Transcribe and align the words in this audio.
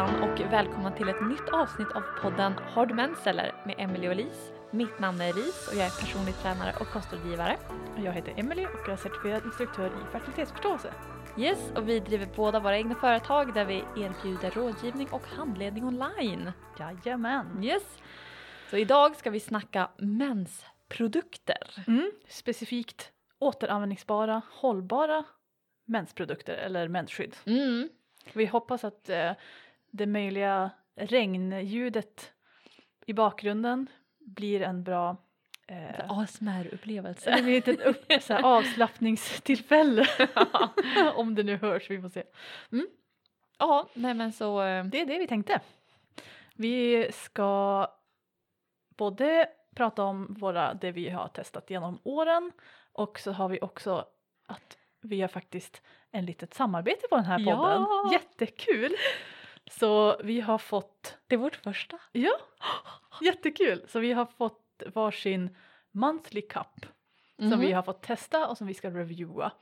hejsan 0.00 0.22
och 0.22 0.52
välkomna 0.52 0.90
till 0.90 1.08
ett 1.08 1.28
nytt 1.28 1.48
avsnitt 1.52 1.92
av 1.92 2.02
podden 2.22 2.52
Har 2.52 2.86
du 2.86 2.94
mens 2.94 3.26
eller? 3.26 3.52
med 3.66 3.74
Emelie 3.78 4.08
och 4.08 4.16
Lis. 4.16 4.52
Mitt 4.70 4.98
namn 4.98 5.20
är 5.20 5.30
Elise 5.30 5.70
och 5.70 5.76
jag 5.76 5.86
är 5.86 6.00
personlig 6.00 6.34
tränare 6.34 6.74
och 6.80 6.86
kostrådgivare. 6.86 7.56
Jag 8.04 8.12
heter 8.12 8.34
Emily 8.36 8.66
och 8.66 8.80
jag 8.86 8.92
är 8.92 8.96
certifierad 8.96 9.44
instruktör 9.44 9.86
i 9.86 10.12
fertilitetsförståelse. 10.12 10.94
Yes, 11.38 11.72
och 11.76 11.88
vi 11.88 12.00
driver 12.00 12.28
båda 12.36 12.60
våra 12.60 12.76
egna 12.76 12.94
företag 12.94 13.54
där 13.54 13.64
vi 13.64 13.84
erbjuder 13.96 14.50
rådgivning 14.50 15.08
och 15.10 15.26
handledning 15.26 15.84
online. 15.84 16.52
Jajamän. 16.78 17.64
Yes. 17.64 17.98
Så 18.70 18.76
idag 18.76 19.16
ska 19.16 19.30
vi 19.30 19.40
snacka 19.40 19.90
mensprodukter. 19.98 21.84
Mm. 21.86 22.10
Specifikt 22.28 23.12
återanvändningsbara, 23.38 24.42
hållbara 24.50 25.24
mensprodukter 25.84 26.54
eller 26.54 26.88
mensskydd. 26.88 27.36
Mm. 27.46 27.88
Vi 28.32 28.46
hoppas 28.46 28.84
att 28.84 29.08
eh, 29.08 29.32
det 29.90 30.06
möjliga 30.06 30.70
regnljudet 30.96 32.32
i 33.06 33.12
bakgrunden 33.12 33.86
blir 34.18 34.62
en 34.62 34.84
bra 34.84 35.16
eh, 35.66 36.10
ASMR-upplevelse. 36.10 37.36
det 37.36 37.42
blir 37.42 37.58
ett 37.58 37.66
litet 37.66 37.86
upp, 37.86 38.22
så 38.22 38.32
här, 38.34 38.42
avslappningstillfälle 38.58 40.06
om 41.14 41.34
det 41.34 41.42
nu 41.42 41.56
hörs, 41.56 41.90
vi 41.90 42.00
får 42.02 42.08
se. 42.08 42.22
ja, 43.58 43.88
nej 43.94 44.14
men 44.14 44.32
så... 44.32 44.62
eh, 44.62 44.84
Det 44.84 45.00
är 45.00 45.06
det 45.06 45.18
vi 45.18 45.26
tänkte. 45.26 45.60
Vi 46.54 47.08
ska 47.12 47.86
både 48.96 49.48
prata 49.74 50.02
om 50.04 50.34
våra, 50.40 50.74
det 50.74 50.92
vi 50.92 51.08
har 51.10 51.28
testat 51.28 51.70
genom 51.70 51.98
åren 52.04 52.52
och 52.92 53.20
så 53.20 53.32
har 53.32 53.48
vi 53.48 53.58
också 53.60 54.04
att 54.46 54.76
vi 55.00 55.20
har 55.20 55.28
faktiskt 55.28 55.82
en 56.10 56.26
litet 56.26 56.54
samarbete 56.54 57.06
på 57.10 57.16
den 57.16 57.24
här 57.24 57.38
podden. 57.38 57.82
Ja! 57.88 58.10
Jättekul! 58.12 58.92
Så 59.70 60.20
vi 60.24 60.40
har 60.40 60.58
fått, 60.58 61.16
Det 61.26 61.34
är 61.34 61.38
vårt 61.38 61.56
första. 61.56 61.98
ja, 62.12 62.32
jättekul! 63.22 63.84
Så 63.88 63.98
vi 64.00 64.12
har 64.12 64.26
fått 64.26 64.82
varsin 64.94 65.56
monthly 65.90 66.42
cup 66.42 66.86
som 67.38 67.48
Mhm. 67.48 67.60
vi 67.60 67.72
har 67.72 67.82
fått 67.82 68.02
testa 68.02 68.48
och 68.48 68.58
som 68.58 68.66
vi 68.66 68.74
ska 68.74 68.90
reviewa. 68.90 69.52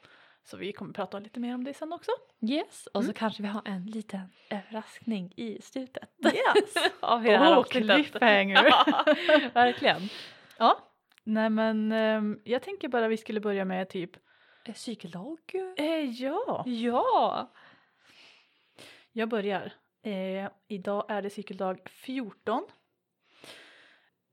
Så 0.44 0.56
vi 0.56 0.72
kommer 0.72 0.92
prata 0.92 1.18
lite 1.18 1.40
mer 1.40 1.54
om 1.54 1.64
det 1.64 1.74
sen 1.74 1.92
också. 1.92 2.10
Yes, 2.40 2.86
och 2.86 3.02
så 3.04 3.06
Mm. 3.10 3.14
kanske 3.14 3.42
vi 3.42 3.48
har 3.48 3.62
en 3.64 3.86
liten 3.86 4.32
överraskning 4.50 5.32
i 5.36 5.62
slutet. 5.62 6.10
Yes! 6.24 6.74
av 7.00 7.26
Oh, 7.26 7.62
cliffhanger! 7.64 8.64
Ja, 8.64 9.04
verkligen. 9.54 10.08
Ja, 10.58 10.78
nej 11.24 11.50
men 11.50 11.92
ehm, 11.92 12.40
jag 12.44 12.62
tänker 12.62 12.88
bara 12.88 13.08
vi 13.08 13.16
skulle 13.16 13.40
börja 13.40 13.64
med 13.64 13.88
typ 13.88 14.10
Eh, 14.64 14.74
Cykeldag? 14.74 15.38
eh, 15.76 15.84
ja, 16.22 16.62
Ja! 16.66 17.52
jag 19.12 19.28
börjar. 19.28 19.72
Eh, 20.08 20.50
idag 20.68 21.04
är 21.08 21.22
det 21.22 21.30
cykeldag 21.30 21.80
14. 21.90 22.66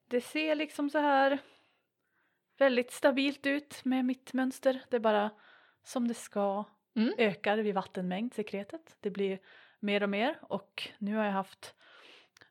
Det 0.07 0.21
ser 0.21 0.55
liksom 0.55 0.89
så 0.89 0.99
här 0.99 1.39
väldigt 2.57 2.91
stabilt 2.91 3.45
ut 3.45 3.85
med 3.85 4.05
mitt 4.05 4.33
mönster. 4.33 4.81
Det 4.89 4.95
är 4.95 4.99
bara 4.99 5.29
som 5.83 6.07
det 6.07 6.13
ska. 6.13 6.63
Mm. 6.95 7.13
Ökar 7.17 7.57
vid 7.57 7.75
vattenmängd 7.75 8.33
sekretet. 8.33 8.97
Det 8.99 9.09
blir 9.09 9.39
mer 9.79 10.03
och 10.03 10.09
mer 10.09 10.39
och 10.41 10.89
nu 10.97 11.15
har 11.15 11.25
jag 11.25 11.31
haft 11.31 11.75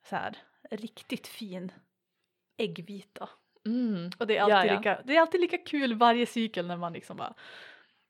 så 0.02 0.16
här 0.16 0.36
riktigt 0.70 1.26
fin 1.26 1.72
äggvita 2.56 3.28
Mm. 3.66 4.10
Och 4.18 4.26
det 4.26 4.36
är, 4.36 4.42
alltid. 4.42 4.72
Lika, 4.72 5.02
det 5.04 5.16
är 5.16 5.20
alltid 5.20 5.40
lika 5.40 5.58
kul 5.58 5.94
varje 5.94 6.26
cykel 6.26 6.66
när 6.66 6.76
man 6.76 6.92
liksom 6.92 7.16
bara 7.16 7.34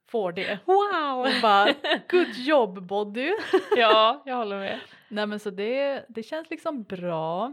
får 0.06 0.32
det. 0.32 0.58
Wow! 0.64 1.18
Och 1.18 1.42
bara 1.42 1.74
good 2.08 2.34
job 2.34 2.86
body. 2.86 3.34
ja, 3.76 4.22
jag 4.26 4.36
håller 4.36 4.58
med. 4.58 4.80
Nej 5.08 5.26
men 5.26 5.40
så 5.40 5.50
det, 5.50 6.04
det 6.08 6.22
känns 6.22 6.50
liksom 6.50 6.82
bra. 6.82 7.52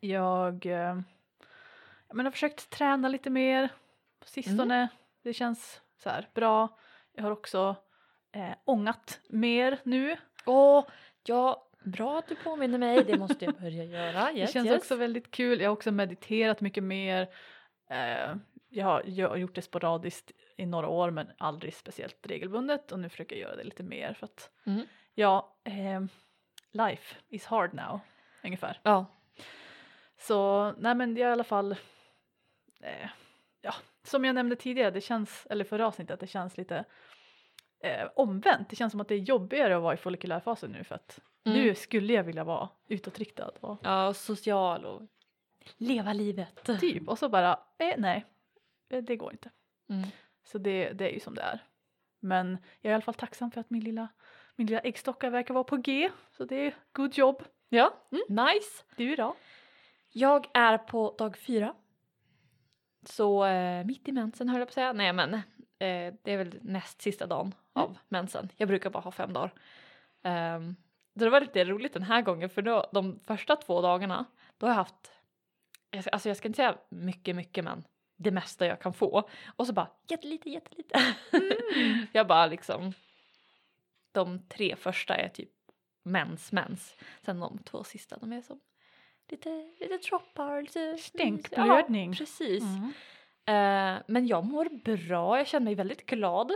Jag, 0.00 0.66
eh, 0.66 0.72
jag 2.08 2.14
men, 2.14 2.26
har 2.26 2.30
försökt 2.30 2.70
träna 2.70 3.08
lite 3.08 3.30
mer 3.30 3.68
på 4.20 4.28
sistone. 4.28 4.88
Det 5.22 5.32
känns 5.32 5.80
så 6.02 6.10
här 6.10 6.28
bra. 6.34 6.78
Jag 7.12 7.22
har 7.22 7.30
också 7.30 7.76
eh, 8.32 8.54
ångat 8.64 9.20
mer 9.28 9.78
nu. 9.82 10.16
Åh, 10.46 10.84
ja, 11.26 11.68
bra 11.84 12.18
att 12.18 12.28
du 12.28 12.34
påminner 12.34 12.78
mig. 12.78 13.04
Det 13.04 13.18
måste 13.18 13.44
jag 13.44 13.54
börja 13.54 13.84
göra. 14.00 14.32
Yes, 14.32 14.48
det 14.48 14.52
känns 14.52 14.68
yes. 14.68 14.78
också 14.78 14.96
väldigt 14.96 15.30
kul. 15.30 15.60
Jag 15.60 15.70
har 15.70 15.72
också 15.72 15.90
mediterat 15.90 16.60
mycket 16.60 16.82
mer. 16.84 17.28
Eh, 17.90 18.36
jag 18.68 18.86
har 18.86 19.36
gjort 19.36 19.54
det 19.54 19.62
sporadiskt 19.62 20.32
i 20.56 20.66
några 20.66 20.88
år 20.88 21.10
men 21.10 21.30
aldrig 21.38 21.74
speciellt 21.74 22.26
regelbundet 22.26 22.92
och 22.92 22.98
nu 22.98 23.08
försöker 23.08 23.36
jag 23.36 23.42
göra 23.42 23.56
det 23.56 23.64
lite 23.64 23.82
mer 23.82 24.12
för 24.14 24.24
att 24.26 24.50
Mm. 24.66 24.86
ja, 25.14 25.56
eh, 25.64 26.00
life 26.70 27.16
is 27.28 27.46
hard 27.46 27.74
now 27.74 28.00
ungefär. 28.44 28.80
Ja. 28.82 29.06
Så 30.18 30.72
nej 30.78 30.94
men 30.94 31.14
det 31.14 31.22
är 31.22 31.28
i 31.28 31.32
alla 31.32 31.44
fall 31.44 31.72
eh, 32.80 33.08
ja, 33.60 33.74
som 34.02 34.24
jag 34.24 34.34
nämnde 34.34 34.56
tidigare, 34.56 34.90
det 34.90 35.00
känns, 35.00 35.46
eller 35.50 35.64
förra 35.64 35.86
avsnittet, 35.86 36.20
det 36.20 36.26
känns 36.26 36.56
lite 36.56 36.84
eh, 37.80 38.08
omvänt. 38.16 38.68
Det 38.70 38.76
känns 38.76 38.90
som 38.90 39.00
att 39.00 39.08
det 39.08 39.14
är 39.14 39.18
jobbigare 39.18 39.76
att 39.76 39.82
vara 39.82 39.94
i 39.94 39.96
follikulärfasen 39.96 40.70
nu 40.70 40.84
för 40.84 40.94
att 40.94 41.20
Mm. 41.46 41.58
nu 41.58 41.74
skulle 41.74 42.12
jag 42.12 42.24
vilja 42.24 42.44
vara 42.44 42.68
utåtriktad 42.88 43.50
och 43.60 43.78
ja, 43.82 44.08
och 44.08 44.16
social 44.16 44.84
och 44.84 45.02
leva 45.76 46.12
livet. 46.12 46.64
typ 46.80 47.08
och 47.08 47.18
så 47.18 47.28
bara 47.28 47.60
eh, 47.78 47.94
nej, 47.98 48.24
eh, 48.88 49.02
det 49.02 49.16
går 49.16 49.32
inte. 49.32 49.50
Mm. 49.88 50.08
Så 50.44 50.58
det, 50.58 50.92
det 50.92 51.08
är 51.10 51.12
ju 51.12 51.20
som 51.20 51.34
det 51.34 51.42
är. 51.42 51.64
Men 52.20 52.58
jag 52.80 52.90
är 52.90 52.92
i 52.92 52.94
alla 52.94 53.02
fall 53.02 53.14
tacksam 53.14 53.50
för 53.50 53.60
att 53.60 53.70
min 53.70 53.84
lilla, 53.84 54.08
min 54.56 54.66
lilla 54.66 54.80
äggstockar 54.80 55.30
verkar 55.30 55.54
vara 55.54 55.64
på 55.64 55.76
G. 55.76 56.10
Så 56.30 56.44
det 56.44 56.56
är 56.56 56.74
good 56.92 57.18
job. 57.18 57.42
Ja, 57.68 57.94
Mm. 58.10 58.46
nice. 58.46 58.84
Du 58.96 59.16
då? 59.16 59.36
Jag 60.12 60.46
är 60.54 60.78
på 60.78 61.14
dag 61.18 61.36
fyra. 61.36 61.74
Så 63.06 63.44
eh, 63.44 63.84
mitt 63.84 64.08
i 64.08 64.12
mensen 64.12 64.48
höll 64.48 64.58
jag 64.58 64.68
på 64.68 64.70
att 64.70 64.74
säga. 64.74 64.92
Nej 64.92 65.12
men 65.12 65.34
eh, 65.34 66.14
det 66.22 66.32
är 66.32 66.36
väl 66.36 66.58
näst 66.62 67.02
sista 67.02 67.26
dagen 67.26 67.54
av 67.72 67.98
mensen. 68.08 68.48
Jag 68.56 68.68
brukar 68.68 68.90
bara 68.90 69.00
ha 69.02 69.10
fem 69.10 69.32
dagar. 69.32 69.52
Um, 70.56 70.76
det 71.14 71.30
var 71.30 71.40
lite 71.40 71.64
roligt 71.64 71.92
den 71.92 72.02
här 72.02 72.22
gången 72.22 72.50
för 72.50 72.62
då, 72.62 72.90
de 72.92 73.20
första 73.24 73.56
två 73.56 73.80
dagarna 73.80 74.24
då 74.58 74.66
har 74.66 74.70
jag 74.70 74.76
haft, 74.76 75.12
alltså 76.12 76.28
jag 76.28 76.36
ska 76.36 76.48
inte 76.48 76.56
säga 76.56 76.78
mycket 76.88 77.36
mycket 77.36 77.64
men 77.64 77.84
det 78.16 78.30
mesta 78.30 78.66
jag 78.66 78.80
kan 78.80 78.92
få. 78.92 79.28
Och 79.56 79.66
så 79.66 79.72
bara 79.72 79.90
jättelite 80.08 80.50
jättelite. 80.50 81.14
jag 82.12 82.26
bara 82.26 82.46
liksom 82.46 82.92
de 84.12 84.48
tre 84.48 84.76
första 84.76 85.14
är 85.14 85.28
typ 85.28 85.50
mens 86.02 86.52
mens. 86.52 86.96
Sen 87.22 87.40
de 87.40 87.58
två 87.58 87.84
sista 87.84 88.16
de 88.16 88.32
är 88.32 88.42
som 88.42 88.60
lite, 89.28 89.72
lite 89.80 89.96
droppar, 90.08 90.62
lite 90.62 90.98
Stänkblödning. 90.98 92.10
Ja, 92.10 92.16
precis. 92.18 92.64
Mm. 92.64 92.92
Eh, 93.46 94.02
men 94.06 94.26
jag 94.26 94.44
mår 94.44 94.68
bra, 94.84 95.38
jag 95.38 95.46
känner 95.46 95.64
mig 95.64 95.74
väldigt 95.74 96.06
glad. 96.06 96.52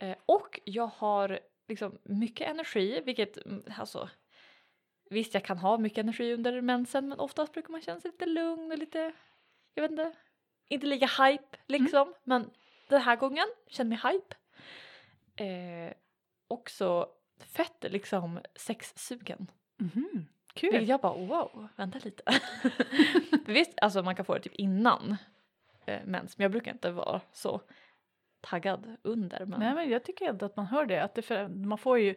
Eh, 0.00 0.16
och 0.26 0.60
jag 0.64 0.86
har 0.86 1.40
liksom 1.68 1.98
mycket 2.02 2.50
energi, 2.50 3.02
vilket 3.04 3.46
mm, 3.46 3.62
alltså 3.78 4.08
Visst, 5.10 5.34
jag 5.34 5.44
kan 5.44 5.58
ha 5.58 5.78
mycket 5.78 5.98
energi 5.98 6.32
under 6.32 6.60
mensen 6.60 7.08
men 7.08 7.20
oftast 7.20 7.52
brukar 7.52 7.70
man 7.70 7.82
känna 7.82 8.00
sig 8.00 8.10
lite 8.10 8.26
lugn 8.26 8.72
och 8.72 8.78
lite, 8.78 9.12
jag 9.74 9.82
vet 9.82 9.90
inte, 9.90 10.12
inte 10.68 10.86
lika 10.86 11.06
hype 11.06 11.56
liksom. 11.66 12.14
Men 12.24 12.50
den 12.88 13.00
här 13.00 13.16
gången 13.16 13.46
känner 13.66 13.88
mig 13.88 13.98
hype. 14.12 14.36
Eh, 15.44 15.92
också 16.48 17.08
fett 17.38 17.84
liksom 17.88 18.40
sexsugen. 18.54 19.50
Vilket 20.60 20.80
Kul. 20.80 20.88
jag 20.88 21.00
bara 21.00 21.12
wow, 21.12 21.68
vänta 21.76 21.98
lite. 22.02 22.22
Visst, 23.46 23.72
alltså 23.82 24.02
man 24.02 24.16
kan 24.16 24.24
få 24.24 24.34
det 24.34 24.40
typ 24.40 24.54
innan 24.54 25.16
eh, 25.86 26.00
mens 26.04 26.38
men 26.38 26.44
jag 26.44 26.50
brukar 26.50 26.72
inte 26.72 26.90
vara 26.90 27.20
så 27.32 27.60
taggad 28.40 28.96
under. 29.02 29.46
Men... 29.46 29.60
Nej 29.60 29.74
men 29.74 29.90
jag 29.90 30.04
tycker 30.04 30.28
ändå 30.28 30.46
att 30.46 30.56
man 30.56 30.66
hör 30.66 30.86
det. 30.86 31.02
Att 31.02 31.14
det 31.14 31.22
för, 31.22 31.48
man 31.48 31.78
får 31.78 31.98
ju 31.98 32.14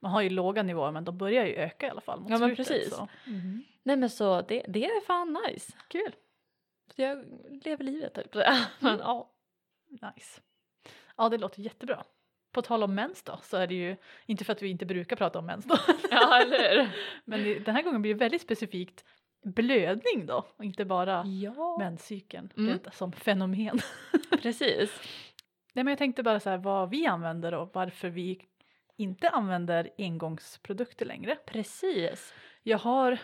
man 0.00 0.12
har 0.12 0.22
ju 0.22 0.30
låga 0.30 0.62
nivåer 0.62 0.92
men 0.92 1.04
de 1.04 1.18
börjar 1.18 1.46
ju 1.46 1.54
öka 1.54 1.86
i 1.86 1.90
alla 1.90 2.00
fall 2.00 2.20
mot 2.20 2.30
Ja, 2.30 2.38
men 2.38 2.56
slutet. 2.56 2.68
precis. 2.68 3.00
Mhm. 3.26 3.64
Nej 3.82 3.96
men 3.96 4.10
så 4.10 4.40
det, 4.42 4.64
det 4.68 4.84
är 4.84 5.00
fan 5.06 5.38
nice. 5.48 5.72
Kul. 5.88 6.12
Jag 6.98 7.24
lever 7.64 7.84
livet 7.84 8.14
typ. 8.14 8.34
men 8.78 8.98
ja. 8.98 9.30
Nice. 9.90 10.40
Ja 11.16 11.28
det 11.28 11.38
låter 11.38 11.60
jättebra. 11.62 12.04
På 12.52 12.62
tal 12.62 12.82
om 12.82 12.94
mens 12.94 13.22
då 13.22 13.38
så 13.42 13.56
är 13.56 13.66
det 13.66 13.74
ju 13.74 13.96
inte 14.26 14.44
för 14.44 14.52
att 14.52 14.62
vi 14.62 14.68
inte 14.68 14.86
brukar 14.86 15.16
prata 15.16 15.38
om 15.38 15.46
mens 15.46 15.64
då. 15.64 15.76
ja 16.10 16.40
eller. 16.42 16.96
Men 17.24 17.44
det, 17.44 17.58
den 17.58 17.74
här 17.74 17.82
gången 17.82 18.02
blir 18.02 18.14
det 18.14 18.18
väldigt 18.20 18.42
specifikt 18.42 19.04
blödning 19.44 20.26
då 20.26 20.46
och 20.56 20.64
inte 20.64 20.84
bara 20.84 21.24
Ja 21.26 21.76
menscykeln 21.78 22.52
Mm. 22.56 22.78
som 22.92 23.12
fenomen. 23.12 23.78
precis. 24.42 25.00
Nej 25.72 25.84
men 25.84 25.92
jag 25.92 25.98
tänkte 25.98 26.22
bara 26.22 26.40
så 26.40 26.50
här 26.50 26.58
vad 26.58 26.90
vi 26.90 27.06
använder 27.06 27.54
och 27.54 27.70
varför 27.74 28.08
vi 28.08 28.40
inte 28.96 29.28
använder 29.30 29.90
engångsprodukter 29.98 31.06
längre. 31.06 31.36
Precis. 31.46 32.34
Jag 32.62 32.78
har, 32.78 33.18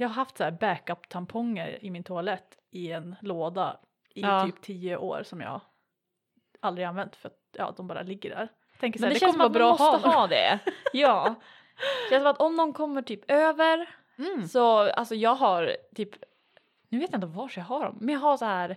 jag 0.00 0.08
har 0.08 0.14
haft 0.14 0.36
så 0.36 0.44
här 0.44 0.50
backup-tamponger 0.50 1.78
i 1.84 1.90
min 1.90 2.04
toalett 2.04 2.58
i 2.70 2.92
en 2.92 3.16
låda 3.20 3.80
i 4.14 4.20
Ja. 4.20 4.44
typ 4.46 4.60
tio 4.62 4.96
år 4.96 5.22
som 5.22 5.40
jag 5.40 5.60
aldrig 6.60 6.86
använt 6.86 7.16
för 7.16 7.28
att 7.28 7.38
ja, 7.52 7.74
de 7.76 7.86
bara 7.86 8.02
ligger 8.02 8.30
där. 8.30 8.48
Tänker 8.80 8.98
så 8.98 9.02
Men 9.04 9.08
här, 9.08 9.10
det, 9.10 9.14
det, 9.14 9.20
känns 9.20 9.32
kommer 9.36 9.44
som 9.44 9.52
vara 9.52 9.72
att 9.72 9.78
man 9.78 9.86
bra 9.86 9.86
att 9.86 10.02
måste 10.02 10.08
ha. 10.08 10.20
ha 10.20 10.26
det. 10.26 10.58
Ja. 10.92 11.34
Känns 12.10 12.22
som 12.22 12.30
att 12.30 12.40
om 12.40 12.56
någon 12.56 12.72
kommer 12.72 13.02
typ 13.02 13.30
över 13.30 13.88
Mm. 14.18 14.48
så 14.48 14.78
alltså 14.78 15.14
jag 15.14 15.34
har 15.34 15.76
typ, 15.94 16.10
nu 16.88 16.98
vet 16.98 17.12
jag 17.12 17.18
inte 17.18 17.26
var 17.26 17.52
jag 17.56 17.64
har 17.64 17.84
dem, 17.84 17.98
men 18.00 18.12
jag 18.14 18.20
har 18.20 18.36
så 18.36 18.44
här 18.44 18.76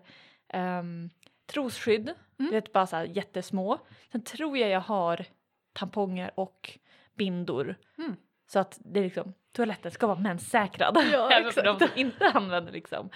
um, 0.53 1.09
trosskydd, 1.45 2.01
Mm. 2.39 2.51
du 2.51 2.51
vet 2.51 2.73
bara 2.73 2.87
så 2.87 2.95
här 2.95 3.03
jättesmå. 3.05 3.77
Sen 4.11 4.23
tror 4.23 4.57
jag 4.57 4.69
jag 4.69 4.79
har 4.81 5.25
tamponger 5.73 6.31
och 6.35 6.79
bindor 7.13 7.75
Mm. 7.97 8.15
Så 8.53 8.59
att 8.59 8.79
det 8.85 8.99
är 8.99 9.03
liksom 9.03 9.33
toaletten 9.51 9.91
ska 9.91 10.07
vara 10.07 10.19
menssäkrad. 10.19 10.97
Ja, 11.11 11.31
Även 11.39 11.51
för 11.51 11.63
de 11.63 11.79
som 11.79 11.89
inte 11.95 12.25
använder 12.27 12.71
liksom. 12.71 13.09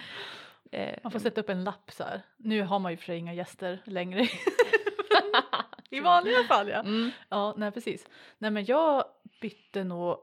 Eh, 0.72 0.98
Man 1.02 1.12
får 1.12 1.18
sätta 1.18 1.40
upp 1.40 1.48
en 1.48 1.64
lapp 1.64 1.90
så 1.92 2.04
här. 2.04 2.22
Nu 2.36 2.62
har 2.62 2.78
man 2.78 2.92
ju 2.92 2.96
för 2.96 3.04
sig 3.04 3.18
inga 3.18 3.34
gäster 3.34 3.82
längre. 3.84 4.26
I 5.90 6.00
vanliga 6.00 6.44
fall 6.44 6.68
ja. 6.68 6.78
mm. 6.80 7.10
Ja, 7.28 7.54
nej 7.56 7.70
precis. 7.70 8.08
Nej 8.38 8.50
men 8.50 8.64
jag 8.64 9.04
bytte 9.40 9.84
nog, 9.84 10.16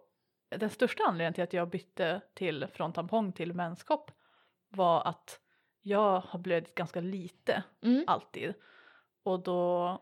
den 0.49 0.69
största 0.69 1.03
anledningen 1.03 1.33
till 1.33 1.43
att 1.43 1.53
jag 1.53 1.69
bytte 1.69 2.21
till 2.33 2.67
från 2.73 2.93
tampong 2.93 3.31
till 3.31 3.53
menskopp 3.53 4.11
var 4.69 5.07
att 5.07 5.39
jag 5.81 6.19
har 6.19 6.39
blödit 6.39 6.75
ganska 6.75 7.01
lite 7.01 7.63
Mm. 7.83 8.03
alltid. 8.07 8.53
Och 9.23 9.39
då 9.43 9.99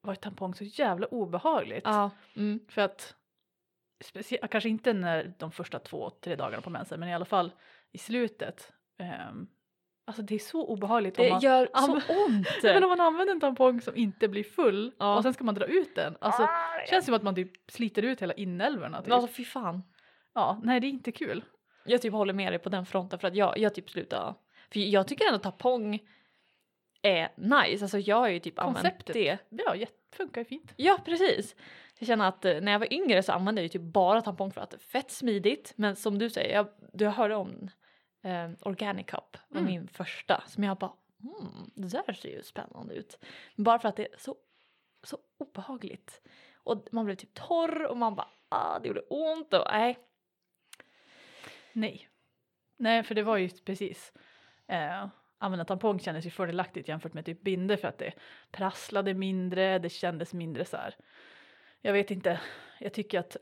var 0.00 0.14
tampong 0.14 0.54
så 0.54 0.64
jävla 0.64 1.06
obehagligt. 1.06 1.82
Ja. 1.84 2.10
Mm. 2.36 2.60
För 2.68 2.82
att, 2.82 3.14
specie- 4.02 4.46
kanske 4.50 4.68
inte 4.68 4.92
när 4.92 5.34
de 5.38 5.52
första 5.52 5.78
två, 5.78 6.10
tre 6.10 6.36
dagarna 6.36 6.62
på 6.62 6.70
mensen, 6.70 7.00
men 7.00 7.08
i 7.08 7.14
alla 7.14 7.24
fall 7.24 7.52
i 7.92 7.98
slutet. 7.98 8.72
ehm, 8.98 9.46
alltså 10.04 10.22
det 10.22 10.34
är 10.34 10.38
så 10.38 10.66
obehagligt 10.66 11.18
om 11.18 11.24
Det 11.24 11.30
man, 11.30 11.40
gör 11.40 11.68
så 11.74 11.92
ont. 12.26 12.46
men 12.62 12.82
om 12.84 12.88
man 12.90 13.00
använder 13.00 13.34
en 13.34 13.40
tampong 13.40 13.80
som 13.80 13.96
inte 13.96 14.28
blir 14.28 14.44
full 14.44 14.92
Ja. 14.98 15.16
och 15.16 15.22
sen 15.22 15.34
ska 15.34 15.44
man 15.44 15.54
dra 15.54 15.66
ut 15.66 15.94
den. 15.94 16.16
Alltså, 16.20 16.42
det 16.42 16.90
känns 16.90 17.04
som 17.04 17.14
att 17.14 17.22
man 17.22 17.34
typ 17.34 17.52
sliter 17.70 18.02
ut 18.02 18.22
hela 18.22 18.34
inälvorna. 18.34 19.02
Typ. 19.02 19.12
Alltså 19.12 19.28
fy 19.32 19.44
fan. 19.44 19.82
Ja, 20.34 20.60
nej 20.64 20.80
det 20.80 20.86
är 20.86 20.88
inte 20.88 21.12
kul. 21.12 21.44
Jag 21.84 22.02
typ 22.02 22.12
håller 22.12 22.32
med 22.32 22.52
dig 22.52 22.58
på 22.58 22.68
den 22.68 22.86
fronten 22.86 23.18
för 23.18 23.28
att 23.28 23.34
jag, 23.36 23.58
jag 23.58 23.74
typ 23.74 23.90
slutar. 23.90 24.34
För 24.72 24.80
jag 24.80 25.08
tycker 25.08 25.26
ändå 25.26 25.38
tampong 25.38 25.98
är 27.02 27.28
nice. 27.36 27.84
Alltså 27.84 27.98
jag 27.98 28.16
har 28.16 28.28
ju 28.28 28.38
typ 28.38 28.58
använt 28.58 28.76
Konceptet. 28.76 29.14
det. 29.14 29.38
Ja, 29.64 29.86
funkar 30.16 30.40
ju 30.40 30.44
fint. 30.44 30.72
Ja 30.76 30.98
precis. 31.04 31.56
Jag 32.02 32.06
känner 32.06 32.28
att 32.28 32.44
eh, 32.44 32.60
när 32.60 32.72
jag 32.72 32.78
var 32.78 32.92
yngre 32.92 33.22
så 33.22 33.32
använde 33.32 33.60
jag 33.60 33.64
ju 33.64 33.68
typ 33.68 33.82
bara 33.82 34.22
tampong 34.22 34.50
för 34.52 34.60
att 34.60 34.70
det 34.70 34.76
är 34.76 34.78
fett 34.78 35.10
smidigt. 35.10 35.72
Men 35.76 35.96
som 35.96 36.18
du 36.18 36.30
säger, 36.30 36.54
jag, 36.54 36.68
du 36.92 37.06
hörde 37.08 37.34
om 37.34 37.68
eh, 38.22 38.50
Organic 38.60 39.06
Cup 39.06 39.36
var 39.48 39.60
Mm. 39.60 39.72
min 39.72 39.88
första. 39.88 40.44
Som 40.46 40.64
jag 40.64 40.78
bara, 40.78 40.92
mm, 41.22 41.70
det 41.74 41.88
där 41.88 42.12
ser 42.12 42.28
ju 42.28 42.42
spännande 42.42 42.94
ut. 42.94 43.18
Men 43.54 43.64
bara 43.64 43.78
för 43.78 43.88
att 43.88 43.96
det 43.96 44.12
är 44.12 44.18
så, 44.18 44.36
så 45.02 45.18
obehagligt. 45.38 46.20
Och 46.56 46.88
man 46.92 47.04
blev 47.04 47.14
typ 47.14 47.34
torr 47.34 47.86
och 47.86 47.96
man 47.96 48.14
bara, 48.14 48.28
ah 48.48 48.78
det 48.78 48.88
gjorde 48.88 49.00
ont 49.00 49.54
och 49.54 49.66
nej. 49.70 49.98
Nej. 51.72 52.08
Nej, 52.76 53.02
för 53.02 53.14
det 53.14 53.22
var 53.22 53.36
ju 53.36 53.48
precis. 53.48 54.12
Eh, 54.66 55.08
använda 55.38 55.64
tampong 55.64 56.00
kändes 56.00 56.26
ju 56.26 56.30
fördelaktigt 56.30 56.88
jämfört 56.88 57.14
med 57.14 57.24
typ 57.24 57.42
binder 57.42 57.76
för 57.76 57.88
att 57.88 57.98
det 57.98 58.12
prasslade 58.50 59.14
mindre, 59.14 59.78
det 59.78 59.90
kändes 59.90 60.34
mindre 60.34 60.64
så 60.64 60.76
här. 60.76 60.96
Jag 61.82 61.92
vet 61.92 62.10
inte, 62.10 62.40
jag 62.80 62.92
tycker 62.92 63.18
att 63.20 63.36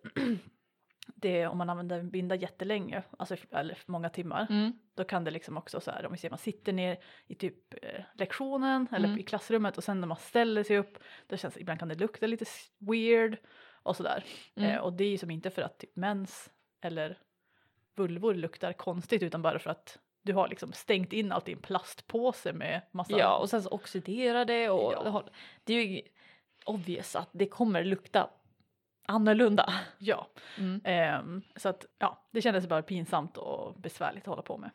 det 1.14 1.46
om 1.46 1.58
man 1.58 1.70
använder 1.70 1.98
en 1.98 2.10
binda 2.10 2.34
jättelänge, 2.34 3.02
alltså 3.18 3.36
eller 3.50 3.78
många 3.86 4.08
timmar, 4.10 4.46
Mm. 4.50 4.72
då 4.94 5.04
kan 5.04 5.24
det 5.24 5.30
liksom 5.30 5.56
också 5.56 5.80
så 5.80 5.90
här 5.90 6.06
om 6.06 6.12
vi 6.12 6.18
ser 6.18 6.30
man 6.30 6.38
sitter 6.38 6.72
ner 6.72 6.98
i 7.26 7.34
typ 7.34 7.84
eh, 7.84 8.02
lektionen 8.14 8.86
eller 8.92 9.08
Mm. 9.08 9.20
i 9.20 9.22
klassrummet 9.22 9.78
och 9.78 9.84
sen 9.84 10.00
när 10.00 10.08
man 10.08 10.16
ställer 10.16 10.62
sig 10.62 10.78
upp, 10.78 10.98
då 11.26 11.36
känns 11.36 11.56
ibland 11.56 11.78
kan 11.78 11.88
det 11.88 11.94
lukta 11.94 12.26
lite 12.26 12.44
weird 12.78 13.36
och 13.82 13.96
sådär. 13.96 14.24
Mm. 14.56 14.70
Eh, 14.70 14.78
och 14.78 14.92
det 14.92 15.04
är 15.04 15.10
ju 15.10 15.18
som 15.18 15.30
inte 15.30 15.50
för 15.50 15.62
att 15.62 15.78
typ 15.78 15.96
mens 15.96 16.50
eller 16.80 17.18
vulvor 17.96 18.34
luktar 18.34 18.72
konstigt 18.72 19.22
utan 19.22 19.42
bara 19.42 19.58
för 19.58 19.70
att 19.70 19.98
du 20.22 20.32
har 20.32 20.48
liksom 20.48 20.72
stängt 20.72 21.12
in 21.12 21.32
allt 21.32 21.48
i 21.48 21.52
en 21.52 21.62
plastpåse 21.62 22.52
med 22.52 22.80
massa 22.90 23.18
Ja 23.18 23.36
och 23.36 23.50
sen 23.50 23.62
så 23.62 23.68
oxiderar 23.70 24.44
det 24.44 24.70
och 24.70 24.92
Ja. 24.92 25.02
det, 25.02 25.10
har, 25.10 25.30
det 25.64 25.74
är 25.74 25.84
ju 25.86 26.02
obvious 26.66 27.16
att 27.16 27.28
det 27.32 27.46
kommer 27.46 27.84
lukta 27.84 28.30
annorlunda. 29.06 29.72
Ja, 29.98 30.26
Mm. 30.58 30.80
ehm, 30.84 31.42
så 31.56 31.68
att 31.68 31.86
ja, 31.98 32.28
det 32.30 32.42
kändes 32.42 32.66
bara 32.66 32.82
pinsamt 32.82 33.36
och 33.36 33.74
besvärligt 33.80 34.22
att 34.22 34.26
hålla 34.26 34.42
på 34.42 34.56
med. 34.58 34.70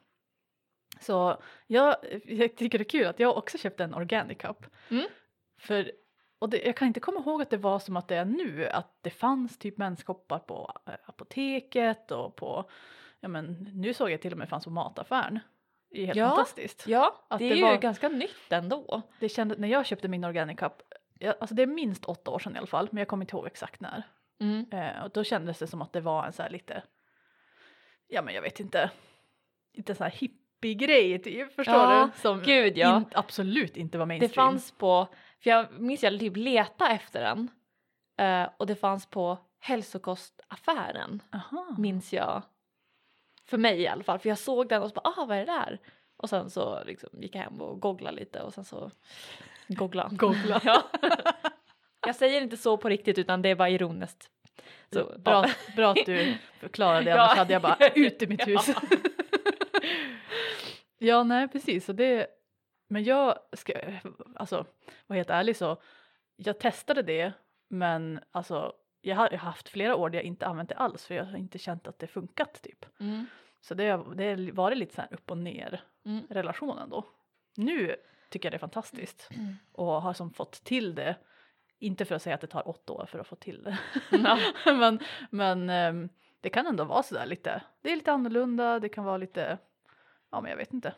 Så 0.99 1.37
jag, 1.67 1.95
jag 2.25 2.55
tycker 2.55 2.77
det 2.77 2.81
är 2.81 2.89
kul 2.89 3.07
att 3.07 3.19
jag 3.19 3.37
också 3.37 3.57
köpte 3.57 3.83
en 3.83 3.93
Organic 3.93 4.37
Cup. 4.37 4.65
Mm. 4.89 5.05
För, 5.61 5.91
och 6.39 6.49
det, 6.49 6.65
jag 6.65 6.77
kan 6.77 6.87
inte 6.87 6.99
komma 6.99 7.19
ihåg 7.19 7.41
att 7.41 7.49
det 7.49 7.57
var 7.57 7.79
som 7.79 7.97
att 7.97 8.07
det 8.07 8.15
är 8.15 8.25
nu, 8.25 8.67
att 8.67 8.97
det 9.01 9.09
fanns 9.09 9.57
typ 9.57 9.77
menskoppar 9.77 10.39
på 10.39 10.71
eh, 10.87 10.93
apoteket 11.05 12.11
och 12.11 12.35
på, 12.35 12.69
ja 13.19 13.27
men 13.27 13.69
nu 13.73 13.93
såg 13.93 14.11
jag 14.11 14.21
till 14.21 14.31
och 14.31 14.37
med 14.37 14.49
fanns 14.49 14.63
på 14.65 14.69
mataffären. 14.71 15.39
Det 15.89 16.01
är 16.01 16.05
helt 16.05 16.17
Ja. 16.17 16.29
fantastiskt. 16.29 16.87
Ja, 16.87 17.25
Att 17.27 17.39
det 17.39 17.45
är 17.45 17.49
det 17.49 17.55
ju 17.55 17.61
var- 17.61 17.77
ganska 17.77 18.09
nytt 18.09 18.51
ändå. 18.51 19.01
Det 19.19 19.29
kände, 19.29 19.55
när 19.57 19.67
jag 19.67 19.85
köpte 19.85 20.07
min 20.07 20.23
Organic 20.23 20.57
Cup, 20.59 20.73
jag, 21.25 21.35
alltså 21.39 21.55
det 21.55 21.61
är 21.63 21.67
minst 21.67 22.05
åtta 22.05 22.31
år 22.31 22.39
sedan 22.39 22.55
i 22.55 22.57
alla 22.57 22.67
fall, 22.67 22.87
men 22.91 22.97
jag 23.01 23.07
kommer 23.07 23.23
inte 23.23 23.35
ihåg 23.35 23.47
exakt 23.47 23.81
när. 23.81 24.03
Mm. 24.39 24.65
Eh, 24.71 25.03
och 25.03 25.11
då 25.11 25.23
kändes 25.23 25.59
det 25.59 25.67
som 25.67 25.81
att 25.81 25.93
det 25.93 26.01
var 26.01 26.25
en 26.25 26.33
så 26.33 26.43
här 26.43 26.49
lite, 26.49 26.83
ja 28.07 28.21
men 28.21 28.33
jag 28.35 28.41
vet 28.41 28.59
inte, 28.59 28.91
inte 29.73 29.95
så 29.95 30.03
här 30.03 30.11
hippie-grej 30.11 31.21
typ, 31.21 31.53
förstår 31.55 31.75
Ja, 31.75 32.09
du? 32.15 32.21
Som 32.21 32.39
Gud 32.41 32.77
ja. 32.77 32.97
in, 32.97 33.05
absolut 33.13 33.77
inte 33.77 33.97
var 33.97 34.05
Det 34.05 34.07
mainstream. 34.07 34.33
fanns 34.51 34.71
på, 34.71 35.07
för 35.43 35.49
jag 35.49 35.71
minns 35.79 36.03
jag 36.03 36.19
typ 36.19 36.37
leta 36.37 36.89
efter 36.91 37.21
den. 37.21 37.49
eh, 38.17 38.49
och 38.57 38.67
det 38.67 38.75
fanns 38.75 39.05
på 39.05 39.37
hälsokostaffären 39.59 41.21
Aha. 41.33 41.75
minns 41.77 42.13
jag. 42.13 42.41
För 43.45 43.57
mig 43.57 43.81
i 43.81 43.87
alla 43.87 44.03
fall, 44.03 44.19
för 44.19 44.29
jag 44.29 44.37
såg 44.37 44.69
den 44.69 44.81
och 44.81 44.89
så 44.89 44.93
bara 44.95 45.09
ah 45.21 45.25
vad 45.25 45.37
är 45.37 45.45
det 45.45 45.51
där? 45.51 45.79
Och 46.17 46.29
sen 46.29 46.49
så 46.49 46.83
liksom 46.83 47.09
gick 47.21 47.35
jag 47.35 47.41
hem 47.41 47.61
och 47.61 47.79
googlade 47.81 48.17
lite 48.17 48.41
och 48.41 48.53
sen 48.53 48.65
så 48.65 48.91
googla. 49.67 50.09
Googla. 50.11 50.61
ja. 50.65 50.83
Jag 52.05 52.15
säger 52.15 52.41
inte 52.41 52.57
så 52.57 52.77
på 52.77 52.89
riktigt 52.89 53.17
utan 53.17 53.41
det 53.41 53.49
är 53.49 53.55
bara 53.55 53.69
ironiskt. 53.69 54.29
Så, 54.93 55.03
bra, 55.03 55.47
ja. 55.47 55.49
bra 55.75 55.91
att 55.91 56.05
du 56.05 56.37
förklarade, 56.59 57.09
Ja. 57.09 57.21
annars 57.21 57.37
hade 57.37 57.53
jag 57.53 57.61
bara 57.61 57.77
ut 57.95 58.21
i 58.21 58.27
mitt 58.27 58.47
hus. 58.47 58.67
Ja. 58.67 58.81
ja, 60.97 61.23
nej 61.23 61.47
precis. 61.47 61.89
Och 61.89 61.95
det, 61.95 62.27
men 62.87 63.03
jag 63.03 63.39
ska, 63.53 63.73
alltså 64.35 64.65
var 65.07 65.15
helt 65.15 65.29
ärlig 65.29 65.55
så, 65.55 65.77
jag 66.35 66.59
testade 66.59 67.01
det 67.01 67.33
men 67.69 68.19
alltså 68.31 68.73
jag 69.01 69.15
har 69.15 69.31
haft 69.31 69.69
flera 69.69 69.95
år 69.95 70.09
där 70.09 70.17
jag 70.17 70.25
inte 70.25 70.45
använt 70.47 70.69
det 70.69 70.75
alls 70.75 71.05
för 71.05 71.15
jag 71.15 71.25
har 71.25 71.37
inte 71.37 71.57
känt 71.59 71.87
att 71.87 71.99
det 71.99 72.07
funkat 72.07 72.61
typ. 72.61 72.85
Mm. 72.99 73.25
Så 73.61 73.73
det 73.73 73.89
har 73.89 74.15
det 74.15 74.29
har 74.29 74.51
varit 74.51 74.77
lite 74.77 74.95
så 74.95 75.01
här 75.01 75.13
upp 75.13 75.31
och 75.31 75.37
ner 75.37 75.81
Mm. 76.05 76.27
relationen 76.29 76.89
då. 76.89 77.05
Nu 77.57 77.95
tycker 78.29 78.45
jag 78.47 78.53
det 78.53 78.57
är 78.57 78.59
fantastiskt 78.59 79.29
Mm. 79.31 79.55
och 79.71 80.01
har 80.01 80.13
som 80.13 80.31
fått 80.33 80.63
till 80.63 80.95
det. 80.95 81.15
Inte 81.79 82.05
för 82.05 82.15
att 82.15 82.21
säga 82.21 82.35
att 82.35 82.41
det 82.41 82.47
tar 82.47 82.67
åtta 82.67 82.93
år 82.93 83.05
för 83.05 83.19
att 83.19 83.27
få 83.27 83.35
till 83.35 83.63
det. 83.63 83.77
Ja. 84.11 84.37
men 84.73 84.99
men 85.29 85.69
ehm, 85.69 86.09
det 86.41 86.49
kan 86.49 86.67
ändå 86.67 86.83
vara 86.83 87.03
sådär 87.03 87.25
lite, 87.25 87.61
det 87.81 87.91
är 87.91 87.95
lite 87.95 88.11
annorlunda, 88.11 88.79
det 88.79 88.89
kan 88.89 89.03
vara 89.03 89.17
lite, 89.17 89.57
ja 90.31 90.41
men 90.41 90.49
jag 90.49 90.57
vet 90.57 90.73
inte. 90.73 90.93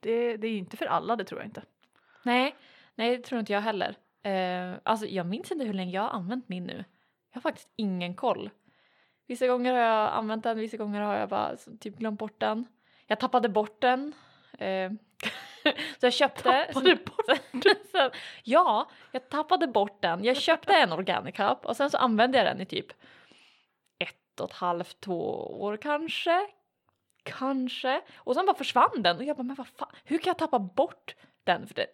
Det, 0.00 0.36
det 0.36 0.46
är 0.48 0.58
inte 0.58 0.76
för 0.76 0.86
alla, 0.86 1.16
det 1.16 1.24
tror 1.24 1.40
jag 1.40 1.48
inte. 1.48 1.62
Nej, 2.22 2.56
nej 2.94 3.16
det 3.16 3.22
tror 3.22 3.38
inte 3.40 3.52
jag 3.52 3.60
heller. 3.60 3.96
Eh, 4.22 4.74
alltså 4.82 5.06
jag 5.06 5.26
minns 5.26 5.50
inte 5.52 5.64
hur 5.64 5.74
länge 5.74 5.92
jag 5.92 6.02
har 6.02 6.10
använt 6.10 6.48
min 6.48 6.64
nu. 6.64 6.84
Jag 7.30 7.36
har 7.36 7.40
faktiskt 7.40 7.68
ingen 7.76 8.14
koll. 8.14 8.50
Vissa 9.26 9.46
gånger 9.46 9.72
har 9.72 9.80
jag 9.80 10.12
använt 10.12 10.42
den, 10.44 10.58
vissa 10.58 10.76
gånger 10.76 11.00
har 11.00 11.16
jag 11.16 11.28
bara 11.28 11.56
så, 11.56 11.76
typ 11.76 11.96
glömt 11.96 12.18
bort 12.18 12.40
den. 12.40 12.66
Jag 13.06 13.20
tappade 13.20 13.48
bort 13.48 13.80
den. 13.80 14.12
Eh, 14.58 14.92
så 16.00 16.06
jag 16.06 16.12
köpte... 16.12 16.42
Tappade 16.42 16.96
bort 16.96 17.26
sen, 17.92 18.10
ja, 18.44 18.90
jag 19.12 19.28
tappade 19.28 19.66
bort 19.66 20.02
den. 20.02 20.24
Jag 20.24 20.36
köpte 20.36 20.74
en 20.74 20.92
Organic 20.92 21.36
Cup 21.36 21.66
och 21.66 21.76
sen 21.76 21.90
så 21.90 21.96
använde 21.96 22.38
jag 22.38 22.46
den 22.46 22.60
i 22.60 22.66
typ 22.66 22.92
ett 23.98 24.40
och 24.40 24.50
ett 24.50 24.56
halvt, 24.56 25.00
två 25.00 25.20
år 25.62 25.76
kanske. 25.76 26.46
Kanske. 27.22 28.00
Och 28.16 28.34
sen 28.34 28.46
bara 28.46 28.56
försvann 28.56 29.02
den 29.02 29.16
och 29.16 29.24
jag 29.24 29.36
bara, 29.36 29.42
men 29.42 29.56
vad 29.56 29.68
fan, 29.68 29.92
hur 30.04 30.18
kan 30.18 30.30
jag 30.30 30.38
tappa 30.38 30.58
bort 30.58 31.14
den? 31.44 31.66
För 31.66 31.74
det, 31.74 31.86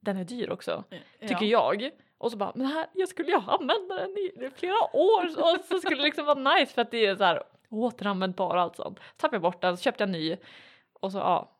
den 0.00 0.16
är 0.16 0.24
dyr 0.24 0.50
också, 0.50 0.84
tycker 1.20 1.46
jag. 1.46 1.90
Och 2.18 2.30
så 2.30 2.36
bara, 2.36 2.52
men 2.54 2.66
här, 2.66 2.86
jag 2.92 3.08
skulle 3.08 3.30
ju 3.30 3.36
använda 3.36 3.94
den 3.94 4.10
i 4.10 4.50
flera 4.56 4.96
år 4.96 5.24
och 5.24 5.64
så 5.64 5.78
skulle 5.78 5.96
det 5.96 6.02
liksom 6.02 6.26
vara 6.26 6.54
nice 6.54 6.74
för 6.74 6.82
att 6.82 6.90
det 6.90 7.06
är 7.06 7.16
så 7.16 7.24
här 7.24 7.42
återanvändbar 7.70 8.54
och 8.54 8.60
allt 8.62 8.76
sånt. 8.76 8.98
Så 8.98 9.04
tappade 9.16 9.36
jag 9.36 9.42
bort 9.42 9.60
den, 9.60 9.76
så 9.76 9.82
köpte 9.82 10.02
jag 10.02 10.08
en 10.08 10.12
ny 10.12 10.36
och 11.00 11.12
så 11.12 11.18
ja. 11.18 11.53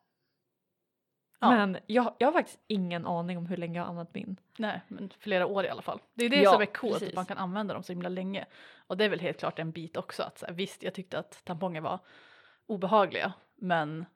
Ja. 1.45 1.51
Men 1.51 1.79
jag, 1.87 2.15
jag 2.19 2.29
har 2.29 2.33
faktiskt 2.33 2.61
ingen 2.67 3.07
aning 3.07 3.39
om 3.39 3.47
hur 3.47 3.57
länge 3.57 3.79
jag 3.79 3.85
har 3.85 3.91
använt 3.91 4.15
min. 4.15 4.37
Nej, 4.59 4.81
men 4.89 5.11
flera 5.19 5.47
år 5.47 5.65
i 5.65 5.69
alla 5.69 5.83
fall. 5.83 6.01
Det 6.15 6.25
är 6.25 6.31
det 6.31 6.37
Ja, 6.43 6.53
som 6.53 6.63
är 6.63 6.67
coolt, 6.67 7.03
att 7.03 7.15
man 7.15 7.27
kan 7.27 7.39
använda 7.39 7.75
dem 7.75 7.83
så 7.83 7.93
himla 7.93 8.09
länge. 8.09 8.47
Och 8.87 8.97
det 8.97 9.05
är 9.05 9.09
väl 9.09 9.21
helt 9.21 9.39
klart 9.39 9.59
en 9.59 9.71
bit 9.71 9.97
också. 9.97 10.23
Att 10.23 10.39
så 10.39 10.47
här, 10.47 10.53
visst, 10.53 10.83
jag 10.83 10.95
tyckte 10.95 11.19
att 11.19 11.45
tamponger 11.45 11.81
var 11.81 11.99
obehagliga, 12.67 13.33
men 13.57 14.07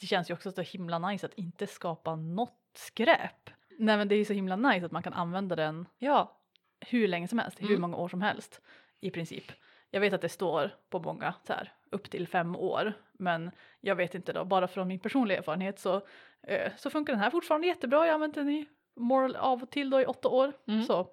det 0.00 0.06
känns 0.06 0.30
ju 0.30 0.34
också 0.34 0.52
så 0.52 0.62
himla 0.62 0.98
nice 0.98 1.26
att 1.26 1.34
inte 1.34 1.66
skapa 1.66 2.16
något 2.16 2.58
skräp. 2.74 3.50
Nej 3.78 3.96
men 3.96 4.08
det 4.08 4.14
är 4.14 4.18
ju 4.18 4.24
så 4.24 4.32
himla 4.32 4.56
nice 4.56 4.86
att 4.86 4.92
man 4.92 5.02
kan 5.02 5.12
använda 5.12 5.56
den 5.56 5.86
Ja, 5.98 6.40
hur 6.80 7.08
länge 7.08 7.28
som 7.28 7.38
helst, 7.38 7.60
hur 7.62 7.68
Mm. 7.68 7.80
många 7.80 7.96
år 7.96 8.08
som 8.08 8.22
helst 8.22 8.60
i 9.00 9.10
princip. 9.10 9.52
Jag 9.94 10.00
vet 10.00 10.12
att 10.12 10.20
det 10.20 10.28
står 10.28 10.70
på 10.90 11.00
många 11.00 11.34
så 11.46 11.52
här 11.52 11.72
upp 11.90 12.10
till 12.10 12.28
fem 12.28 12.56
år 12.56 12.92
men 13.12 13.50
jag 13.80 13.96
vet 13.96 14.14
inte 14.14 14.32
då, 14.32 14.44
bara 14.44 14.68
från 14.68 14.88
min 14.88 14.98
personliga 14.98 15.38
erfarenhet 15.38 15.78
så, 15.78 16.00
eh, 16.42 16.72
så 16.76 16.90
funkar 16.90 17.12
den 17.12 17.22
här 17.22 17.30
fortfarande 17.30 17.66
jättebra. 17.66 17.98
Jag 17.98 18.06
har 18.06 18.14
använt 18.14 18.34
den 18.34 18.48
i 18.48 18.66
moral 18.96 19.36
av 19.36 19.62
och 19.62 19.70
till 19.70 19.90
då 19.90 20.00
i 20.00 20.06
åtta 20.06 20.28
år. 20.28 20.52
Mm. 20.66 20.82
Så 20.82 21.06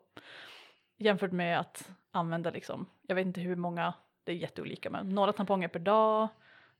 jämfört 0.97 1.31
med 1.31 1.59
att 1.59 1.89
använda 2.11 2.49
liksom, 2.49 2.85
jag 3.07 3.15
vet 3.15 3.25
inte 3.25 3.41
hur 3.41 3.55
många, 3.55 3.93
det 4.23 4.31
är 4.31 4.35
jätteolika 4.35 4.89
men 4.89 5.09
några 5.09 5.33
tamponger 5.33 5.67
per 5.67 5.79
dag 5.79 6.27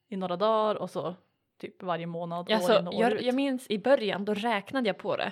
i 0.08 0.18
några 0.18 0.36
dagar 0.38 0.76
och 0.76 0.90
så 0.90 1.16
typ 1.60 1.84
varje 1.84 2.06
månad 2.06 2.52
år 2.52 2.56
Alltså, 2.56 2.80
in 2.80 2.88
och 2.88 2.94
år 2.94 3.02
jag, 3.02 3.14
ut. 3.14 3.22
jag 3.22 3.36
minns 3.36 3.70
i 3.70 3.80
början, 3.80 4.26
då 4.26 4.34
räknade 4.34 4.90
jag 4.90 4.98
på 4.98 5.16
det. 5.16 5.32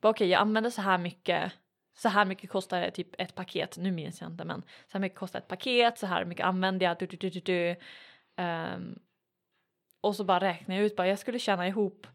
Okej, 0.00 0.28
jag 0.28 0.40
använder 0.40 0.70
så 0.70 0.82
här 0.82 0.98
mycket. 0.98 1.52
Så 1.94 2.08
här 2.08 2.24
mycket 2.24 2.50
kostar 2.50 2.90
typ 2.90 3.08
ett 3.20 3.34
paket. 3.34 3.76
Nu 3.78 3.90
minns 3.92 4.20
jag 4.20 4.30
inte, 4.30 4.44
men 4.44 4.62
så 4.62 4.92
här 4.92 5.00
mycket 5.00 5.18
kostar 5.18 5.38
ett 5.38 5.48
paket. 5.48 5.98
Så 5.98 6.06
här 6.06 6.24
mycket 6.24 6.46
använder 6.46 6.86
jag. 6.86 6.98
Du, 6.98 7.06
du, 7.06 7.16
du, 7.30 7.40
du. 7.40 7.76
Ehm, 8.36 8.98
och 10.00 10.16
så 10.16 10.24
bara 10.24 10.40
räknade 10.40 10.80
jag 10.80 10.86
ut. 10.86 10.96
Bara, 10.96 11.08
jag 11.08 11.18
skulle 11.18 11.38
tjäna 11.38 11.68
ihop 11.68 12.06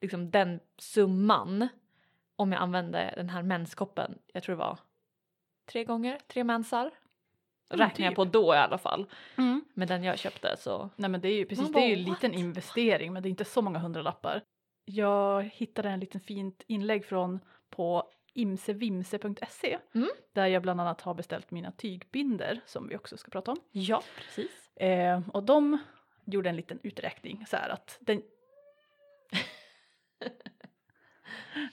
liksom 0.00 0.30
den 0.30 0.60
summan 0.78 1.68
om 2.36 2.52
jag 2.52 2.62
använde 2.62 3.12
den 3.16 3.28
här 3.30 3.42
menskoppen. 3.42 4.18
Jag 4.32 4.42
tror 4.42 4.54
det 4.54 4.60
var 4.60 4.78
tre 5.72 5.84
gånger, 5.84 6.18
tre 6.28 6.44
mensar. 6.44 6.90
Mm, 7.70 7.86
Räknar 7.88 8.04
jag 8.06 8.10
typ. 8.10 8.16
på 8.16 8.24
då 8.24 8.54
i 8.54 8.58
alla 8.58 8.78
fall. 8.78 9.06
Mm. 9.38 9.64
Med 9.74 9.88
den 9.88 10.04
jag 10.04 10.18
köpte 10.18 10.56
så. 10.56 10.90
Nej 10.96 11.10
men 11.10 11.20
det 11.20 11.28
är 11.28 11.36
ju 11.36 11.46
precis, 11.46 11.64
Man 11.64 11.72
det 11.72 11.78
är 11.80 11.86
ju 11.88 11.94
en 11.96 12.04
bara, 12.04 12.12
liten 12.14 12.30
"What?" 12.30 12.40
investering 12.40 13.12
men 13.12 13.22
det 13.22 13.28
är 13.28 13.30
inte 13.30 13.44
så 13.44 13.62
många 13.62 13.78
hundralappar. 13.78 14.42
Jag 14.84 15.42
hittade 15.42 15.88
en 15.90 16.00
liten 16.00 16.20
fint 16.20 16.62
inlägg 16.66 17.04
från 17.04 17.40
på 17.70 18.10
imsevimse.se 18.38 19.78
Mm. 19.94 20.08
där 20.32 20.46
jag 20.46 20.62
bland 20.62 20.80
annat 20.80 21.00
har 21.00 21.14
beställt 21.14 21.50
mina 21.50 21.72
tygbinder 21.72 22.60
som 22.66 22.88
vi 22.88 22.96
också 22.96 23.16
ska 23.16 23.30
prata 23.30 23.50
om. 23.50 23.56
Ja, 23.72 24.02
precis. 24.16 24.76
Eh, 24.76 25.28
och 25.28 25.42
de 25.42 25.78
gjorde 26.24 26.48
en 26.48 26.56
liten 26.56 26.78
uträkning 26.82 27.44
så 27.48 27.56
här 27.56 27.68
att 27.68 27.98
den 28.00 28.22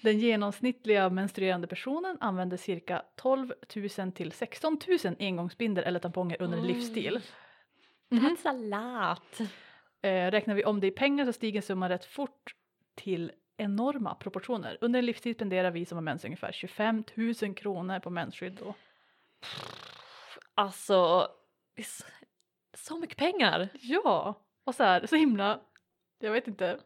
Den 0.01 0.19
genomsnittliga 0.19 1.09
menstruerande 1.09 1.67
personen 1.67 2.17
använder 2.19 2.57
cirka 2.57 3.03
12 3.15 3.53
000 3.97 4.11
till 4.11 4.31
16 4.31 4.79
000 5.05 5.15
engångsbinder 5.19 5.83
eller 5.83 5.99
tamponger 5.99 6.41
under 6.41 6.61
Oj. 6.61 6.67
livsstil. 6.67 7.19
That's 8.09 8.47
a 8.49 8.53
lot. 8.53 9.49
Eh, 10.01 10.31
räknar 10.31 10.55
vi 10.55 10.65
om 10.65 10.79
det 10.79 10.87
i 10.87 10.91
pengar 10.91 11.25
så 11.25 11.33
stiger 11.33 11.61
summan 11.61 11.89
rätt 11.89 12.05
fort 12.05 12.55
till 12.95 13.31
enorma 13.57 14.15
proportioner. 14.15 14.77
Under 14.81 14.99
en 14.99 15.05
livstid 15.05 15.35
spenderar 15.35 15.71
vi 15.71 15.85
som 15.85 15.95
har 15.95 16.03
mens 16.03 16.25
ungefär 16.25 16.51
25 16.51 17.03
000 17.15 17.55
kronor 17.55 17.99
på 17.99 18.09
mensskydd. 18.09 18.53
Då. 18.63 18.73
Alltså, 20.55 21.27
så 22.73 22.97
mycket 22.97 23.17
pengar. 23.17 23.69
Ja, 23.73 24.41
och 24.63 24.75
så 24.75 24.83
här, 24.83 25.05
så 25.05 25.15
himla, 25.15 25.59
jag 26.19 26.31
vet 26.31 26.47
inte, 26.47 26.79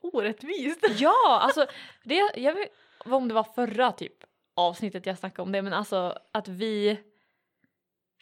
orättvist. 0.00 0.86
Ja, 0.98 1.40
alltså 1.42 1.66
det, 2.04 2.32
jag 2.36 2.54
vet 2.54 2.72
om 2.98 3.28
det 3.28 3.34
var 3.34 3.44
förra 3.44 3.92
typ 3.92 4.24
avsnittet 4.54 5.06
jag 5.06 5.18
snackade 5.18 5.42
om 5.42 5.52
det, 5.52 5.62
men 5.62 5.72
alltså 5.72 6.18
att 6.32 6.48
vi... 6.48 7.00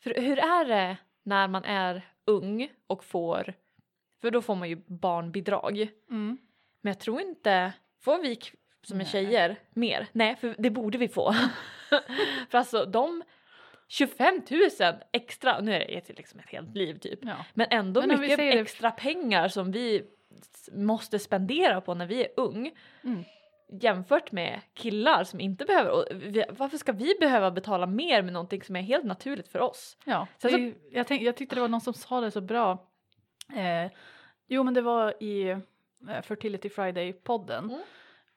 För 0.02 0.14
hur 0.14 0.38
är 0.38 0.64
det 0.64 0.96
när 1.22 1.48
man 1.48 1.64
är 1.64 2.02
ung 2.24 2.72
och 2.86 3.04
får... 3.04 3.54
För 4.20 4.30
då 4.30 4.42
får 4.42 4.54
man 4.54 4.68
ju 4.68 4.76
barnbidrag. 4.86 5.88
Mm. 6.10 6.38
Men 6.84 6.90
jag 6.90 6.98
tror 7.00 7.20
inte... 7.20 7.72
Får 8.00 8.18
vi 8.22 8.38
som 8.82 9.00
är 9.00 9.04
tjejer 9.04 9.56
mer? 9.70 10.06
Nej, 10.12 10.36
för 10.36 10.54
det 10.58 10.70
borde 10.70 10.98
vi 10.98 11.08
få. 11.08 11.32
för 12.50 12.58
alltså 12.58 12.84
de 12.84 13.22
25 13.88 14.42
000 14.50 14.94
extra, 15.12 15.60
nu 15.60 15.74
är 15.74 15.78
det 15.78 15.84
ett, 15.84 16.08
liksom 16.08 16.40
ett 16.40 16.50
helt 16.50 16.76
liv 16.76 16.98
typ. 16.98 17.18
Ja. 17.22 17.44
Men 17.54 17.66
ändå 17.70 18.00
Men 18.06 18.20
mycket 18.20 18.36
säger 18.36 18.52
det- 18.56 18.60
extra 18.60 18.90
pengar 18.90 19.48
som 19.48 19.72
vi 19.72 20.04
måste 20.72 21.18
spendera 21.18 21.80
på 21.80 21.94
när 21.94 22.06
vi 22.06 22.20
är 22.24 22.28
ung. 22.36 22.72
Mm. 23.04 23.24
Jämfört 23.80 24.32
med 24.32 24.60
killar 24.74 25.24
som 25.24 25.40
inte 25.40 25.64
behöver. 25.64 25.90
Och 25.90 26.04
vi, 26.12 26.44
varför 26.50 26.76
ska 26.78 26.92
vi 26.92 27.14
behöva 27.20 27.50
betala 27.50 27.86
mer 27.86 28.22
med 28.22 28.32
någonting 28.32 28.62
som 28.62 28.76
är 28.76 28.80
helt 28.82 29.04
naturligt 29.04 29.48
för 29.48 29.58
oss? 29.60 29.96
Ja, 30.04 30.26
så- 30.38 30.48
ju- 30.48 30.74
jag, 30.90 31.06
tänk, 31.06 31.22
jag 31.22 31.36
tyckte 31.36 31.54
det 31.54 31.60
var 31.60 31.68
någon 31.68 31.80
som 31.80 31.94
sa 31.94 32.20
det 32.20 32.30
så 32.30 32.40
bra. 32.40 32.86
Eh, 33.56 33.90
jo 34.46 34.62
men 34.62 34.74
det 34.74 34.82
var 34.82 35.22
i 35.22 35.56
Fertility 36.22 36.68
Friday-podden. 36.68 37.70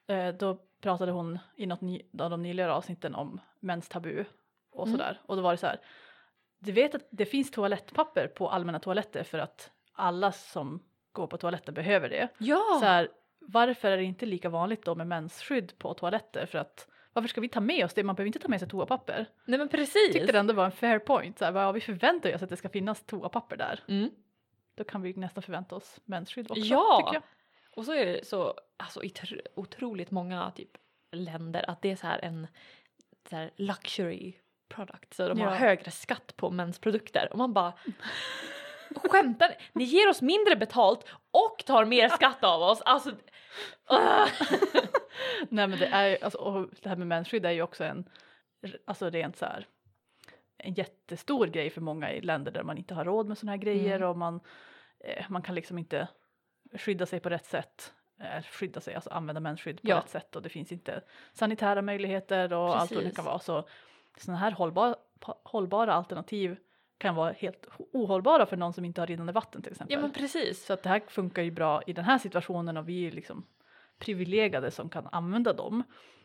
Mm. 0.08 0.28
Eh, 0.28 0.34
då 0.34 0.58
pratade 0.80 1.12
hon 1.12 1.38
i 1.56 1.66
något 1.66 1.80
av 2.20 2.30
de 2.30 2.42
nyligare 2.42 2.72
avsnitten 2.72 3.14
om 3.14 3.40
menstabu 3.60 4.24
och 4.72 4.86
Mm. 4.86 4.98
sådär. 4.98 5.20
Och 5.26 5.36
då 5.36 5.42
var 5.42 5.50
det 5.50 5.56
så 5.56 5.66
här. 5.66 5.80
Du 6.58 6.72
vet 6.72 6.94
att 6.94 7.08
det 7.10 7.26
finns 7.26 7.50
toalettpapper 7.50 8.26
på 8.26 8.48
allmänna 8.50 8.78
toaletter 8.80 9.22
för 9.22 9.38
att 9.38 9.70
alla 9.92 10.32
som 10.32 10.82
går 11.12 11.26
på 11.26 11.36
toaletten 11.36 11.74
behöver 11.74 12.08
det. 12.08 12.28
Ja! 12.38 12.62
Så 12.80 12.86
här, 12.86 13.08
varför 13.40 13.90
är 13.90 13.96
det 13.96 14.04
inte 14.04 14.26
lika 14.26 14.48
vanligt 14.48 14.84
då 14.84 14.94
med 14.94 15.06
mensskydd 15.06 15.78
på 15.78 15.94
toaletter? 15.94 16.46
För 16.46 16.58
att 16.58 16.88
varför 17.12 17.28
ska 17.28 17.40
vi 17.40 17.48
ta 17.48 17.60
med 17.60 17.84
oss 17.84 17.94
det? 17.94 18.02
Man 18.04 18.14
behöver 18.14 18.26
inte 18.26 18.38
ta 18.38 18.48
med 18.48 18.60
sig 18.60 18.68
toapapper. 18.68 19.26
Nej 19.44 19.58
men 19.58 19.68
precis! 19.68 20.12
Tyckte 20.12 20.32
det 20.32 20.38
ändå 20.38 20.54
var 20.54 20.64
en 20.64 20.72
fair 20.72 20.98
point. 20.98 21.38
Så 21.38 21.44
här, 21.44 21.52
ja, 21.52 21.72
vi 21.72 21.80
förväntar 21.80 22.34
oss 22.34 22.42
att 22.42 22.48
det 22.50 22.56
ska 22.56 22.68
finnas 22.68 23.04
toapapper 23.06 23.56
där. 23.56 23.80
Mm. 23.88 24.10
Då 24.74 24.84
kan 24.84 25.02
vi 25.02 25.12
nästan 25.14 25.42
förvänta 25.42 25.74
oss 25.76 26.00
mensskydd 26.04 26.50
också. 26.50 26.62
Ja! 26.64 27.22
Och 27.78 27.84
så 27.84 27.92
är 27.92 28.06
det 28.06 28.26
så 28.26 28.54
alltså, 28.76 29.02
i 29.02 29.08
tr- 29.08 29.46
otroligt 29.54 30.10
många 30.10 30.50
typ, 30.50 30.70
länder 31.12 31.70
att 31.70 31.82
det 31.82 31.90
är 31.90 31.96
så 31.96 32.06
här 32.06 32.18
en 32.24 32.46
så 33.30 33.36
här, 33.36 33.50
luxury 33.56 34.32
product. 34.68 35.14
Så 35.14 35.28
de 35.28 35.40
har 35.40 35.46
Ja. 35.50 35.54
högre 35.54 35.90
skatt 35.90 36.36
på 36.36 36.50
mensprodukter. 36.50 37.28
Och 37.32 37.38
man 37.38 37.52
bara 37.52 37.72
skämtar 38.94 39.54
ni? 39.72 39.84
Ger 39.84 40.08
oss 40.08 40.22
mindre 40.22 40.56
betalt 40.56 41.04
och 41.30 41.64
tar 41.66 41.84
mer 41.84 42.08
skatt 42.08 42.44
av 42.44 42.62
oss. 42.62 42.80
Alltså, 42.84 43.10
ah. 43.86 44.26
Nej 45.48 45.66
men 45.68 45.78
det 45.78 45.86
är 45.86 46.06
ju- 46.08 46.18
alltså, 46.22 46.38
och 46.38 46.68
det 46.82 46.88
här 46.88 46.96
med 46.96 47.06
mensskydd 47.06 47.46
är 47.46 47.50
ju 47.50 47.62
också 47.62 47.84
en, 47.84 48.08
alltså 48.84 49.10
rent 49.10 49.36
så 49.36 49.44
här 49.44 49.66
en 50.58 50.74
jättestor 50.74 51.46
grej 51.46 51.70
för 51.70 51.80
många 51.80 52.12
i 52.12 52.20
länder 52.20 52.52
där 52.52 52.62
man 52.62 52.78
inte 52.78 52.94
har 52.94 53.04
råd 53.04 53.28
med 53.28 53.38
sådana 53.38 53.52
här 53.52 53.58
grejer 53.62 53.96
Mm. 53.96 54.08
och 54.08 54.18
man, 54.18 54.40
eh, 55.04 55.24
man 55.28 55.42
kan 55.42 55.54
liksom 55.54 55.78
inte 55.78 56.08
skydda 56.72 57.06
sig 57.06 57.20
på 57.20 57.28
rätt 57.28 57.46
sätt. 57.46 57.92
Eh, 58.20 58.42
skydda 58.42 58.80
sig, 58.80 58.94
alltså 58.94 59.10
använda 59.10 59.40
mensskydd 59.40 59.82
på 59.82 59.88
Ja. 59.88 59.96
rätt 59.96 60.08
sätt 60.08 60.36
och 60.36 60.42
det 60.42 60.48
finns 60.48 60.72
inte 60.72 61.00
sanitära 61.32 61.82
möjligheter 61.82 62.52
och 62.52 62.80
allt 62.80 62.90
vad 62.90 62.98
det 63.00 63.02
Precis. 63.04 63.16
kan 63.16 63.24
vara. 63.24 63.38
Så 63.38 63.68
sådana 64.16 64.38
här 64.38 64.50
hållbara, 64.50 64.96
hållbara 65.44 65.94
alternativ 65.94 66.56
kan 66.98 67.14
vara 67.14 67.32
helt 67.32 67.66
ohållbara 67.92 68.46
för 68.46 68.56
någon 68.56 68.72
som 68.72 68.84
inte 68.84 69.00
har 69.00 69.06
rinnande 69.06 69.32
vatten 69.32 69.62
till 69.62 69.72
exempel. 69.72 69.94
Ja 69.94 70.00
men 70.00 70.12
precis. 70.12 70.64
Så 70.66 70.72
att 70.72 70.82
det 70.82 70.88
här 70.88 71.02
funkar 71.08 71.42
ju 71.42 71.50
bra 71.50 71.82
i 71.86 71.92
den 71.92 72.04
här 72.04 72.18
situationen 72.18 72.76
och 72.76 72.88
vi 72.88 73.06
är 73.06 73.10
liksom 73.12 73.46
privilegierade 73.98 74.70
som 74.70 74.88
kan 74.88 75.08
använda 75.12 75.52
dem. 75.52 75.82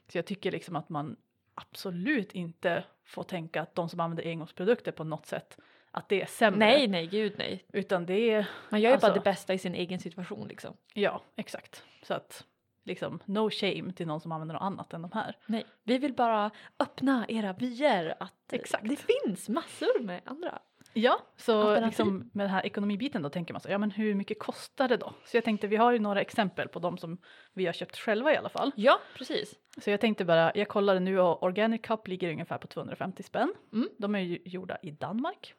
Så 0.08 0.18
jag 0.18 0.26
tycker 0.26 0.52
liksom 0.52 0.76
att 0.76 0.90
man 0.90 1.16
absolut 1.56 2.32
inte 2.32 2.84
får 3.06 3.24
tänka 3.24 3.62
att 3.62 3.76
de 3.76 3.90
som 3.90 4.00
använder 4.00 4.24
engångsprodukter 4.30 4.92
på 4.92 5.04
något 5.04 5.26
sätt 5.26 5.58
att 5.94 6.10
det 6.10 6.22
är 6.22 6.26
sämre. 6.26 6.60
Nej 6.60 6.88
nej 6.88 7.08
gud 7.08 7.34
nej. 7.38 7.66
Utan 7.74 8.06
det 8.06 8.32
är, 8.32 8.50
Man 8.70 8.82
gör 8.82 8.92
ju 8.92 8.98
bara 8.98 9.08
Alltså- 9.08 9.20
det 9.20 9.24
bästa 9.24 9.54
i 9.54 9.58
sin 9.58 9.76
egen 9.76 10.00
situation 10.00 10.48
liksom. 10.48 10.74
ja 10.94 11.22
exakt. 11.36 11.84
Så 12.04 12.14
att 12.14 12.44
liksom 12.84 13.20
no 13.26 13.50
shame 13.50 13.94
till 13.94 14.08
någon 14.08 14.22
som 14.22 14.32
använder 14.32 14.54
något 14.54 14.62
annat 14.64 14.94
än 14.94 15.02
de 15.02 15.12
här. 15.14 15.36
Nej, 15.46 15.66
vi 15.84 15.98
vill 15.98 16.14
bara 16.14 16.52
öppna 16.80 17.26
era 17.30 17.54
vyer 17.54 18.16
att 18.20 18.54
Exakt. 18.54 18.90
det 18.90 18.96
finns 18.96 19.50
massor 19.50 20.00
med 20.04 20.22
andra. 20.26 20.60
Ja, 20.96 21.20
så 21.38 21.80
liksom 21.80 22.30
med 22.34 22.46
den 22.46 22.52
här 22.52 22.66
ekonomibiten 22.66 23.22
då 23.22 23.30
tänker 23.30 23.54
man 23.54 23.62
så, 23.62 23.70
ja 23.70 23.78
men 23.78 23.92
hur 23.92 24.16
mycket 24.16 24.40
kostar 24.40 24.88
det 24.88 24.98
då? 24.98 25.14
Så 25.26 25.38
jag 25.38 25.44
tänkte 25.44 25.68
vi 25.68 25.76
har 25.76 25.92
ju 25.92 26.00
några 26.00 26.22
exempel 26.22 26.68
på 26.68 26.80
de 26.80 26.98
som 26.98 27.18
vi 27.54 27.66
har 27.66 27.74
köpt 27.74 27.98
själva 27.98 28.34
i 28.34 28.38
alla 28.38 28.50
fall. 28.50 28.72
Ja, 28.76 29.00
precis. 29.18 29.54
Så 29.82 29.90
jag 29.90 30.02
tänkte 30.02 30.26
bara, 30.26 30.52
jag 30.56 30.68
kollade 30.68 31.00
nu 31.00 31.20
och 31.20 31.44
Organic 31.44 31.82
Cup 31.82 32.08
ligger 32.08 32.32
ungefär 32.32 32.58
på 32.58 32.68
250 32.68 33.24
spänn. 33.24 33.54
Mm. 33.74 33.90
De 33.98 34.16
är 34.16 34.20
ju 34.20 34.40
gjorda 34.46 34.78
i 34.82 34.92
Danmark. 34.92 35.54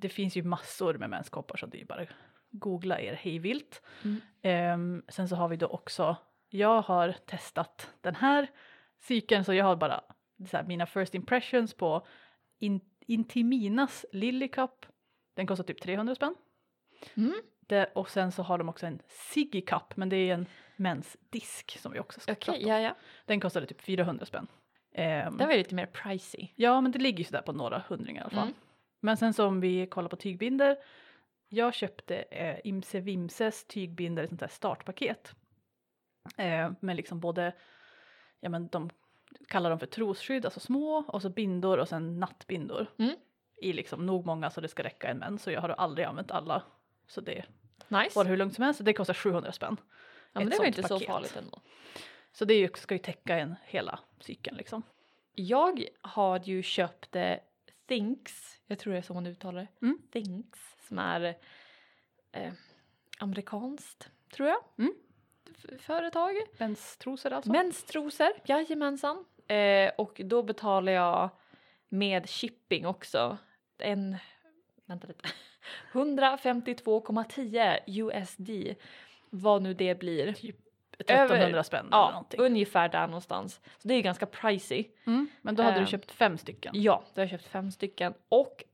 Det 0.00 0.08
finns 0.08 0.36
ju 0.36 0.42
massor 0.42 0.94
med 0.94 1.10
menskoppar 1.10 1.56
så 1.56 1.66
det 1.66 1.76
är 1.76 1.80
ju 1.80 1.86
bara 1.86 2.06
googla 2.50 3.00
er 3.00 3.14
hejvilt. 3.14 3.82
Mm. 4.04 4.20
Ehm, 4.42 5.02
sen 5.08 5.28
så 5.28 5.36
har 5.36 5.48
vi 5.48 5.56
då 5.56 5.66
också, 5.66 6.16
jag 6.48 6.82
har 6.82 7.12
testat 7.12 7.90
den 8.00 8.14
här 8.14 8.50
cykeln 9.00 9.44
så 9.44 9.54
jag 9.54 9.64
har 9.64 9.76
bara 9.76 10.00
här, 10.52 10.64
mina 10.64 10.86
first 10.86 11.14
impressions 11.14 11.74
på 11.74 12.06
In, 12.58 12.80
Intiminas 13.06 14.04
Lily 14.12 14.48
Cup. 14.48 14.86
Den 15.34 15.46
kostar 15.46 15.64
typ 15.64 15.80
300 15.80 16.14
spänn. 16.14 16.34
Mm. 17.14 17.34
Det, 17.60 17.84
och 17.94 18.10
sen 18.10 18.32
så 18.32 18.42
har 18.42 18.58
de 18.58 18.68
också 18.68 18.86
en 18.86 19.00
Siggy 19.08 19.60
Cup 19.60 19.96
men 19.96 20.08
det 20.08 20.16
är 20.16 20.34
en 20.34 20.46
mensdisk 20.76 21.78
som 21.78 21.92
vi 21.92 21.98
också 22.00 22.20
ska 22.20 22.32
Okej, 22.32 22.44
prata 22.44 22.60
om. 22.64 22.68
ja 22.68 22.80
ja. 22.80 22.96
Den 23.26 23.40
kostade 23.40 23.66
typ 23.66 23.80
400 23.80 24.26
spänn. 24.26 24.46
Ehm, 24.94 25.36
Den 25.36 25.46
var 25.46 25.52
ju 25.52 25.58
lite 25.58 25.74
mer 25.74 25.86
pricey. 25.86 26.48
Ja, 26.54 26.80
men 26.80 26.92
det 26.92 26.98
ligger 26.98 27.18
ju 27.18 27.24
sådär 27.24 27.42
på 27.42 27.52
några 27.52 27.82
hundringar 27.88 28.22
i 28.22 28.24
alla 28.24 28.30
fall. 28.30 28.48
Mm. 28.48 28.54
Men 29.06 29.16
sen 29.16 29.34
så 29.34 29.46
om 29.46 29.60
vi 29.60 29.86
kollar 29.86 30.08
på 30.08 30.16
tygbinder. 30.16 30.76
Jag 31.48 31.74
köpte 31.74 32.16
eh, 32.16 32.56
Imse 32.64 33.00
Vimses 33.00 33.64
tygbinder, 33.64 34.22
ett 34.22 34.28
sånt 34.28 34.40
där 34.40 34.48
startpaket. 34.48 35.34
Eh, 36.36 36.72
med 36.80 36.96
liksom 36.96 37.20
både, 37.20 37.52
ja 38.40 38.48
men 38.48 38.68
de 38.68 38.90
kallar 39.48 39.70
dem 39.70 39.78
för 39.78 39.86
trosskydd, 39.86 40.44
alltså 40.44 40.60
små, 40.60 41.04
och 41.08 41.22
så 41.22 41.28
bindor 41.28 41.78
och 41.78 41.88
sen 41.88 42.20
nattbindor. 42.20 42.86
Mm. 42.98 43.16
i 43.62 43.72
liksom 43.72 44.06
nog 44.06 44.26
många 44.26 44.50
så 44.50 44.60
det 44.60 44.68
ska 44.68 44.82
räcka 44.82 45.08
en 45.08 45.18
mens 45.18 45.42
så 45.42 45.50
jag 45.50 45.60
har 45.60 45.68
aldrig 45.68 46.06
använt 46.06 46.30
alla. 46.30 46.62
Så 47.06 47.20
det 47.20 47.44
Nice. 47.88 48.18
var 48.18 48.24
hur 48.24 48.36
lugnt 48.36 48.54
som 48.54 48.64
helst. 48.64 48.84
Det 48.84 48.92
kostar 48.92 49.14
700 49.14 49.52
spänn. 49.52 49.76
ja, 50.32 50.40
men 50.40 50.50
det 50.50 50.58
var 50.58 50.64
inte 50.64 50.82
så 50.82 50.94
paket. 50.94 51.06
farligt 51.06 51.36
ändå. 51.36 51.60
Så 52.32 52.44
det 52.44 52.54
ju, 52.54 52.68
ska 52.74 52.94
ju 52.94 52.98
täcka 52.98 53.38
en 53.38 53.54
hela 53.64 53.98
cykeln 54.20 54.56
liksom. 54.56 54.82
Jag 55.34 55.84
har 56.00 56.40
ju 56.44 56.62
köpt 56.62 57.16
eh, 57.16 57.36
Thinks, 57.86 58.58
jag 58.66 58.78
tror 58.78 58.92
det 58.92 58.98
är 58.98 59.02
så 59.02 59.14
man 59.14 59.26
uttalar 59.26 59.60
det. 59.60 59.86
Mm. 59.86 59.98
Thinks 60.12 60.76
som 60.88 60.98
är 60.98 61.36
eh, 62.32 62.52
amerikanskt, 63.18 64.10
tror 64.32 64.48
jag. 64.48 64.58
Mm. 64.78 64.94
Företag. 65.78 66.34
Menstrosor 66.58 67.32
alltså. 67.32 67.52
Menstrosor, 67.52 68.32
jajamensan. 68.44 69.24
Eh, 69.48 69.90
och 69.98 70.20
då 70.24 70.42
betalar 70.42 70.92
jag 70.92 71.30
med 71.88 72.30
shipping 72.30 72.86
också. 72.86 73.38
En, 73.78 74.16
vänta 74.86 75.06
lite, 75.06 75.28
152,10 75.92 77.78
USD. 77.86 78.76
Vad 79.30 79.62
nu 79.62 79.74
det 79.74 79.98
blir. 79.98 80.32
Typ 80.32 80.65
1300 80.98 81.64
spänn 81.64 81.86
eller 81.86 81.96
Ja, 81.96 82.10
någonting. 82.10 82.40
ungefär 82.40 82.88
där 82.88 83.06
någonstans. 83.06 83.60
Så 83.78 83.88
det 83.88 83.94
är 83.94 84.02
ganska 84.02 84.26
pricey. 84.26 84.84
Mm. 85.06 85.28
Men 85.42 85.54
då 85.54 85.62
hade 85.62 85.76
Ehm, 85.76 85.84
du 85.84 85.90
köpt 85.90 86.12
fem 86.12 86.38
stycken. 86.38 86.72
Ja, 86.76 87.02
då 87.14 87.20
har 87.20 87.22
jag 87.24 87.30
köpt 87.30 87.46
fem 87.46 87.70
stycken 87.70 88.14
och 88.28 88.64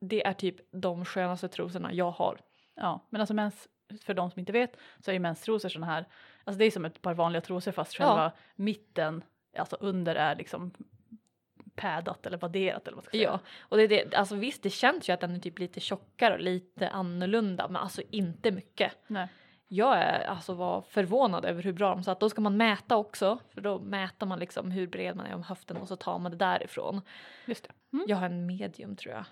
det 0.00 0.26
är 0.26 0.32
typ 0.32 0.56
de 0.70 1.04
skönaste 1.04 1.48
trosorna 1.48 1.92
jag 1.92 2.10
har. 2.10 2.40
Ja, 2.74 3.06
men 3.10 3.20
alltså 3.20 3.34
mens, 3.34 3.68
för 4.04 4.14
de 4.14 4.30
som 4.30 4.40
inte 4.40 4.52
vet 4.52 4.76
så 5.00 5.10
är 5.10 5.12
ju 5.12 5.18
menstrosor 5.20 5.68
såna 5.68 5.86
här, 5.86 6.04
alltså 6.44 6.58
det 6.58 6.64
är 6.64 6.70
som 6.70 6.84
ett 6.84 7.02
par 7.02 7.14
vanliga 7.14 7.40
trosor 7.40 7.72
fast 7.72 7.98
Ja. 7.98 8.06
själva 8.06 8.32
mitten, 8.56 9.22
alltså 9.58 9.76
under 9.80 10.14
är 10.14 10.36
liksom 10.36 10.72
pädat 11.74 12.26
eller 12.26 12.38
vadderat 12.38 12.82
eller 12.88 12.96
vad 12.96 12.96
man 12.96 13.02
ska 13.04 13.10
säga. 13.10 13.22
Ja, 13.30 13.38
och 13.60 13.76
det 13.76 13.82
är 13.82 13.88
det, 13.88 14.14
alltså 14.14 14.34
visst 14.34 14.62
det 14.62 14.70
känns 14.70 15.08
ju 15.08 15.12
att 15.12 15.20
den 15.20 15.34
är 15.34 15.38
typ 15.38 15.58
lite 15.58 15.80
tjockare 15.80 16.34
och 16.34 16.40
lite 16.40 16.88
annorlunda 16.88 17.68
men 17.68 17.82
alltså 17.82 18.02
inte 18.10 18.50
mycket. 18.50 18.92
Nej. 19.06 19.28
Jag 19.74 19.96
är 19.98 20.24
alltså 20.26 20.54
var 20.54 20.82
förvånad 20.82 21.44
över 21.44 21.62
hur 21.62 21.72
bra 21.72 21.88
de 21.94 22.02
satt. 22.04 22.20
Då 22.20 22.28
ska 22.30 22.40
man 22.40 22.56
mäta 22.56 22.96
också 22.96 23.38
för 23.54 23.60
då 23.60 23.78
mäter 23.78 24.26
man 24.26 24.38
liksom 24.38 24.70
hur 24.70 24.86
bred 24.86 25.16
man 25.16 25.26
är 25.26 25.34
om 25.34 25.42
höften 25.42 25.76
och 25.76 25.88
så 25.88 25.96
tar 25.96 26.18
man 26.18 26.30
det 26.30 26.36
därifrån. 26.36 27.00
Just 27.46 27.64
det. 27.64 27.96
Mm. 27.96 28.04
Jag 28.08 28.16
har 28.16 28.26
en 28.26 28.46
medium 28.46 28.96
tror 28.96 29.14
jag. 29.14 29.24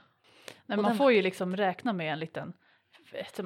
Nej, 0.66 0.76
man 0.76 0.84
den- 0.84 0.96
får 0.96 1.12
ju 1.12 1.22
liksom 1.22 1.56
räkna 1.56 1.92
med 1.92 2.12
en 2.12 2.18
liten 2.18 2.52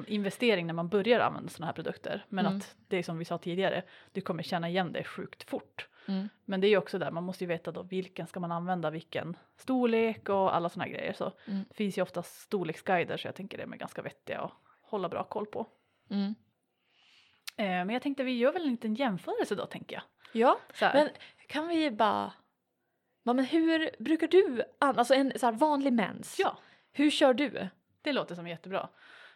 investering 0.07 0.67
när 0.67 0.73
man 0.73 0.89
börjar 0.89 1.19
använda 1.19 1.49
sådana 1.49 1.65
här 1.65 1.73
produkter. 1.73 2.25
Men 2.29 2.45
Mm. 2.45 2.57
att 2.57 2.75
det 2.87 2.97
är 2.97 3.03
som 3.03 3.17
vi 3.17 3.25
sa 3.25 3.37
tidigare, 3.37 3.83
du 4.11 4.21
kommer 4.21 4.43
känna 4.43 4.69
igen 4.69 4.91
det 4.91 5.03
sjukt 5.03 5.49
fort. 5.49 5.87
Mm. 6.07 6.29
Men 6.45 6.61
det 6.61 6.67
är 6.67 6.69
ju 6.69 6.77
också 6.77 6.99
där, 6.99 7.11
man 7.11 7.23
måste 7.23 7.43
ju 7.43 7.47
veta 7.47 7.71
då 7.71 7.83
vilken 7.83 8.27
ska 8.27 8.39
man 8.39 8.51
använda, 8.51 8.89
vilken 8.89 9.37
storlek 9.57 10.29
och 10.29 10.55
alla 10.55 10.69
sådana 10.69 10.87
grejer. 10.91 11.13
Så 11.13 11.31
Mm. 11.47 11.63
det 11.69 11.75
finns 11.75 11.97
ju 11.97 12.01
ofta 12.01 12.23
storleksguider 12.23 13.17
så 13.17 13.27
jag 13.27 13.35
tänker 13.35 13.57
det 13.57 13.63
är 13.63 13.67
ganska 13.67 14.01
vettiga 14.01 14.39
att 14.41 14.51
hålla 14.81 15.09
bra 15.09 15.23
koll 15.23 15.45
på. 15.45 15.65
Eh, 17.57 17.65
men 17.65 17.89
jag 17.89 18.01
tänkte 18.01 18.23
vi 18.23 18.37
gör 18.37 18.51
väl 18.51 18.63
en 18.65 18.71
liten 18.71 18.95
jämförelse 18.95 19.55
då 19.55 19.65
tänker 19.65 19.95
jag. 19.95 20.03
Ja, 20.31 20.59
men 20.93 21.09
kan 21.47 21.67
vi 21.67 21.91
bara... 21.91 22.33
Ja, 23.23 23.33
men 23.33 23.45
hur 23.45 23.89
brukar 24.03 24.27
du, 24.27 24.63
alltså 24.79 25.13
en 25.13 25.39
så 25.39 25.51
vanlig 25.51 25.93
mens, 25.93 26.39
ja, 26.39 26.57
hur 26.91 27.09
kör 27.09 27.33
du? 27.33 27.67
det 28.01 28.13
låter 28.13 28.35
som 28.35 28.47
jättebra. 28.47 28.89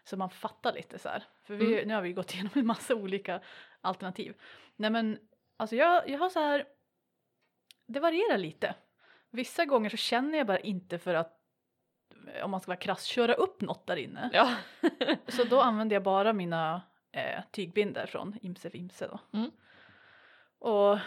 Så 0.03 0.17
man 0.17 0.29
fattar 0.29 0.73
lite 0.73 0.99
så 0.99 1.09
här. 1.09 1.23
För 1.43 1.53
vi, 1.55 1.73
Mm. 1.73 1.87
nu 1.87 1.93
har 1.93 2.01
vi 2.01 2.13
gått 2.13 2.33
igenom 2.33 2.51
en 2.55 2.65
massa 2.65 2.95
olika 2.95 3.41
alternativ. 3.81 4.35
Nej 4.75 4.89
men 4.89 5.19
alltså 5.57 5.75
jag, 5.75 6.09
jag 6.09 6.19
har 6.19 6.29
så 6.29 6.39
här, 6.39 6.65
det 7.87 8.00
varierar 8.00 8.37
lite. 8.37 8.75
Vissa 9.29 9.65
gånger 9.65 9.89
så 9.89 9.98
känner 9.98 10.37
jag 10.37 10.48
bara 10.48 10.59
inte 10.59 11.00
för 11.00 11.13
att 11.13 11.37
om 12.43 12.51
man 12.51 12.59
ska 12.61 12.69
vara 12.69 12.79
krass, 12.79 13.03
köra 13.03 13.33
upp 13.33 13.61
något 13.61 13.87
där 13.87 13.96
inne. 13.96 14.29
Ja. 14.33 14.55
Så 15.27 15.43
då 15.43 15.61
använder 15.61 15.96
jag 15.96 16.03
bara 16.03 16.33
mina 16.33 16.81
eh, 17.11 17.41
tygbinder 17.51 18.05
från 18.05 18.35
Imse 18.41 18.69
Vimse 18.69 19.07
då. 19.07 19.19
Mm. 19.33 19.51
Och 20.59 21.00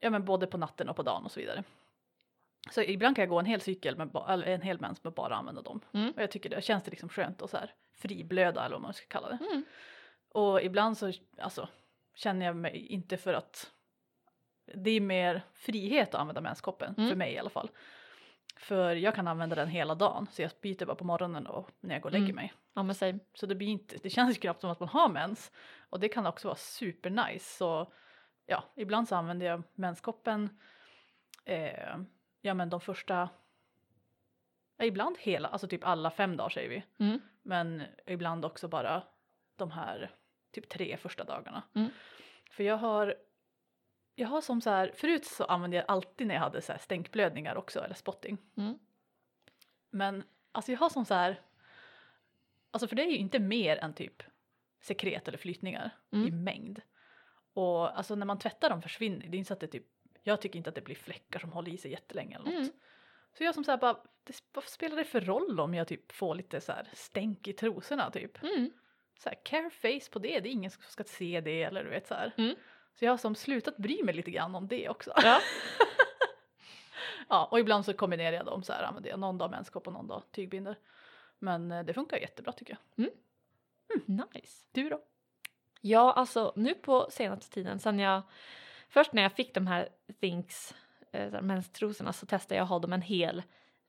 ja 0.00 0.10
men 0.10 0.24
både 0.24 0.46
på 0.46 0.58
natten 0.58 0.88
och 0.88 0.96
på 0.96 1.02
dagen 1.02 1.24
och 1.24 1.32
så 1.32 1.40
vidare. 1.40 1.64
Så 2.70 2.82
ibland 2.82 3.16
kan 3.16 3.22
jag 3.22 3.28
gå 3.28 3.38
en 3.38 3.46
hel 3.46 3.60
cykel 3.60 3.96
med 3.96 4.10
eller 4.28 4.46
en 4.46 4.62
hel 4.62 4.80
mens 4.80 5.04
med 5.04 5.12
bara 5.12 5.34
använda 5.34 5.62
dem. 5.62 5.80
Mm. 5.92 6.10
Och 6.16 6.22
jag 6.22 6.30
tycker 6.30 6.50
det 6.50 6.62
känns 6.64 6.82
det 6.84 6.90
liksom 6.90 7.08
skönt 7.08 7.42
att 7.42 7.50
så 7.50 7.56
här 7.56 7.74
friblöda 7.92 8.64
eller 8.64 8.74
vad 8.74 8.82
man 8.82 8.94
ska 8.94 9.06
kalla 9.06 9.28
det. 9.28 9.38
Mm. 9.50 9.64
Och 10.28 10.62
ibland 10.62 10.98
så 10.98 11.12
alltså, 11.38 11.68
känner 12.14 12.46
jag 12.46 12.56
mig 12.56 12.86
inte 12.86 13.16
för 13.16 13.34
att 13.34 13.70
det 14.74 14.90
är 14.90 15.00
mer 15.00 15.42
frihet 15.54 16.14
att 16.14 16.20
använda 16.20 16.40
menskoppen, 16.40 16.94
Mm. 16.98 17.08
för 17.08 17.16
mig 17.16 17.32
i 17.32 17.38
alla 17.38 17.50
fall. 17.50 17.70
För 18.60 18.96
jag 18.96 19.14
kan 19.14 19.28
använda 19.28 19.56
den 19.56 19.68
hela 19.68 19.94
dagen 19.94 20.26
så 20.30 20.42
jag 20.42 20.50
byter 20.60 20.84
bara 20.86 20.94
på 20.96 21.04
morgonen 21.04 21.46
och 21.46 21.70
när 21.80 21.94
jag 21.94 22.02
går 22.02 22.08
och 22.08 22.12
lägger 22.12 22.24
Mm. 22.24 22.36
mig. 22.36 22.52
ja 22.74 22.82
men 22.82 22.94
säg. 22.94 23.18
Så 23.34 23.46
det 23.46 23.54
blir 23.54 23.68
inte, 23.68 23.96
det 24.02 24.10
känns 24.10 24.38
knappt 24.38 24.60
som 24.60 24.70
att 24.70 24.80
man 24.80 24.88
har 24.88 25.08
mens. 25.08 25.52
Och 25.90 26.00
det 26.00 26.08
kan 26.08 26.26
också 26.26 26.48
vara 26.48 26.56
supernice. 26.56 27.56
Så 27.56 27.92
ja, 28.46 28.64
ibland 28.76 29.08
så 29.08 29.16
använder 29.16 29.46
jag 29.46 29.62
menskoppen, 29.74 30.60
eh, 31.44 31.96
ja 32.40 32.54
men 32.54 32.70
de 32.70 32.80
första, 32.80 33.28
ja, 34.76 34.84
ibland 34.84 35.16
hela, 35.18 35.48
alltså 35.48 35.66
typ 35.68 35.84
alla 35.84 36.10
fem 36.10 36.36
dagar 36.36 36.48
säger 36.48 36.68
vi. 36.68 37.04
Mm. 37.04 37.20
Men 37.42 37.82
ibland 38.06 38.44
också 38.44 38.68
bara 38.68 39.02
de 39.56 39.70
här 39.70 40.10
typ 40.52 40.68
tre 40.68 40.96
första 40.96 41.24
dagarna. 41.24 41.62
Mm. 41.74 41.90
För 42.50 42.64
jag 42.64 42.76
har, 42.76 43.14
jag 44.20 44.28
har 44.28 44.40
som 44.40 44.60
så 44.60 44.70
här, 44.70 44.92
förut 44.94 45.24
så 45.24 45.44
använde 45.44 45.76
jag 45.76 45.84
alltid 45.88 46.26
när 46.26 46.34
jag 46.34 46.42
hade 46.42 46.62
så 46.62 46.72
här 46.72 46.78
stänkblödningar 46.78 47.56
också 47.56 47.80
eller 47.80 47.94
spotting. 47.94 48.38
Mm. 48.56 48.78
Men 49.90 50.24
alltså 50.52 50.72
jag 50.72 50.78
har 50.78 50.88
som 50.88 51.04
så 51.04 51.14
här, 51.14 51.40
alltså 52.70 52.88
för 52.88 52.96
det 52.96 53.02
är 53.02 53.10
ju 53.10 53.16
inte 53.16 53.38
mer 53.38 53.76
än 53.76 53.94
typ 53.94 54.22
sekret 54.80 55.28
eller 55.28 55.38
flytningar 55.38 55.90
i 56.10 56.16
Mm. 56.16 56.44
mängd. 56.44 56.80
Och 57.52 57.98
alltså 57.98 58.14
när 58.14 58.26
man 58.26 58.38
tvättar 58.38 58.70
dem 58.70 58.82
försvinner 58.82 59.26
det 59.28 59.36
är 59.36 59.38
inte 59.38 59.48
så 59.48 59.54
att 59.54 59.60
det 59.60 59.66
typ, 59.66 59.86
jag 60.22 60.40
tycker 60.40 60.56
inte 60.56 60.68
att 60.68 60.74
det 60.76 60.80
blir 60.80 60.94
fläckar 60.94 61.40
som 61.40 61.52
håller 61.52 61.72
i 61.72 61.76
sig 61.76 61.90
jättelänge 61.90 62.36
eller 62.36 62.44
något. 62.44 62.54
Mm. 62.54 62.72
Så 63.38 63.44
jag 63.44 63.54
som 63.54 63.64
så 63.64 63.70
här 63.70 63.78
bara, 63.78 63.94
det, 64.24 64.42
vad 64.52 64.64
spelar 64.64 64.96
det 64.96 65.04
för 65.04 65.20
roll 65.20 65.60
om 65.60 65.74
jag 65.74 65.88
typ 65.88 66.12
får 66.12 66.34
lite 66.34 66.60
så 66.60 66.72
här 66.72 66.88
stänk 66.92 67.48
i 67.48 67.52
trosorna 67.52 68.10
typ? 68.10 68.42
Mm. 68.42 68.70
Så 69.18 69.28
här, 69.28 69.36
care 69.44 69.70
face 69.70 70.10
på 70.12 70.18
det, 70.18 70.40
det 70.40 70.48
är 70.48 70.52
ingen 70.52 70.70
som 70.70 70.82
ska 70.82 71.04
se 71.04 71.40
det 71.40 71.62
eller 71.62 71.84
du 71.84 71.90
vet 71.90 72.06
så 72.06 72.14
här. 72.14 72.32
Mm. 73.00 73.04
Så 73.04 73.04
jag 73.04 73.12
har 73.12 73.18
som 73.18 73.34
slutat 73.34 73.76
bry 73.76 74.02
mig 74.02 74.14
lite 74.14 74.30
grann 74.30 74.54
om 74.54 74.68
det 74.68 74.88
också. 74.88 75.12
Ja. 75.16 75.40
Ja, 77.32 77.48
och 77.50 77.60
ibland 77.60 77.84
så 77.84 77.94
kombinerar 77.94 78.36
jag 78.36 78.46
dem 78.46 78.62
så 78.62 78.72
här, 78.72 78.82
använder 78.82 79.10
jag 79.10 79.18
någon 79.18 79.38
dag 79.38 79.50
menskopp 79.50 79.86
och 79.86 79.92
någon 79.92 80.06
dag 80.06 80.22
tygbinder. 80.30 80.76
Men 81.38 81.72
eh, 81.72 81.84
det 81.84 81.94
funkar 81.94 82.16
jättebra 82.16 82.52
tycker 82.52 82.78
jag. 82.94 83.10
Nice. 84.06 84.66
Du 84.72 84.88
då? 84.88 85.00
Ja, 85.80 86.12
alltså 86.12 86.52
nu 86.56 86.74
på 86.74 87.08
senaste 87.10 87.54
tiden 87.54 87.78
sen 87.78 87.98
jag 87.98 88.22
först 88.88 89.12
när 89.12 89.22
jag 89.22 89.32
fick 89.32 89.54
de 89.54 89.66
här 89.66 89.88
Thinks 90.20 90.74
eh, 91.12 91.40
menstrosorna 91.42 92.12
så 92.12 92.26
testade 92.26 92.54
jag 92.54 92.62
att 92.62 92.68
ha 92.68 92.78
dem 92.78 92.92
en 92.92 93.02
hel 93.02 93.42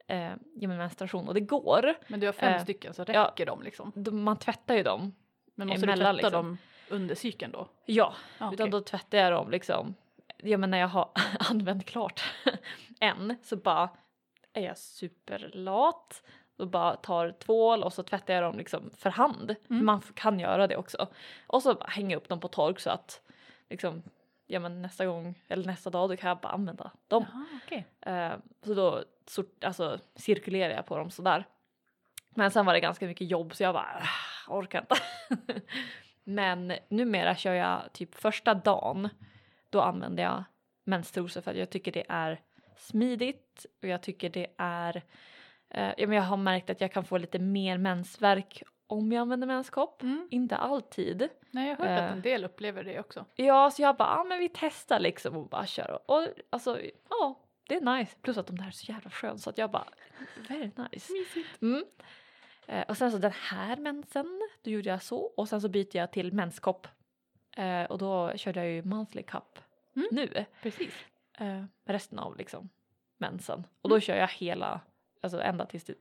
eh, 0.08 0.34
ja, 0.56 0.68
men 0.68 0.78
menstruation 0.78 1.28
och 1.28 1.34
det 1.34 1.40
går. 1.40 1.94
Men 2.08 2.20
du 2.20 2.26
har 2.26 2.34
fem 2.34 2.54
Eh, 2.54 2.64
stycken 2.64 2.94
så 2.94 3.06
ja. 3.08 3.26
räcker 3.28 3.46
de 3.46 3.64
liksom. 3.64 3.92
De, 3.96 4.24
man 4.24 4.38
tvättar 4.38 4.76
ju 4.76 4.84
dem. 4.84 5.16
Men 5.56 5.68
måste 5.68 5.86
du 5.86 5.92
emellan, 5.92 6.16
tvätta 6.16 6.28
liksom. 6.28 6.46
dem 6.46 6.58
under 6.92 7.16
cykeln 7.16 7.52
då? 7.52 7.68
Ja, 7.86 8.14
Ja, 8.38 8.54
utan 8.54 8.70
då 8.70 8.82
tvättar 8.82 9.18
jag 9.18 9.32
dem 9.34 9.52
liksom. 9.52 9.96
Ja 10.38 10.58
men 10.58 10.72
när 10.72 10.78
jag 10.78 10.88
har 10.88 11.10
använt 11.50 11.86
klart 11.86 12.22
en 13.00 13.36
så 13.44 13.56
bara 13.56 13.90
är 14.54 14.62
jag 14.66 14.78
superlat 14.78 16.24
och 16.58 16.68
bara 16.68 16.96
tar 16.96 17.32
tvål 17.32 17.84
och 17.84 17.94
så 17.94 18.04
tvättar 18.04 18.34
jag 18.34 18.44
dem 18.44 18.58
liksom 18.58 18.90
för 18.98 19.10
hand. 19.10 19.56
Mm. 19.70 19.86
man 19.86 20.02
kan 20.02 20.40
göra 20.40 20.68
det 20.68 20.78
också. 20.78 21.08
Och 21.48 21.64
så 21.64 21.84
hänger 21.86 22.12
jag 22.12 22.18
upp 22.22 22.30
dem 22.30 22.40
på 22.40 22.48
tork 22.48 22.80
så 22.80 22.90
att 22.90 23.22
liksom 23.70 24.04
ja 24.48 24.60
men 24.60 24.82
nästa 24.82 25.06
gång 25.06 25.42
eller 25.48 25.66
nästa 25.66 25.90
dag 25.90 26.10
då 26.10 26.18
kan 26.18 26.28
jag 26.28 26.38
bara 26.40 26.54
använda 26.54 26.92
dem. 27.08 27.26
Jaha, 27.32 27.46
okej. 27.66 27.86
Eh, 28.02 28.34
så 28.66 28.74
då 28.74 29.04
sort, 29.28 29.64
alltså, 29.64 30.00
cirkulerar 30.16 30.74
jag 30.76 30.86
på 30.86 30.98
dem 30.98 31.12
sådär. 31.12 31.46
Men 32.30 32.52
sen 32.52 32.66
var 32.66 32.74
det 32.74 32.80
ganska 32.80 33.06
mycket 33.06 33.30
jobb 33.32 33.56
så 33.56 33.64
jag 33.64 33.74
bara 33.74 34.04
"Ah, 34.48 34.54
orkar 34.58 34.80
inte. 34.80 34.96
Men 36.24 36.74
numera 36.90 37.36
kör 37.36 37.54
jag 37.54 37.94
typ 37.94 38.16
första 38.16 38.54
dagen 38.54 39.10
då 39.70 39.82
använder 39.82 40.24
jag 40.24 40.44
menstrosor 40.84 41.42
för 41.42 41.52
att 41.52 41.58
jag 41.58 41.70
tycker 41.70 41.92
det 41.92 42.06
är 42.10 42.42
smidigt 42.78 43.66
och 43.82 43.88
jag 43.88 44.02
tycker 44.04 44.30
det 44.30 44.48
är 44.58 45.04
eh, 45.70 45.94
ja, 45.98 46.08
men 46.08 46.12
jag 46.12 46.24
har 46.24 46.38
märkt 46.38 46.70
att 46.70 46.82
jag 46.82 46.92
kan 46.92 47.06
få 47.06 47.18
lite 47.18 47.40
mer 47.40 47.78
mensvärk 47.78 48.64
om 48.88 49.12
jag 49.12 49.22
använder 49.22 49.48
menskopp. 49.48 50.02
Mm. 50.04 50.28
Inte 50.32 50.56
alltid. 50.58 51.30
Nej, 51.52 51.70
jag 51.70 51.78
har 51.78 51.86
hört 51.86 52.00
att 52.00 52.10
Eh. 52.10 52.12
en 52.12 52.22
del 52.22 52.46
upplever 52.46 52.84
det 52.84 53.00
också. 53.00 53.26
Ja, 53.36 53.72
så 53.72 53.82
jag 53.82 53.96
bara, 53.98 54.08
ah, 54.10 54.24
men 54.24 54.40
vi 54.40 54.50
testar 54.54 55.00
liksom 55.00 55.38
och 55.38 55.50
bara 55.50 55.66
kör. 55.66 56.00
Och 56.06 56.28
alltså, 56.50 56.80
ja, 57.10 57.40
det 57.68 57.76
är 57.76 57.98
nice. 57.98 58.16
Plus 58.22 58.38
att 58.38 58.48
de 58.48 58.58
där 58.58 58.68
är 58.68 58.72
så 58.72 58.92
jävla 58.92 59.10
sköna 59.10 59.38
så 59.38 59.50
att 59.50 59.58
jag 59.58 59.72
bara, 59.72 59.88
very 60.50 60.72
nice. 60.76 61.14
Mysigt. 61.14 61.62
Mm. 61.62 61.84
Eh, 62.68 62.82
och 62.88 62.98
sen 62.98 63.12
så 63.12 63.18
den 63.18 63.32
här 63.36 63.78
mensen, 63.78 64.42
då 64.64 64.72
gjorde 64.72 64.90
jag 64.90 65.04
så. 65.04 65.20
Och 65.20 65.50
sen 65.50 65.62
så 65.62 65.70
byter 65.70 65.98
jag 65.98 66.12
till 66.12 66.34
menskopp. 66.34 66.88
Eh, 67.58 67.84
och 67.84 67.98
då 67.98 68.32
körde 68.38 68.60
jag 68.60 68.70
ju 68.72 68.84
monthly 68.84 69.24
cup 69.24 69.60
Mm. 69.96 70.08
nu. 70.12 70.46
Precis. 70.62 70.94
Eh, 71.38 71.64
resten 71.86 72.20
av 72.20 72.38
liksom 72.38 72.70
mensen. 73.18 73.68
Och 73.82 73.90
då 73.90 74.00
kör 74.00 74.16
jag 74.16 74.28
hela, 74.28 74.82
alltså 75.22 75.42
ända 75.42 75.66
tills 75.66 75.84
det 75.84 75.94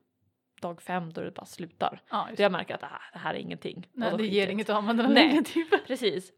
dag 0.60 0.82
fem 0.82 1.12
då 1.12 1.20
det 1.20 1.30
bara 1.30 1.46
slutar. 1.46 2.02
Ja, 2.10 2.26
just. 2.30 2.38
jag 2.40 2.52
märker 2.52 2.74
att 2.74 2.82
här, 2.82 3.00
det 3.12 3.18
här 3.18 3.34
är 3.34 3.38
ingenting. 3.38 3.88
Nej, 3.92 4.10
då 4.10 4.16
det 4.16 4.26
ger 4.26 4.48
inget 4.48 4.70
att 4.70 4.76
använda 4.76 5.02
den 5.02 5.12
Nej. 5.12 5.28
länge 5.28 5.42
typ. 5.44 5.86
Precis. 5.86 6.32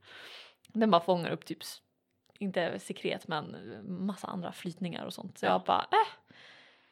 Den 0.69 0.91
bara 0.91 1.01
fångar 1.03 1.31
upp 1.31 1.45
typ, 1.45 1.59
inte 2.39 2.79
sekret 2.79 3.29
men 3.29 3.57
massa 4.07 4.27
andra 4.27 4.53
flytningar 4.53 5.05
och 5.05 5.13
sånt. 5.15 5.39
Så 5.39 5.47
Ja. 5.47 5.51
jag 5.51 5.63
bara 5.65 5.81
äh. 5.83 6.09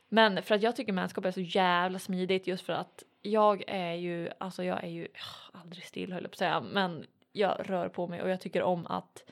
Men 0.09 0.43
för 0.43 0.55
att 0.55 0.63
jag 0.63 0.77
tycker 0.77 0.93
mänskap 0.93 1.25
är 1.25 1.31
så 1.31 1.41
jävla 1.41 1.99
smidigt 1.99 2.47
just 2.47 2.67
för 2.67 2.73
att 2.73 3.03
jag 3.23 3.65
är 3.67 3.93
ju, 3.93 4.31
alltså 4.39 4.65
jag 4.65 4.85
är 4.85 4.89
ju 4.89 5.05
ugh, 5.05 5.61
aldrig 5.63 5.85
still 5.85 6.13
höll 6.13 6.23
jag 6.23 6.31
på 6.31 6.35
att 6.35 6.39
säga, 6.39 6.61
men 6.61 7.07
jag 7.33 7.71
rör 7.71 7.89
på 7.89 8.07
mig 8.07 8.23
och 8.23 8.31
jag 8.31 8.41
tycker 8.41 8.63
om 8.63 8.87
att 8.87 9.25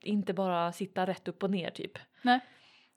inte 0.00 0.32
bara 0.32 0.72
sitta 0.72 1.06
rätt 1.06 1.28
upp 1.28 1.42
och 1.42 1.50
ner 1.50 1.70
typ. 1.70 1.98
Nej. 2.22 2.40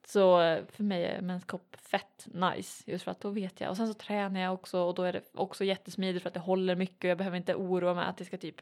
Så 0.05 0.41
eh, 0.41 0.65
för 0.65 0.83
mig 0.83 1.05
är 1.05 1.21
menskopp 1.21 1.75
fett 1.79 2.27
nice 2.33 2.91
just 2.91 3.03
för 3.03 3.11
att 3.11 3.21
då 3.21 3.29
vet 3.29 3.61
jag 3.61 3.69
och 3.69 3.77
sen 3.77 3.87
så 3.87 3.93
tränar 3.93 4.39
jag 4.39 4.53
också 4.53 4.79
och 4.79 4.95
då 4.95 5.03
är 5.03 5.13
det 5.13 5.21
också 5.33 5.63
jättesmidigt 5.63 6.23
för 6.23 6.29
att 6.29 6.33
det 6.33 6.39
håller 6.39 6.75
mycket 6.75 7.03
och 7.03 7.09
jag 7.09 7.17
behöver 7.17 7.37
inte 7.37 7.55
oroa 7.55 7.93
mig 7.93 8.05
att 8.05 8.17
det 8.17 8.25
ska 8.25 8.37
typ 8.37 8.61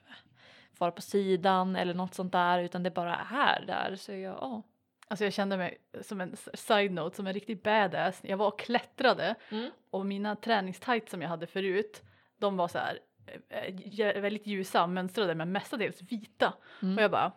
vara 0.78 0.92
på 0.92 1.02
sidan 1.02 1.76
eller 1.76 1.94
något 1.94 2.14
sånt 2.14 2.32
där 2.32 2.60
utan 2.60 2.84
det 2.84 2.92
bara 2.92 3.16
är 3.16 3.66
där 3.66 3.96
så 3.96 4.12
jag, 4.12 4.38
ja. 4.42 4.64
Alltså 5.12 5.24
jag 5.24 5.34
kände 5.34 5.58
mig 5.58 5.78
som 6.02 6.22
en 6.22 6.36
side-note 6.54 7.16
som 7.16 7.28
en 7.28 7.34
riktig 7.34 7.62
badass. 7.62 8.20
Jag 8.24 8.38
var 8.38 8.48
och 8.48 8.60
klättrade 8.60 9.36
Mm. 9.50 9.72
och 9.90 10.06
mina 10.06 10.36
träningstights 10.36 11.12
som 11.12 11.22
jag 11.22 11.30
hade 11.30 11.48
förut 11.48 12.04
de 12.38 12.58
var 12.58 12.68
så 12.68 12.78
här 12.78 13.00
eh, 13.50 14.00
eh, 14.00 14.22
väldigt 14.22 14.48
ljusa, 14.48 14.88
mönstrade 14.88 15.36
men 15.36 15.52
mestadels 15.52 16.02
vita. 16.02 16.54
Mm. 16.82 16.98
Och 16.98 17.04
jag 17.04 17.12
bara, 17.12 17.32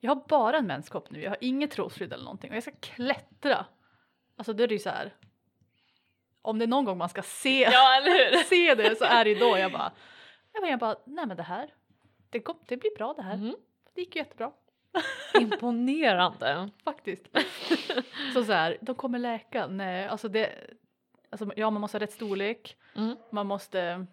jag 0.00 0.10
har 0.14 0.24
bara 0.28 0.56
en 0.56 0.66
menskopp 0.66 1.10
nu, 1.10 1.22
jag 1.22 1.30
har 1.30 1.38
inget 1.40 1.70
troskydd 1.70 2.12
eller 2.12 2.24
någonting 2.24 2.50
och 2.50 2.56
jag 2.56 2.62
ska 2.62 2.72
klättra. 2.80 3.66
Alltså 4.36 4.52
då 4.52 4.62
är 4.62 4.68
det 4.68 4.74
ju 4.74 4.78
så 4.80 4.90
här. 4.90 5.14
Om 6.42 6.58
det 6.58 6.64
är 6.64 6.66
någon 6.68 6.84
gång 6.84 6.98
man 6.98 7.08
ska 7.08 7.22
se, 7.22 7.60
Ja 7.72 8.02
se 8.46 8.74
det 8.74 8.98
så 8.98 9.04
är 9.04 9.24
det 9.24 9.30
ju 9.30 9.38
då 9.38 9.58
jag 9.58 9.72
bara, 9.72 9.92
jag 10.52 10.78
bara 10.78 10.96
nej 11.06 11.26
men 11.26 11.36
det 11.36 11.42
här, 11.42 11.74
det, 12.30 12.40
kom, 12.40 12.58
det 12.68 12.76
blir 12.76 12.96
bra 12.96 13.14
det 13.16 13.22
här. 13.22 13.34
Mm. 13.34 13.56
Det 13.94 14.00
gick 14.00 14.16
ju 14.16 14.20
jättebra 14.22 14.52
Imponerande. 15.40 16.70
faktiskt. 16.84 17.24
så 18.34 18.44
så 18.44 18.52
här, 18.52 18.76
de 18.80 18.94
kommer 18.94 19.18
läka, 19.18 19.66
nej 19.66 20.06
alltså 20.06 20.28
det, 20.28 20.52
alltså 21.30 21.50
ja 21.56 21.70
man 21.70 21.80
måste 21.80 21.96
ha 21.98 22.02
rätt 22.02 22.12
storlek, 22.12 22.76
Mm. 22.94 23.16
man 23.30 23.46
måste 23.46 24.06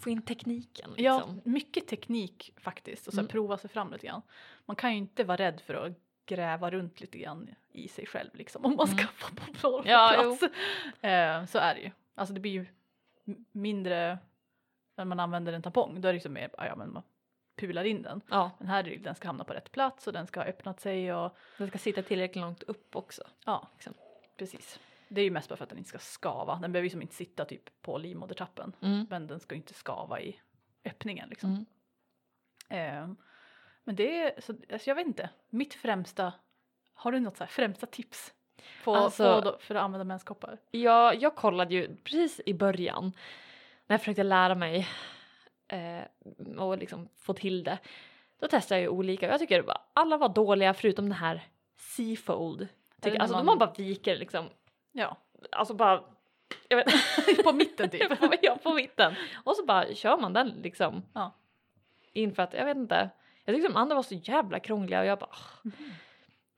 Få 0.00 0.10
in 0.10 0.22
tekniken 0.22 0.90
Ja, 0.96 1.16
liksom. 1.16 1.40
mycket 1.44 1.88
teknik 1.88 2.52
faktiskt 2.56 3.06
och 3.06 3.12
så 3.14 3.20
Mm. 3.20 3.28
prova 3.28 3.58
sig 3.58 3.70
fram 3.70 3.92
lite 3.92 4.06
grann. 4.06 4.22
Man 4.66 4.76
kan 4.76 4.90
ju 4.92 4.96
inte 4.98 5.24
vara 5.24 5.36
rädd 5.36 5.60
för 5.60 5.74
att 5.74 5.92
gräva 6.26 6.70
runt 6.70 7.00
lite 7.00 7.18
grann 7.18 7.50
i 7.72 7.88
sig 7.88 8.06
själv 8.06 8.30
liksom 8.32 8.64
om 8.64 8.76
man 8.76 8.86
ska 8.86 8.98
Mm. 9.00 9.06
få 9.16 9.34
på 9.34 9.54
få 9.54 9.82
Ja, 9.86 10.12
plats. 10.14 10.42
Eh, 11.00 11.44
så 11.46 11.58
är 11.58 11.74
det 11.74 11.80
ju. 11.80 11.90
Alltså 12.14 12.34
det 12.34 12.40
blir 12.40 12.52
ju 12.52 12.66
mindre 13.52 14.18
när 14.96 15.04
man 15.04 15.20
använder 15.20 15.52
en 15.52 15.62
tampong. 15.62 16.00
Då 16.00 16.08
är 16.08 16.12
det 16.12 16.16
liksom 16.16 16.32
mer, 16.32 16.50
ja 16.58 16.76
men 16.76 16.92
man 16.92 17.02
pular 17.66 17.84
in 17.84 18.02
den. 18.02 18.20
Ja, 18.30 18.50
Men 18.58 18.68
här 18.68 18.78
är 18.78 18.82
det 18.90 18.96
den 18.96 19.14
ska 19.14 19.28
hamna 19.28 19.44
på 19.44 19.52
rätt 19.52 19.72
plats 19.72 20.06
och 20.06 20.12
den 20.12 20.26
ska 20.26 20.40
ha 20.40 20.44
öppnat 20.46 20.80
sig 20.80 21.14
och 21.14 21.36
den 21.58 21.68
ska 21.68 21.78
sitta 21.78 22.02
tillräckligt 22.02 22.42
långt 22.42 22.62
upp 22.62 22.96
också. 22.96 23.22
ja, 23.44 23.68
Liksom. 23.74 23.94
precis. 24.36 24.80
Det 25.08 25.20
är 25.20 25.24
ju 25.24 25.30
mest 25.30 25.48
bara 25.48 25.56
för 25.56 25.62
att 25.64 25.68
den 25.68 25.78
inte 25.78 25.88
ska 25.88 25.98
skava. 25.98 26.58
Den 26.62 26.72
behöver 26.72 26.84
ju 26.84 26.90
som 26.90 27.02
inte 27.02 27.14
sitta 27.14 27.44
typ 27.44 27.82
på 27.82 27.98
livmodertappen. 27.98 28.72
Mm. 28.82 29.06
Men 29.10 29.26
den 29.26 29.40
ska 29.40 29.54
inte 29.54 29.74
skava 29.74 30.20
i 30.20 30.40
öppningen 30.84 31.28
liksom. 31.28 31.66
Mm. 32.70 33.08
Eh, 33.08 33.14
men 33.84 33.96
det 33.96 34.20
är, 34.22 34.40
så, 34.40 34.52
alltså 34.72 34.90
jag 34.90 34.94
vet 34.94 35.06
inte, 35.06 35.30
mitt 35.50 35.74
främsta, 35.74 36.32
har 36.94 37.12
du 37.12 37.20
något 37.20 37.36
så 37.36 37.44
här 37.44 37.50
främsta 37.50 37.86
tips? 37.86 38.32
På, 38.84 38.94
Alltså- 38.96 39.42
på, 39.42 39.56
för 39.60 39.74
att 39.74 39.82
använda 39.82 40.04
menskoppar? 40.04 40.58
Jag, 40.70 41.22
jag 41.22 41.36
kollade 41.36 41.74
ju 41.74 41.96
precis 41.96 42.40
i 42.46 42.54
början 42.54 43.12
när 43.86 43.94
jag 43.94 44.00
försökte 44.00 44.22
lära 44.22 44.54
mig 44.54 44.88
eh, 45.72 46.04
och 46.58 46.78
liksom 46.78 47.08
få 47.16 47.34
till 47.34 47.64
det. 47.64 47.78
Då 48.40 48.48
testade 48.48 48.80
jag 48.80 48.82
ju 48.82 48.88
olika 48.88 49.26
jag 49.26 49.38
tycker 49.38 49.64
alla 49.92 50.16
var 50.16 50.28
dåliga 50.28 50.74
förutom 50.74 51.04
den 51.04 51.18
här 51.18 51.46
Seafold. 51.76 52.68
Tycker, 53.00 53.18
alltså 53.20 53.36
man- 53.36 53.46
man... 53.46 53.58
bara 53.58 53.72
viker 53.72 54.16
liksom, 54.16 54.48
Ja, 54.92 55.16
alltså 55.52 55.74
bara 55.74 56.02
på 57.44 57.52
mitten 57.52 57.90
typ. 57.90 58.12
ja, 58.42 58.58
på 58.62 58.74
mitten. 58.74 59.14
Och 59.44 59.56
så 59.56 59.64
bara 59.64 59.94
kör 59.94 60.16
man 60.18 60.32
den 60.32 60.48
liksom. 60.48 61.02
Ja. 61.12 61.32
In 62.12 62.34
för 62.34 62.42
att, 62.42 62.52
jag 62.54 62.64
vet 62.64 62.76
inte. 62.76 63.10
Jag 63.44 63.54
tyckte 63.54 63.68
de 63.68 63.76
andra 63.76 63.94
var 63.94 64.02
så 64.02 64.14
jävla 64.14 64.60
krångliga 64.60 65.00
och 65.00 65.06
jag 65.06 65.18
bara 65.18 65.30
"Ah." 65.30 65.70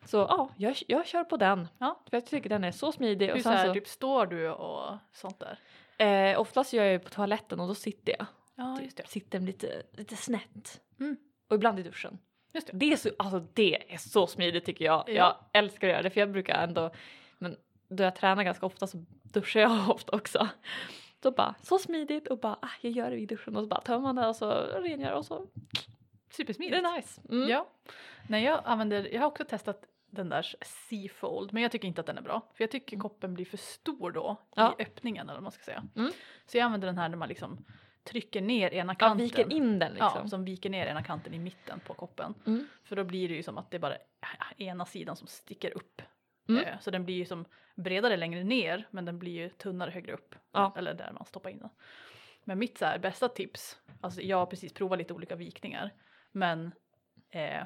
Så 0.05 0.17
ja, 0.17 0.49
jag, 0.57 0.77
jag 0.89 1.07
kör 1.07 1.25
på 1.25 1.37
den. 1.37 1.69
Ja. 1.79 2.01
För 2.11 2.17
jag 2.17 2.27
tycker 2.27 2.49
den 2.49 2.65
är 2.65 2.73
så 2.73 2.93
smidig. 2.93 3.27
Hur 3.27 3.35
Och 3.35 3.41
så 3.41 3.49
här, 3.49 3.67
så, 3.67 3.75
typ 3.75 3.89
står 3.89 4.27
du 4.27 4.51
och 4.51 4.97
sånt 5.13 5.41
där? 5.41 5.59
eh, 6.33 6.41
oftast 6.41 6.73
gör 6.73 6.85
jag 6.85 6.93
ju 6.93 6.99
på 6.99 7.11
toaletten 7.11 7.61
och 7.61 7.69
då 7.69 7.75
sitter 7.75 8.15
jag. 8.19 8.27
Ja, 8.55 8.77
Typ 8.77 8.85
just 8.85 8.97
det. 8.97 9.07
Sitter 9.09 9.41
lite, 9.41 9.83
lite 9.93 10.17
snett. 10.17 10.81
Mm. 11.01 11.17
Och 11.49 11.57
ibland 11.57 11.79
i 11.79 11.83
duschen. 11.83 12.19
Just 12.53 12.67
det. 12.67 12.73
Det 12.77 12.93
är 12.93 12.97
så, 12.97 13.11
alltså 13.19 13.47
det 13.55 13.93
är 13.95 13.97
så 13.97 14.27
smidigt 14.27 14.65
tycker 14.65 14.85
jag. 14.85 15.05
Ja. 15.07 15.13
Jag 15.15 15.37
älskar 15.63 15.89
att 15.89 15.93
göra 15.93 16.03
det 16.03 16.11
för 16.11 16.21
jag 16.21 16.33
brukar 16.33 16.63
ändå, 16.63 16.91
men 17.39 17.57
då 17.89 18.03
jag 18.05 18.17
tränar 18.17 18.43
ganska 18.43 18.67
ofta 18.67 18.87
så 18.87 19.05
duschar 19.23 19.61
jag 19.61 19.91
ofta 19.95 20.17
också. 20.17 20.49
Då 21.21 21.31
bara 21.31 21.55
så 21.63 21.79
smidigt 21.79 22.29
och 22.29 22.39
bara 22.39 22.59
ah, 22.63 22.69
jag 22.81 22.93
gör 22.93 23.11
det 23.11 23.17
i 23.17 23.27
duschen 23.27 23.57
och 23.57 23.63
så 23.63 23.69
bara 23.69 23.81
tömmer 23.81 24.01
man 24.01 24.17
det 24.17 24.29
och 24.29 24.37
så 24.37 24.51
rengör 24.53 25.13
och 25.13 25.27
så 25.27 25.39
det 25.41 26.35
Supersmidigt. 26.35 26.77
är 26.77 26.97
nice. 26.97 27.21
Mm. 27.31 27.49
Ja. 27.49 27.69
Nej, 28.29 28.45
jag 28.45 28.61
använder, 28.65 29.09
jag 29.15 29.21
har 29.21 29.27
också 29.27 29.45
testat 29.45 29.85
den 30.11 30.29
där 30.29 30.55
Seafold 30.65 31.53
men 31.53 31.63
jag 31.63 31.73
tycker 31.73 31.89
inte 31.89 32.01
att 32.01 32.07
den 32.07 32.19
är 32.19 32.23
bra. 32.23 32.41
För 32.55 32.65
jag 32.65 32.71
tycker 32.71 32.97
koppen 32.99 33.35
blir 33.35 33.45
för 33.45 33.57
stor 33.57 34.11
då 34.13 34.37
Ja. 34.57 34.75
i 34.79 34.83
öppningen 34.83 35.27
eller 35.29 35.35
vad 35.35 35.43
man 35.43 35.53
ska 35.53 35.63
säga. 35.65 35.85
Mm. 35.97 36.13
Så 36.47 36.57
jag 36.59 36.65
använder 36.65 36.87
den 36.87 36.99
här 36.99 37.09
när 37.09 37.17
man 37.17 37.29
liksom 37.29 37.65
trycker 38.05 38.41
ner 38.41 38.75
ena 38.75 38.93
Ja, 38.93 38.97
kanten. 38.97 39.25
viker 39.27 39.53
in 39.53 39.79
den 39.79 39.93
liksom. 39.93 40.11
Ja, 40.23 40.29
som 40.29 40.45
viker 40.45 40.71
ner 40.71 40.87
ena 40.87 41.03
kanten 41.03 41.35
i 41.35 41.39
mitten 41.39 41.81
på 41.81 41.95
koppen. 41.95 42.35
Mm. 42.47 42.67
För 42.85 42.97
då 42.97 43.05
blir 43.05 43.29
det 43.29 43.35
ju 43.35 43.43
som 43.43 43.59
att 43.59 43.71
det 43.71 43.77
är 43.77 43.79
bara 43.79 43.97
ena 44.57 44.87
sidan 44.87 45.17
som 45.17 45.27
sticker 45.27 45.77
upp. 45.77 46.03
Mm. 46.49 46.65
Eh, 46.65 46.79
Så 46.81 46.91
den 46.91 47.05
blir 47.05 47.15
ju 47.15 47.25
som 47.25 47.45
bredare 47.75 48.17
längre 48.17 48.45
ner 48.45 48.87
men 48.91 49.05
den 49.05 49.19
blir 49.19 49.33
ju 49.33 49.49
tunnare 49.49 49.91
högre 49.91 50.13
upp. 50.13 50.35
Ja. 50.53 50.73
Eller 50.77 50.95
där 50.95 51.13
man 51.13 51.25
stoppar 51.25 51.51
in 51.51 51.59
den. 51.59 51.71
Men 52.45 52.59
mitt 52.59 52.79
så 52.79 52.85
här, 52.85 52.99
bästa 52.99 53.29
tips, 53.29 53.79
alltså 54.01 54.21
jag 54.21 54.37
har 54.37 54.47
precis 54.47 54.73
provat 54.73 54.99
lite 54.99 55.15
olika 55.15 55.37
vikningar. 55.37 55.91
Men 56.33 56.73
eh, 57.31 57.65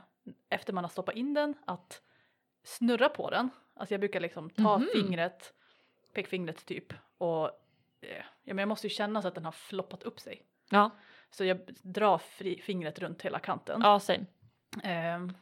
efter 0.49 0.73
man 0.73 0.85
har 0.85 0.89
stoppat 0.89 1.15
in 1.17 1.35
den 1.35 1.55
att 1.65 2.03
snurra 2.63 3.09
på 3.09 3.31
den. 3.31 3.51
Alltså 3.75 3.95
jag 3.95 4.01
brukar 4.01 4.21
liksom 4.21 4.51
ta 4.51 4.79
Mhm. 4.79 4.89
fingret, 4.93 5.55
pekfingret 6.13 6.67
typ 6.67 6.93
och 7.19 7.51
ja, 8.01 8.25
men 8.55 8.59
jag 8.59 8.69
måste 8.69 8.87
ju 8.87 8.91
känna 8.91 9.23
så 9.23 9.29
att 9.29 9.35
den 9.35 9.45
har 9.45 9.53
floppat 9.53 10.03
upp 10.03 10.21
sig. 10.21 10.43
Ja, 10.71 10.91
Så 11.31 11.45
jag 11.45 11.59
drar 11.83 12.19
fri, 12.19 12.61
fingret 12.61 12.99
runt 12.99 13.23
hela 13.23 13.39
kanten. 13.39 13.81
ja 13.85 14.01
same. 14.01 14.27
Ehm, 14.83 15.33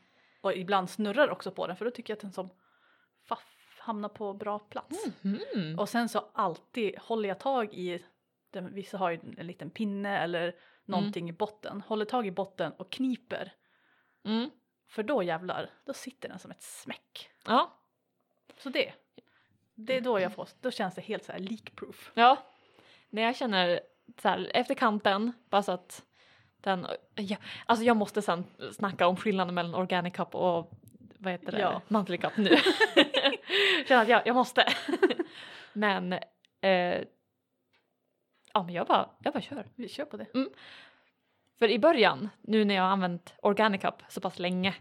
och 0.40 0.53
ibland 0.53 0.90
snurrar 0.90 1.29
också 1.31 1.51
på 1.51 1.66
den 1.66 1.77
för 1.77 1.85
då 1.85 1.90
tycker 1.90 2.11
jag 2.12 2.16
att 2.16 2.21
den 2.23 2.33
som 2.33 2.51
faff 3.29 3.79
hamnar 3.81 4.09
på 4.09 4.35
bra 4.35 4.59
plats. 4.59 5.05
Mm. 5.25 5.79
Och 5.79 5.88
sen 5.88 6.09
så 6.09 6.29
alltid 6.33 6.99
håller 6.99 7.29
jag 7.29 7.40
tag 7.40 7.75
i, 7.75 8.05
den, 8.51 8.75
vissa 8.75 8.99
har 8.99 9.11
ju 9.11 9.21
en 9.38 9.47
liten 9.47 9.71
pinne 9.71 10.19
eller 10.19 10.55
någonting 10.85 11.29
i 11.29 11.33
botten, 11.33 11.81
håller 11.81 12.05
tag 12.05 12.27
i 12.27 12.31
botten 12.31 12.73
och 12.73 12.92
kniper. 12.92 13.53
Mm. 14.25 14.51
För 14.88 15.03
då 15.03 15.23
jävlar, 15.23 15.71
då 15.85 15.92
sitter 15.92 16.29
den 16.29 16.38
som 16.38 16.51
ett 16.51 16.62
smäck. 16.62 17.31
Ja, 17.47 17.79
Så 18.59 18.69
det, 18.69 18.92
det 19.77 19.97
är 19.97 20.01
då 20.01 20.21
jag 20.21 20.33
får, 20.33 20.49
då 20.61 20.71
känns 20.71 20.95
det 20.95 21.01
helt 21.01 21.25
så 21.25 21.33
här 21.33 21.39
leak-proof. 21.39 22.11
ja. 22.15 22.37
När 23.11 23.23
jag 23.23 23.37
känner 23.37 23.81
så 24.23 24.29
här 24.29 24.51
efter 24.55 24.75
kanten 24.75 25.33
bara 25.51 25.62
så 25.62 25.73
att 25.73 26.05
den, 26.61 26.87
ja, 27.15 27.37
alltså 27.67 27.85
jag 27.85 27.97
måste 27.97 28.23
sen 28.23 28.45
snacka 28.73 29.07
om 29.07 29.17
skillnaden 29.17 29.55
mellan 29.55 29.75
organic 29.75 30.15
cup 30.15 30.35
och 30.35 30.71
vad 31.19 31.33
heter 31.33 31.53
det, 31.53 31.59
Ja. 31.61 31.83
monthly 31.89 32.17
cup 32.19 32.37
nu. 32.37 32.51
Känner 33.89 34.03
att 34.03 34.09
jag, 34.09 34.27
jag 34.27 34.35
måste. 34.37 34.67
men 35.73 36.12
eh, 36.61 37.05
ja 38.53 38.62
men 38.62 38.69
jag 38.75 38.87
bara, 38.87 39.11
jag 39.19 39.33
bara 39.33 39.41
kör. 39.43 39.67
Vi 39.75 39.89
kör 39.89 40.05
på 40.05 40.17
det. 40.17 40.27
För 41.59 41.69
i 41.71 41.79
början, 41.79 42.29
nu 42.41 42.65
när 42.65 42.75
jag 42.75 42.83
har 42.83 42.91
använt 42.91 43.35
Organic 43.43 43.81
Cup 43.83 43.95
så 44.09 44.21
pass 44.21 44.39
länge, 44.39 44.75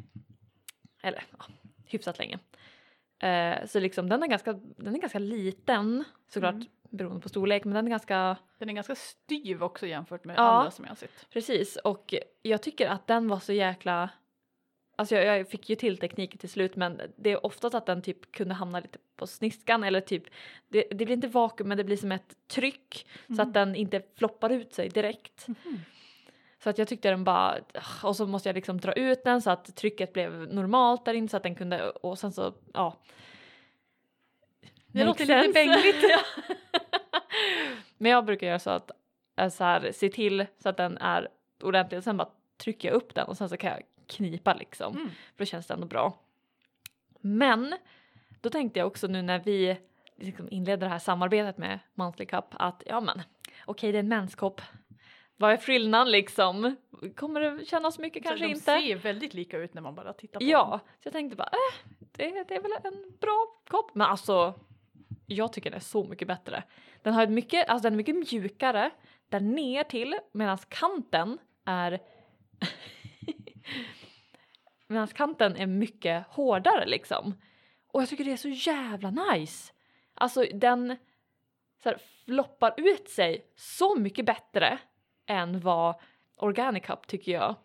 eller 1.04 1.24
ja, 1.40 1.46
hyfsat 1.86 2.18
länge, 2.20 2.40
eh, 3.20 3.66
så 3.68 3.80
liksom 3.80 4.10
den 4.10 4.24
är 4.24 4.28
ganska, 4.28 4.54
den 4.78 4.96
är 4.96 5.00
ganska 5.00 5.20
liten 5.20 6.04
såklart 6.28 6.54
Mm. 6.56 6.68
beroende 6.90 7.22
på 7.22 7.30
storlek 7.30 7.64
men 7.66 7.74
den 7.74 7.86
är 7.86 7.90
ganska, 7.90 8.38
Den 8.58 8.70
är 8.70 8.74
ganska 8.74 8.96
styv 8.96 9.64
också 9.64 9.88
jämfört 9.88 10.24
med 10.26 10.36
Ja. 10.38 10.42
andra 10.42 10.72
som 10.72 10.86
jag 10.86 10.92
har 10.92 10.96
sett. 10.96 11.30
precis 11.30 11.76
och 11.76 12.14
jag 12.42 12.62
tycker 12.62 12.88
att 12.88 13.08
den 13.08 13.28
var 13.28 13.40
så 13.40 13.54
jäkla 13.54 14.10
Alltså 14.98 15.16
jag, 15.16 15.40
jag 15.40 15.50
fick 15.50 15.70
ju 15.70 15.76
till 15.76 15.98
tekniken 15.98 16.38
till 16.38 16.50
slut 16.50 16.76
men 16.76 17.02
det 17.18 17.32
är 17.32 17.46
oftast 17.46 17.76
att 17.76 17.86
den 17.86 18.02
typ 18.02 18.32
kunde 18.32 18.54
hamna 18.54 18.80
lite 18.80 18.98
på 19.16 19.28
sniskan 19.28 19.84
eller 19.84 20.02
typ 20.02 20.24
det, 20.68 20.82
det 20.90 20.96
blir 21.06 21.12
inte 21.12 21.28
vakuum 21.28 21.70
men 21.70 21.78
det 21.78 21.84
blir 21.84 21.98
som 21.98 22.12
ett 22.12 22.36
tryck 22.48 23.08
så 23.28 23.34
Mm. 23.34 23.48
att 23.48 23.54
den 23.54 23.76
inte 23.76 24.02
floppar 24.18 24.50
ut 24.50 24.74
sig 24.74 24.90
direkt. 24.90 25.48
Mhm. 25.48 25.80
Så 26.66 26.70
att 26.70 26.78
jag 26.78 26.88
tyckte 26.88 27.10
den 27.10 27.24
bara, 27.24 27.58
och 28.04 28.16
så 28.16 28.28
måste 28.28 28.50
jag 28.50 28.56
liksom 28.56 28.78
dra 28.78 28.94
ut 28.94 29.24
den 29.24 29.42
så 29.42 29.50
att 29.50 29.76
trycket 29.76 30.14
blev 30.14 30.54
normalt 30.54 31.06
där 31.06 31.14
inne 31.14 31.28
så 31.28 31.38
att 31.38 31.44
den 31.44 31.56
kunde, 31.56 31.90
och 31.90 32.20
sen 32.20 32.32
så, 32.32 32.54
ja. 32.74 32.98
Det 34.88 35.04
låter 35.04 35.26
lite 35.26 35.54
bängligt. 35.54 35.96
Ja. 36.10 36.20
Men 37.98 38.12
jag 38.12 38.26
brukar 38.26 38.48
göra 38.48 38.60
så 38.60 38.70
att 38.70 38.92
eh, 39.36 39.50
så 39.50 39.64
här, 39.64 39.92
se 39.92 40.10
till 40.10 40.46
så 40.58 40.70
att 40.70 40.78
den 40.78 40.98
är 40.98 41.28
ordentlig 41.64 41.98
och 41.98 42.04
sen 42.04 42.18
bara 42.18 42.30
trycker 42.58 42.88
jag 42.88 42.96
upp 42.96 43.16
den 43.16 43.28
och 43.28 43.38
sen 43.38 43.50
så 43.50 43.58
kan 43.58 43.72
jag 43.72 43.82
knipa 44.08 44.54
liksom. 44.54 44.96
Mm. 44.96 45.10
För 45.10 45.38
då 45.38 45.46
känns 45.46 45.68
det 45.68 45.74
ändå 45.74 45.88
bra. 45.88 46.20
Men 47.22 47.76
då 48.42 48.50
tänkte 48.50 48.80
jag 48.80 48.88
också 48.88 49.08
nu 49.08 49.22
när 49.22 49.40
vi 49.40 49.78
liksom 50.18 50.48
inleder 50.52 50.88
det 50.88 50.92
här 50.92 51.00
samarbetet 51.00 51.58
med 51.58 51.80
Monthly 51.94 52.26
Cup 52.26 52.46
att 52.52 52.84
ja 52.86 53.02
men 53.02 53.22
okej 53.66 53.92
det 53.92 53.98
är 53.98 54.00
en 54.00 54.08
menskopp. 54.08 54.62
Vad 55.38 55.52
är 55.52 55.58
skillnaden 55.58 56.12
liksom? 56.12 56.76
Kommer 57.16 57.42
det 57.42 57.66
kännas 57.66 58.00
mycket 58.00 58.24
Så 58.24 58.30
kanske 58.30 58.46
de 58.46 58.52
inte? 58.52 58.64
ser 58.64 58.96
väldigt 58.96 59.34
lika 59.34 59.58
ut 59.58 59.74
när 59.74 59.82
man 59.82 59.96
bara 59.96 60.14
tittar 60.14 60.40
på 60.40 60.46
Ja, 60.46 60.66
dem. 60.70 60.80
så 60.80 61.08
jag 61.08 61.14
tänkte 61.14 61.36
bara 61.36 61.50
äh, 61.52 61.90
det, 62.00 62.44
det 62.48 62.56
är 62.56 62.62
väl 62.62 62.72
en 62.84 63.18
bra 63.22 63.48
kopp. 63.68 63.96
Men 63.96 64.08
alltså 64.08 64.54
jag 65.26 65.54
tycker 65.54 65.70
den 65.70 65.78
är 65.78 65.84
så 65.84 66.04
mycket 66.04 66.28
bättre. 66.28 66.64
Den 67.02 67.14
har 67.14 67.24
ett 67.24 67.30
mycket, 67.30 67.70
alltså 67.70 67.84
den 67.84 67.94
är 67.94 67.98
mycket 67.98 68.16
mjukare 68.16 68.92
där 69.30 69.40
ner 69.40 69.84
till 69.84 70.16
medan 70.32 70.58
kanten 70.70 71.38
är 71.66 72.00
medan 74.88 75.08
kanten 75.08 75.56
är 75.56 75.66
mycket 75.68 76.26
hårdare 76.30 76.86
liksom. 76.86 77.34
Och 77.88 78.02
jag 78.02 78.10
tycker 78.10 78.24
det 78.26 78.32
är 78.32 78.38
så 78.38 78.50
jävla 78.72 79.12
nice. 79.12 79.74
Alltså 80.14 80.46
den 80.54 80.96
så 81.84 81.90
här, 81.90 81.98
floppar 82.26 82.74
ut 82.78 83.10
sig 83.10 83.46
så 83.56 83.96
mycket 83.96 84.26
bättre 84.26 84.78
än 85.26 85.60
vad 85.60 85.96
Organic 86.36 86.84
Cup 86.86 87.08
tycker 87.08 87.32
jag. 87.32 87.56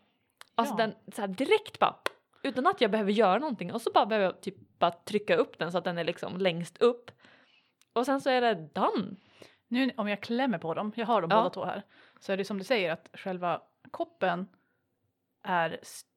Alltså 0.55 0.75
Ja. 0.79 0.87
den 0.87 0.94
så 1.14 1.20
här, 1.20 1.29
direkt 1.29 1.79
bara 1.79 1.96
utan 2.42 2.66
att 2.66 2.81
jag 2.81 2.90
behöver 2.90 3.12
göra 3.12 3.38
någonting 3.38 3.73
och 3.73 3.81
så 3.83 3.90
bara 3.94 4.07
behöver 4.07 4.27
jag 4.27 4.40
typ 4.40 4.55
bara 4.79 4.90
trycka 4.90 5.37
upp 5.37 5.59
den 5.59 5.73
så 5.73 5.79
att 5.79 5.85
den 5.85 5.99
är 5.99 6.05
liksom 6.05 6.37
längst 6.38 6.83
upp. 6.83 7.11
Och 7.92 8.07
sen 8.07 8.20
så 8.20 8.31
är 8.31 8.40
det 8.40 8.55
done. 8.55 9.16
Nu 9.68 9.90
om 9.96 10.09
jag 10.09 10.20
klämmer 10.20 10.59
på 10.59 10.75
dem, 10.75 10.92
jag 10.96 11.07
har 11.07 11.20
dem 11.23 11.31
Ja. 11.33 11.37
båda 11.37 11.51
två 11.51 11.64
här, 11.64 11.83
så 12.20 12.33
är 12.33 12.37
det 12.37 12.44
som 12.44 12.59
du 12.59 12.64
säger 12.64 12.90
att 12.92 13.09
själva 13.12 13.62
koppen 13.90 14.49
är 15.42 15.79
st- 15.83 16.09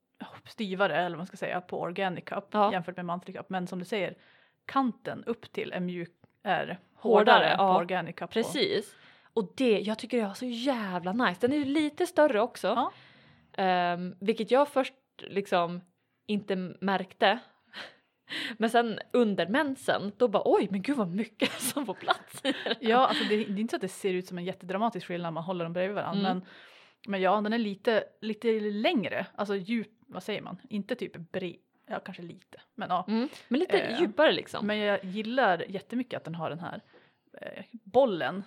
styvare 0.46 0.96
eller 0.98 1.10
vad 1.10 1.18
man 1.18 1.28
ska 1.28 1.38
säga 1.38 1.62
på 1.62 1.82
Organic 1.82 2.24
Cup 2.26 2.46
Ja. 2.52 2.72
jämfört 2.72 2.96
med 2.96 3.06
Monthly 3.06 3.34
Cup. 3.34 3.50
Men 3.50 3.68
som 3.68 3.80
du 3.80 3.86
säger, 3.86 4.18
kanten 4.66 5.24
upp 5.24 5.52
till 5.54 5.72
är 5.74 5.80
mjuk 5.80 6.12
är 6.44 6.80
Hårdare, 6.96 7.34
hårdare, 7.36 7.58
på 7.58 7.64
ja. 7.64 7.78
Organic 7.78 8.16
Cup. 8.16 8.30
Precis. 8.32 8.96
Och 9.34 9.54
det, 9.56 9.80
jag 9.80 10.00
tycker 10.00 10.18
det 10.18 10.28
var 10.28 10.34
så 10.34 10.46
jävla 10.46 11.14
nice. 11.14 11.42
Den 11.42 11.54
är 11.54 11.58
ju 11.58 11.66
lite 11.66 12.08
större 12.08 12.42
också. 12.42 12.68
Ja. 12.68 12.92
Ehm, 13.64 14.16
vilket 14.20 14.52
jag 14.52 14.68
först 14.70 14.94
liksom 15.18 15.82
inte 16.28 16.56
märkte. 16.82 17.40
Men 18.58 18.70
sen 18.70 19.00
under 19.14 19.48
mensen, 19.48 20.12
då 20.18 20.28
bara 20.28 20.44
oj 20.46 20.68
men 20.72 20.82
gud 20.82 20.98
vad 20.98 21.10
mycket 21.10 21.52
som 21.62 21.86
får 21.86 21.94
plats 21.94 22.46
i 22.46 22.54
den. 22.64 22.76
Ja, 22.80 23.08
alltså 23.08 23.24
det, 23.24 23.36
det 23.38 23.44
är 23.44 23.60
inte 23.60 23.72
så 23.72 23.76
att 23.76 23.82
det 23.82 23.88
ser 23.88 24.14
ut 24.14 24.28
som 24.28 24.38
en 24.38 24.46
jättedramatisk 24.46 25.08
skillnad 25.08 25.26
när 25.26 25.32
man 25.32 25.44
håller 25.44 25.66
dem 25.66 25.74
bredvid 25.74 25.96
varandra. 25.96 26.30
Mm. 26.30 26.38
Men, 26.38 26.48
men 27.08 27.22
ja, 27.22 27.42
den 27.42 27.54
är 27.54 27.58
lite, 27.58 28.04
lite 28.22 28.60
längre, 28.60 29.26
alltså 29.36 29.56
djup, 29.56 29.92
vad 30.08 30.24
säger 30.24 30.42
man, 30.42 30.58
inte 30.70 30.96
typ 30.96 31.32
bred, 31.32 31.56
ja 31.88 32.00
kanske 32.00 32.24
lite, 32.24 32.62
men 32.76 32.90
ja. 32.90 33.06
Mm. 33.08 33.30
Men 33.48 33.60
lite 33.60 33.80
Eh, 33.80 34.00
djupare 34.00 34.32
liksom. 34.32 34.68
Men 34.68 34.78
jag 34.78 35.04
gillar 35.04 35.64
jättemycket 35.72 36.18
att 36.18 36.24
den 36.24 36.36
har 36.36 36.50
den 36.50 36.60
här 36.60 36.82
eh, 37.42 37.64
bollen 37.72 38.44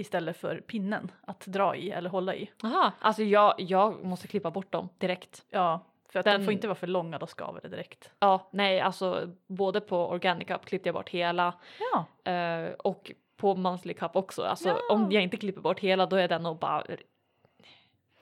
istället 0.00 0.36
för 0.36 0.60
pinnen 0.60 1.10
att 1.20 1.40
dra 1.46 1.76
i 1.76 1.90
eller 1.90 2.10
hålla 2.10 2.34
i. 2.34 2.50
Aha, 2.64 2.92
alltså 3.00 3.22
jag, 3.22 3.54
jag 3.58 4.04
måste 4.04 4.28
klippa 4.28 4.50
bort 4.50 4.72
dem 4.72 4.88
direkt. 4.98 5.44
Ja, 5.50 5.86
för 6.08 6.18
att 6.18 6.24
den, 6.24 6.34
Den- 6.34 6.44
får 6.44 6.52
inte 6.52 6.66
vara 6.66 6.74
för 6.74 6.86
långa, 6.86 7.18
då 7.18 7.26
skaver 7.26 7.60
det 7.60 7.68
direkt. 7.68 8.10
Ja, 8.18 8.48
nej 8.52 8.80
alltså 8.80 9.34
både 9.46 9.80
på 9.80 10.06
Organic 10.08 10.48
Cup 10.48 10.64
klippte 10.64 10.88
jag 10.88 10.94
bort 10.94 11.08
hela 11.08 11.54
Ja, 11.92 12.30
eh, 12.32 12.72
och 12.72 13.12
på 13.36 13.54
Monthly 13.54 13.94
Cup 13.94 14.16
också. 14.16 14.42
Alltså 14.42 14.68
Ja. 14.68 14.78
om 14.90 15.12
jag 15.12 15.22
inte 15.22 15.36
klipper 15.36 15.60
bort 15.60 15.80
hela 15.80 16.06
då 16.06 16.16
är 16.16 16.28
den 16.28 16.46
och 16.46 16.56
bara 16.58 16.84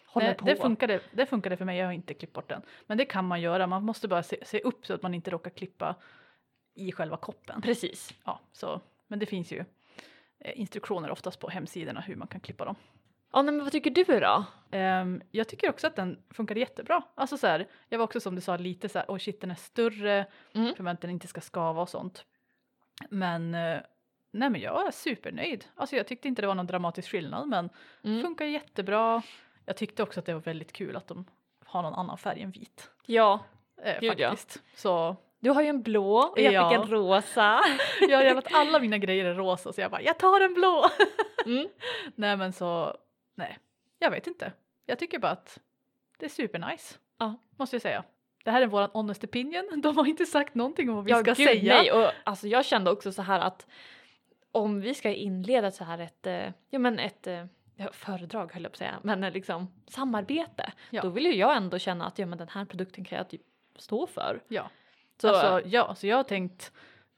håller 0.06 0.28
det, 0.28 0.34
på. 0.34 0.44
det, 0.44 0.56
funkade, 0.56 1.00
det 1.12 1.26
funkade 1.26 1.56
för 1.56 1.64
mig, 1.64 1.78
jag 1.78 1.86
har 1.86 1.92
inte 1.92 2.14
klippt 2.14 2.32
bort 2.32 2.48
den. 2.48 2.62
Men 2.86 2.98
det 2.98 3.04
kan 3.04 3.24
man 3.24 3.40
göra, 3.40 3.66
man 3.66 3.84
måste 3.84 4.08
bara 4.08 4.22
se, 4.22 4.36
se 4.44 4.60
upp 4.60 4.86
så 4.86 4.94
att 4.94 5.02
man 5.02 5.14
inte 5.14 5.30
råkar 5.30 5.50
klippa 5.50 5.94
i 6.74 6.92
själva 6.92 7.16
koppen. 7.16 7.62
Precis. 7.62 8.14
Ja, 8.24 8.40
så, 8.52 8.80
men 9.06 9.18
det 9.18 9.26
finns 9.26 9.52
ju 9.52 9.64
instruktioner 10.44 11.10
oftast 11.10 11.40
på 11.40 11.48
hemsidorna 11.48 12.00
hur 12.00 12.16
man 12.16 12.28
kan 12.28 12.40
klippa 12.40 12.64
dem. 12.64 12.76
Ja, 13.32 13.42
men 13.42 13.58
vad 13.64 13.72
tycker 13.72 13.90
du 13.90 14.04
då? 14.20 14.44
Ehm, 14.70 15.22
jag 15.30 15.48
tycker 15.48 15.70
också 15.70 15.86
att 15.86 15.96
den 15.96 16.22
funkade 16.30 16.60
jättebra. 16.60 17.02
Alltså 17.14 17.36
så 17.36 17.46
här, 17.46 17.66
jag 17.88 17.98
var 17.98 18.04
också 18.04 18.20
som 18.20 18.34
du 18.34 18.40
sa 18.40 18.56
lite 18.56 18.88
så 18.88 18.98
här, 18.98 19.06
oj 19.08 19.20
shit 19.20 19.40
den 19.40 19.50
är 19.50 19.54
större 19.54 20.26
Mm. 20.54 20.74
för 20.74 20.86
att 20.86 21.00
den 21.00 21.10
inte 21.10 21.26
ska 21.26 21.40
skava 21.40 21.82
och 21.82 21.88
sånt. 21.88 22.24
Men 23.10 23.54
eh, 23.54 23.80
nej 24.30 24.50
men 24.50 24.60
jag 24.60 24.86
är 24.86 24.90
supernöjd. 24.90 25.64
Alltså 25.74 25.96
jag 25.96 26.06
tyckte 26.06 26.28
inte 26.28 26.42
det 26.42 26.48
var 26.48 26.54
någon 26.54 26.66
dramatisk 26.66 27.10
skillnad 27.10 27.48
men 27.48 27.70
Mm. 28.04 28.22
funkar 28.22 28.44
jättebra. 28.44 29.22
Jag 29.64 29.76
tyckte 29.76 30.02
också 30.02 30.20
att 30.20 30.26
det 30.26 30.34
var 30.34 30.40
väldigt 30.40 30.72
kul 30.72 30.96
att 30.96 31.06
de 31.08 31.24
har 31.64 31.82
någon 31.82 31.94
annan 31.94 32.18
färg 32.18 32.42
än 32.42 32.50
vit. 32.50 32.90
Ja, 33.06 33.40
Eh, 33.82 34.00
Gud, 34.00 34.20
ja. 34.20 34.30
faktiskt. 34.30 34.62
Så 34.74 35.16
du 35.40 35.50
har 35.50 35.62
ju 35.62 35.68
en 35.68 35.82
blå 35.82 36.16
och 36.18 36.40
jag 36.40 36.52
Ja. 36.52 36.70
fick 36.70 36.78
en 36.78 36.86
rosa. 36.86 37.60
jag 38.08 38.18
har 38.18 38.36
att 38.36 38.54
alla 38.54 38.78
mina 38.78 38.98
grejer 38.98 39.24
är 39.24 39.34
rosa 39.34 39.72
så 39.72 39.80
jag 39.80 39.90
bara 39.90 40.02
jag 40.02 40.18
tar 40.18 40.40
en 40.40 40.54
blå. 40.54 40.84
Mm. 41.46 41.68
nej 42.14 42.36
men 42.36 42.52
så 42.52 42.96
nej, 43.34 43.58
jag 43.98 44.10
vet 44.10 44.26
inte. 44.26 44.52
Jag 44.86 44.98
tycker 44.98 45.18
bara 45.18 45.32
att 45.32 45.58
det 46.18 46.24
är 46.24 46.30
supernice. 46.30 46.98
Ja. 47.18 47.34
Måste 47.56 47.76
jag 47.76 47.82
säga. 47.82 48.04
Det 48.44 48.50
här 48.50 48.62
är 48.62 48.66
våran 48.66 48.90
honest 48.92 49.24
opinion. 49.24 49.68
De 49.82 49.96
har 49.96 50.06
inte 50.06 50.26
sagt 50.26 50.54
någonting 50.54 50.88
om 50.90 50.96
vad 50.96 51.04
vi 51.04 51.10
ja, 51.10 51.20
ska 51.20 51.32
gud, 51.32 51.48
säga. 51.48 51.74
Nej, 51.74 51.92
och 51.92 52.10
alltså 52.24 52.48
jag 52.48 52.64
kände 52.64 52.90
också 52.90 53.12
så 53.12 53.22
här 53.22 53.40
att 53.40 53.66
om 54.52 54.80
vi 54.80 54.94
ska 54.94 55.10
inleda 55.12 55.70
så 55.70 55.84
här 55.84 55.98
ett, 55.98 56.26
eh, 56.26 56.52
ja 56.70 56.78
men 56.78 56.98
ett 56.98 57.26
eh, 57.26 57.44
föredrag 57.92 58.52
höll 58.52 58.62
jag 58.62 58.72
på 58.72 58.74
att 58.74 58.78
säga, 58.78 58.98
men 59.02 59.24
eh, 59.24 59.32
liksom 59.32 59.72
samarbete. 59.88 60.72
Ja. 60.90 61.02
Då 61.02 61.08
vill 61.08 61.26
ju 61.26 61.34
jag 61.34 61.56
ändå 61.56 61.78
känna 61.78 62.06
att 62.06 62.18
ja 62.18 62.26
men 62.26 62.38
den 62.38 62.48
här 62.48 62.64
produkten 62.64 63.04
kan 63.04 63.18
jag 63.18 63.28
typ 63.28 63.42
stå 63.76 64.06
för. 64.06 64.42
Ja. 64.48 64.70
Så, 65.20 65.28
Alltså, 65.28 65.68
ja, 65.68 65.94
så 65.94 66.06
jag 66.06 66.16
har 66.16 66.24
tänkt 66.24 66.72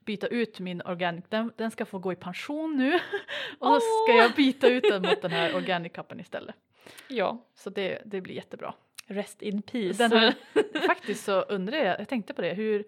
byta 0.04 0.26
ut 0.26 0.60
min 0.60 0.82
organic, 0.82 1.24
den, 1.28 1.52
den 1.56 1.70
ska 1.70 1.84
få 1.84 1.98
gå 1.98 2.12
i 2.12 2.16
pension 2.16 2.76
nu 2.76 2.94
och 3.58 3.82
så 3.82 4.04
ska 4.06 4.16
jag 4.16 4.32
byta 4.34 4.68
ut 4.68 4.82
den 4.82 5.02
mot 5.02 5.22
den 5.22 5.30
här 5.30 5.54
organic 5.56 5.92
cupen 5.92 6.20
istället. 6.20 6.54
ja, 7.08 7.44
Så 7.54 7.70
det, 7.70 8.02
det 8.04 8.20
blir 8.20 8.34
jättebra. 8.34 8.74
rest 9.06 9.42
in 9.42 9.62
peace. 9.62 10.02
Här, 10.08 10.34
faktiskt 10.86 11.24
så 11.24 11.40
undrar 11.40 11.78
jag, 11.78 12.00
jag 12.00 12.08
tänkte 12.08 12.34
på 12.34 12.42
det, 12.42 12.54
hur, 12.54 12.84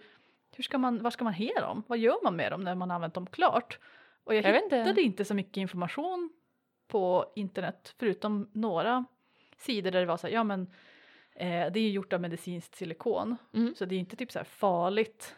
hur 0.57 0.65
ska 0.65 0.79
man, 0.79 1.03
vad 1.03 1.13
ska 1.13 1.25
man 1.25 1.33
he 1.33 1.53
dem? 1.61 1.83
Vad 1.87 1.99
gör 1.99 2.25
man 2.25 2.37
med 2.37 2.53
dem 2.53 2.61
när 2.61 2.75
man 2.75 2.91
har 2.91 2.95
använt 2.95 3.15
dem 3.15 3.27
klart? 3.27 3.79
Och 4.25 4.35
jag, 4.35 4.45
Jag 4.45 4.53
vet 4.53 4.63
inte. 4.63 4.77
hittade 4.77 5.03
inte. 5.03 5.25
så 5.25 5.35
mycket 5.35 5.57
information 5.57 6.31
på 6.89 7.33
internet 7.37 7.95
förutom 7.99 8.51
några 8.53 9.05
sidor 9.57 9.91
där 9.91 10.01
det 10.01 10.07
var 10.07 10.17
så 10.17 10.27
här, 10.27 10.35
ja 10.35 10.45
men 10.45 10.71
eh, 11.43 11.73
det 11.73 11.81
är 11.81 11.91
gjort 11.91 12.13
av 12.13 12.21
medicinskt 12.21 12.75
silikon 12.75 13.37
Mm. 13.55 13.75
så 13.75 13.85
det 13.85 13.95
är 13.95 13.99
inte 13.99 14.17
typ 14.17 14.33
så 14.33 14.39
här 14.39 14.45
farligt 14.45 15.37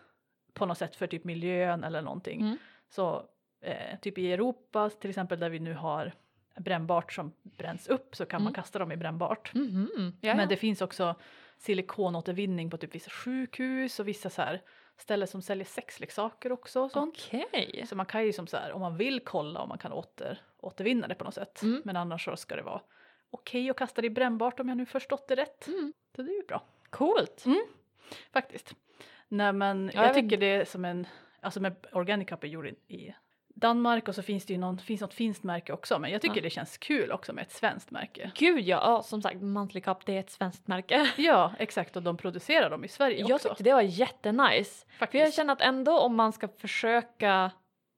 på 0.52 0.66
något 0.66 0.78
sätt 0.78 0.96
för 0.96 1.06
typ 1.06 1.24
miljön 1.24 1.84
eller 1.84 2.02
någonting. 2.02 2.40
Mm. 2.40 2.56
Så 2.88 3.26
eh, 3.60 3.98
typ 4.00 4.18
i 4.18 4.32
Europa 4.32 4.90
till 4.90 5.10
exempel 5.10 5.38
där 5.40 5.50
vi 5.50 5.58
nu 5.58 5.74
har 5.74 6.12
brännbart 6.58 7.12
som 7.12 7.32
bränns 7.42 7.88
upp 7.88 8.16
så 8.16 8.26
kan 8.26 8.42
man 8.42 8.46
Mm. 8.50 8.54
kasta 8.54 8.78
dem 8.78 8.92
i 8.92 8.96
brännbart. 8.96 9.52
Ja, 10.20 10.34
Men 10.34 10.48
det 10.48 10.56
finns 10.56 10.82
också 10.82 11.14
silikonåtervinning 11.58 12.70
på 12.70 12.76
typ 12.76 12.94
vissa 12.94 13.10
sjukhus 13.10 14.00
och 14.00 14.08
vissa 14.08 14.30
så 14.30 14.42
här 14.42 14.62
ställen 14.96 15.28
som 15.28 15.42
säljer 15.42 15.64
sexleksaker 15.64 16.52
också 16.52 16.80
och 16.80 16.90
sånt. 16.90 17.14
Okej. 17.18 17.84
Så 17.88 17.96
man 17.96 18.06
kan 18.06 18.24
ju 18.24 18.32
som 18.32 18.46
så 18.46 18.56
här 18.56 18.72
om 18.72 18.80
man 18.80 18.96
vill 18.96 19.20
kolla 19.20 19.60
om 19.60 19.68
man 19.68 19.78
kan 19.78 19.92
åter, 19.92 20.38
återvinna 20.60 21.08
det 21.08 21.14
på 21.14 21.24
något 21.24 21.34
sätt. 21.34 21.62
Mm. 21.62 21.82
Men 21.84 21.96
annars 21.96 22.24
så 22.24 22.36
ska 22.36 22.56
det 22.56 22.62
vara 22.62 22.80
okej 23.34 23.70
att 23.70 23.76
kasta 23.76 24.00
det 24.00 24.06
i 24.06 24.10
brännbart 24.10 24.60
om 24.60 24.68
jag 24.68 24.78
nu 24.78 24.86
förstått 24.86 25.28
det 25.28 25.34
rätt. 25.34 25.66
Mm. 25.66 25.92
Så 26.16 26.22
det 26.22 26.30
är 26.30 26.36
ju 26.36 26.46
bra. 26.46 26.62
Coolt. 26.90 27.44
Faktiskt. 28.32 28.74
Nej 29.28 29.52
men 29.52 29.90
Ja, 29.94 30.00
jag, 30.00 30.08
jag 30.08 30.14
tycker 30.14 30.36
det 30.36 30.46
är 30.46 30.64
som 30.64 30.84
en, 30.84 31.06
alltså 31.40 31.60
med 31.60 31.86
Organic 31.92 32.28
Cup 32.28 32.44
är 32.44 32.48
gjord 32.48 32.66
i- 32.88 33.14
Danmark 33.56 34.08
och 34.08 34.14
så 34.14 34.22
finns 34.22 34.46
det 34.46 34.52
ju 34.52 34.58
någon, 34.58 34.78
finns 34.78 35.00
något 35.00 35.14
finskt 35.14 35.44
märke 35.44 35.72
också 35.72 35.98
men 35.98 36.10
jag 36.10 36.22
tycker 36.22 36.36
Ja. 36.36 36.42
det 36.42 36.50
känns 36.50 36.78
kul 36.78 37.12
också 37.12 37.32
med 37.32 37.42
ett 37.42 37.52
svenskt 37.52 37.90
märke. 37.90 38.30
Gud 38.34 38.60
ja, 38.60 38.80
ja, 38.82 39.02
som 39.02 39.22
sagt 39.22 39.40
Monthly 39.42 39.80
Cup 39.80 40.06
det 40.06 40.12
är 40.16 40.20
ett 40.20 40.30
svenskt 40.30 40.66
märke. 40.68 41.10
Ja 41.16 41.52
exakt 41.58 41.96
och 41.96 42.02
de 42.02 42.16
producerar 42.16 42.70
dem 42.70 42.84
i 42.84 42.88
Sverige 42.88 43.20
Jag 43.20 43.30
också. 43.34 43.48
tyckte 43.48 43.62
det 43.64 43.72
var 43.72 43.82
jättenice. 43.82 44.86
För 44.88 44.96
faktiskt. 44.98 45.24
jag 45.24 45.34
känner 45.34 45.52
att 45.52 45.60
ändå 45.60 45.98
om 45.98 46.14
man 46.16 46.32
ska 46.32 46.48
försöka 46.48 47.50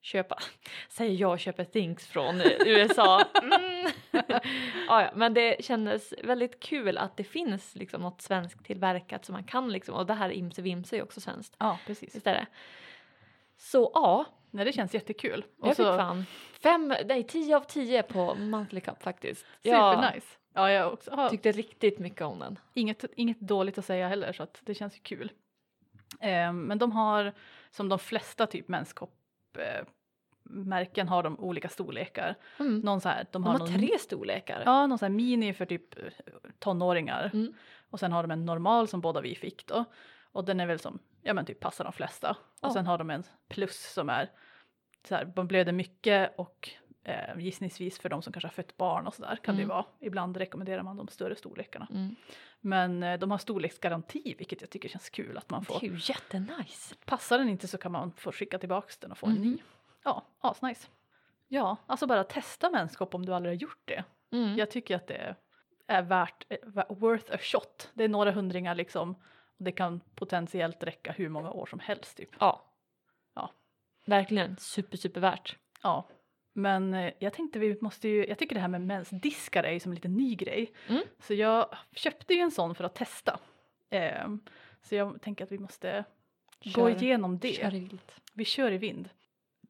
köpa, 0.07 0.39
säger 0.89 1.21
jag 1.21 1.41
köper 1.41 1.65
things 1.65 2.07
från 2.07 2.41
USA. 2.67 3.25
Mm. 3.43 3.93
ja, 4.89 5.03
ja, 5.03 5.11
men 5.15 5.35
det 5.35 5.65
kändes 5.65 6.15
väldigt 6.23 6.61
kul 6.61 6.99
att 6.99 7.17
det 7.17 7.25
finns 7.25 7.75
liksom 7.75 8.01
något 8.01 8.21
svenskt 8.21 8.65
tillverkat 8.65 9.25
som 9.25 9.33
man 9.33 9.45
kan 9.45 9.73
liksom 9.73 9.95
och 9.95 10.07
det 10.07 10.15
här 10.15 10.31
Imse 10.31 10.63
Vimse 10.63 10.97
är 10.97 11.03
också 11.03 11.21
svenskt. 11.21 11.57
Ja 11.59 11.79
precis. 11.87 12.15
Visst 12.15 12.27
är 12.27 12.35
det? 12.35 12.47
Så 13.57 13.91
ja, 13.95 14.25
Nej 14.51 14.65
det 14.65 14.73
känns 14.73 14.95
jättekul. 14.95 15.45
jag 15.57 15.69
Och 15.71 15.77
fick 15.77 15.87
så 15.87 15.97
fan 15.97 16.25
fem, 16.63 16.95
nej 17.05 17.23
tio 17.23 17.57
av 17.57 17.61
tio 17.61 18.03
på 18.03 18.35
Monthly 18.35 18.81
Cup 18.81 19.03
faktiskt. 19.03 19.47
Jag 19.63 19.95
supernice. 19.95 20.27
Ja 20.55 20.71
jag 20.71 20.93
också 20.93 21.11
har 21.11 21.29
tyckte 21.29 21.53
riktigt 21.53 21.99
mycket 21.99 22.23
om 22.23 22.39
den. 22.39 22.59
inget, 22.75 23.05
inget 23.17 23.41
dåligt 23.41 23.79
att 23.79 23.85
säga 23.85 24.09
heller 24.09 24.33
så 24.33 24.43
att 24.43 24.61
det 24.63 24.75
känns 24.75 24.97
ju 24.97 25.01
kul. 25.01 25.33
Eh, 26.21 26.53
men 26.53 26.79
de 26.79 26.93
har 26.93 27.33
som 27.71 27.89
de 27.89 27.99
flesta 27.99 28.47
typ 28.47 28.69
menskopp 28.69 29.13
eh, 29.59 29.85
märken 30.43 31.09
har 31.09 31.23
de 31.23 31.41
olika 31.41 31.69
storlekar. 31.69 32.35
Mm. 32.61 32.79
Någon 32.79 33.01
så 33.01 33.09
här, 33.09 33.19
de 33.19 33.29
De 33.33 33.45
har, 33.45 33.53
har 33.53 33.59
någon, 33.59 33.69
tre 33.69 33.99
storlekar. 33.99 34.63
Ja, 34.67 34.87
någon 34.87 34.99
så 34.99 35.05
här 35.05 35.11
mini 35.11 35.55
för 35.55 35.67
typ 35.67 35.99
eh, 35.99 36.05
tonåringar. 36.59 37.31
Mm. 37.35 37.55
Och 37.91 38.01
sen 38.01 38.13
har 38.13 38.23
de 38.23 38.31
en 38.31 38.45
normal 38.45 38.89
som 38.89 39.01
båda 39.01 39.21
vi 39.21 39.35
fick 39.35 39.67
då. 39.67 39.85
Och 40.33 40.45
den 40.45 40.61
är 40.61 40.67
väl 40.67 40.79
som, 40.79 40.99
ja 41.23 41.35
men 41.35 41.45
typ 41.45 41.61
passar 41.61 41.85
de 41.85 41.93
flesta. 41.93 42.37
Och 42.61 42.73
sen 42.73 42.87
har 42.87 42.99
de 42.99 43.11
en 43.11 43.23
plus 43.49 43.93
som 43.93 44.09
är 44.09 44.31
så 45.09 45.15
här, 45.15 45.33
man 45.37 45.47
blöder 45.47 45.73
mycket 45.73 46.35
och 46.39 46.71
eh, 47.09 47.39
gissningsvis 47.39 47.99
för 47.99 48.09
de 48.09 48.23
som 48.23 48.33
kanske 48.33 48.47
har 48.47 48.53
fött 48.53 48.77
barn 48.77 49.07
och 49.07 49.15
sådär 49.15 49.37
kan 49.43 49.57
det 49.57 49.63
Mm. 49.63 49.75
vara. 49.77 49.85
Ibland 50.01 50.37
rekommenderar 50.37 50.83
man 50.83 50.97
de 50.97 51.09
större 51.09 51.37
storlekarna. 51.37 51.87
Mm. 51.91 52.17
Men 52.61 53.03
eh, 53.03 53.19
de 53.19 53.31
har 53.31 53.39
storleksgaranti 53.39 54.35
vilket 54.39 54.61
jag 54.61 54.71
tycker 54.71 54.89
känns 54.89 55.11
kul 55.11 55.39
att 55.39 55.51
man 55.51 55.63
Det 55.69 55.75
är 55.75 55.79
får. 55.79 55.85
ju 55.89 55.97
jättenice. 56.01 56.95
Passar 57.05 57.39
den 57.39 57.49
inte 57.49 57.69
så 57.69 57.79
kan 57.79 57.93
man 57.93 58.13
få 58.13 58.33
skicka 58.33 58.59
tillbaks 58.59 58.99
den 58.99 59.11
och 59.13 59.19
få 59.19 59.27
en 59.27 59.35
ny. 59.35 59.49
Mhm. 59.51 59.59
Ja, 60.05 60.27
asnice. 60.41 60.89
Ja, 61.49 61.77
alltså 61.87 62.07
bara 62.07 62.25
testa 62.25 62.71
menskopp 62.71 63.15
om 63.15 63.27
du 63.27 63.35
aldrig 63.35 63.55
har 63.55 63.61
gjort 63.61 63.83
det. 63.85 64.05
Mm. 64.33 64.57
Jag 64.59 64.71
tycker 64.71 64.97
att 64.97 65.07
det 65.07 65.37
är 65.87 66.03
värt, 66.03 66.47
eh, 66.49 66.85
worth 66.89 67.35
a 67.35 67.39
shot. 67.41 67.91
Det 67.95 68.05
är 68.05 68.09
några 68.09 68.31
hundringar 68.33 68.75
liksom. 68.75 69.11
Och 69.59 69.65
det 69.65 69.73
kan 69.73 70.01
potentiellt 70.15 70.83
räcka 70.83 71.13
hur 71.13 71.29
många 71.29 71.51
år 71.51 71.67
som 71.67 71.79
helst 71.79 72.17
typ. 72.17 72.29
Ja. 72.41 72.65
Ja. 73.35 73.51
Verkligen 74.07 74.57
super, 74.57 74.97
super 74.97 75.21
värt. 75.21 75.57
Ja. 75.83 76.09
Men 76.57 76.95
eh, 76.95 77.13
jag 77.19 77.33
tänkte 77.33 77.59
vi 77.59 77.79
måste 77.81 78.09
ju, 78.09 78.27
jag 78.27 78.39
tycker 78.39 78.55
det 78.55 78.61
här 78.61 78.69
med 78.69 78.81
mensdiskar 78.81 79.65
är 79.65 79.73
ju 79.73 79.81
som 79.81 79.93
en 79.93 79.95
liten 79.95 80.15
ny 80.15 80.35
grej. 80.35 80.73
Mm. 80.89 81.03
Så 81.19 81.35
jag 81.35 81.77
köpte 81.93 82.35
ju 82.35 82.41
en 82.41 82.51
sån 82.51 82.75
för 82.75 82.85
att 82.85 82.95
testa. 82.95 83.41
Ehm, 83.91 84.41
så 84.83 84.95
jag 84.95 85.23
tänker 85.23 85.45
att 85.45 85.53
vi 85.53 85.59
måste 85.59 86.05
gå 86.65 86.71
Kör- 86.71 87.03
igenom 87.03 87.39
det. 87.39 87.53
Kör 87.53 87.75
i 87.75 87.81
vilt. 87.81 88.21
Vi 88.35 88.45
kör 88.45 88.73
i 88.73 88.79
vind. 88.79 89.09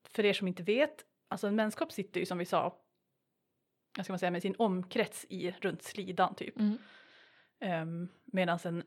För 0.04 0.24
er 0.24 0.32
som 0.32 0.48
inte 0.48 0.62
vet, 0.62 1.04
alltså 1.28 1.46
en 1.46 1.56
menskopp 1.56 1.92
sitter 1.92 2.20
ju 2.20 2.26
som 2.26 2.38
vi 2.38 2.44
sa, 2.44 2.76
vad 3.96 4.06
ska 4.06 4.12
man 4.12 4.18
säga, 4.18 4.30
med 4.30 4.42
sin 4.42 4.54
omkrets 4.58 5.26
i 5.28 5.50
runt 5.60 5.82
slidan 5.82 6.34
typ. 6.34 6.54
Mm. 6.58 6.78
Um, 7.82 8.08
Medan 8.24 8.58
en 8.64 8.82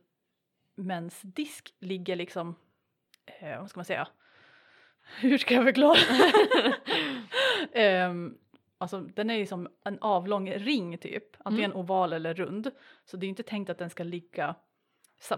mensdisk 0.75 1.73
ligger 1.79 2.15
liksom, 2.15 2.55
eh, 3.25 3.59
vad 3.59 3.69
ska 3.69 3.77
man 3.79 3.85
säga, 3.85 4.07
hur 5.17 5.37
ska 5.37 5.53
jag 5.53 5.63
förklara? 5.63 5.97
um, 8.09 8.37
alltså 8.77 8.99
den 8.99 9.29
är 9.29 9.35
ju 9.35 9.45
som 9.45 9.67
en 9.83 9.97
avlång 10.01 10.51
ring 10.51 10.97
typ, 10.97 11.23
antingen 11.37 11.73
oval 11.73 12.13
eller 12.13 12.33
rund. 12.33 12.71
Så 13.05 13.17
det 13.17 13.25
är 13.25 13.29
inte 13.29 13.43
tänkt 13.43 13.69
att 13.69 13.77
den 13.77 13.89
ska 13.89 14.03
ligga 14.03 14.55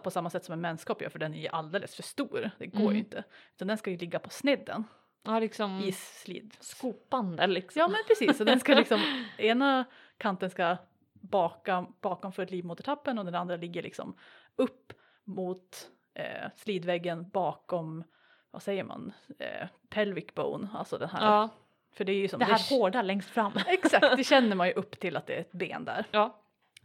på 0.03 0.12
samma 0.12 0.29
sätt 0.29 0.45
som 0.45 0.53
en 0.53 0.62
menskopp 0.62 1.01
gör 1.01 1.10
för 1.10 1.19
den 1.19 1.34
är 1.34 1.41
ju 1.41 1.47
alldeles 1.47 1.95
för 1.95 2.03
stor, 2.03 2.49
det 2.60 2.65
går 2.67 2.79
Mm. 2.81 2.93
ju 2.93 2.99
inte. 2.99 3.23
Utan 3.55 3.67
den 3.67 3.77
ska 3.77 3.91
ju 3.91 3.97
ligga 3.97 4.19
på 4.19 4.29
snedden 4.29 4.84
Ja, 5.23 5.39
liksom 5.39 5.79
i 5.79 5.91
slid. 5.91 6.53
skopande 6.60 7.47
liksom. 7.47 7.79
Ja 7.79 7.88
men 7.88 7.97
precis, 8.07 8.38
så 8.38 8.43
den 8.43 8.60
ska 8.60 8.75
liksom, 8.75 9.25
ena 9.38 9.86
kanten 10.17 10.49
ska 10.49 10.77
baka 11.13 11.86
bakom 12.01 12.31
för 12.31 12.45
livmodertappen 12.45 13.19
och 13.19 13.25
den 13.25 13.36
andra 13.36 13.55
ligger 13.55 13.81
liksom 13.84 14.15
upp 14.55 14.93
mot 15.23 15.89
eh, 16.13 16.49
slidväggen 16.55 17.29
bakom, 17.29 18.03
vad 18.51 18.63
säger 18.63 18.83
man, 18.83 19.13
eh, 19.39 19.67
pelvic 19.89 20.25
bone, 20.35 20.67
alltså 20.73 20.97
den 20.97 21.09
här. 21.09 21.25
Ja, 21.25 21.49
För 21.93 22.03
det 22.03 22.11
är 22.11 22.15
ju 22.15 22.27
som, 22.27 22.39
det 22.39 22.45
här 22.45 22.69
hårda 22.69 23.01
längst 23.01 23.29
fram. 23.29 23.53
Exakt, 23.67 24.17
det 24.17 24.23
känner 24.23 24.55
man 24.55 24.67
ju 24.67 24.73
upp 24.73 24.99
till 24.99 25.17
att 25.17 25.27
det 25.27 25.35
är 25.35 25.39
ett 25.41 25.51
ben 25.51 25.85
där. 25.85 26.05
Ja, 26.11 26.39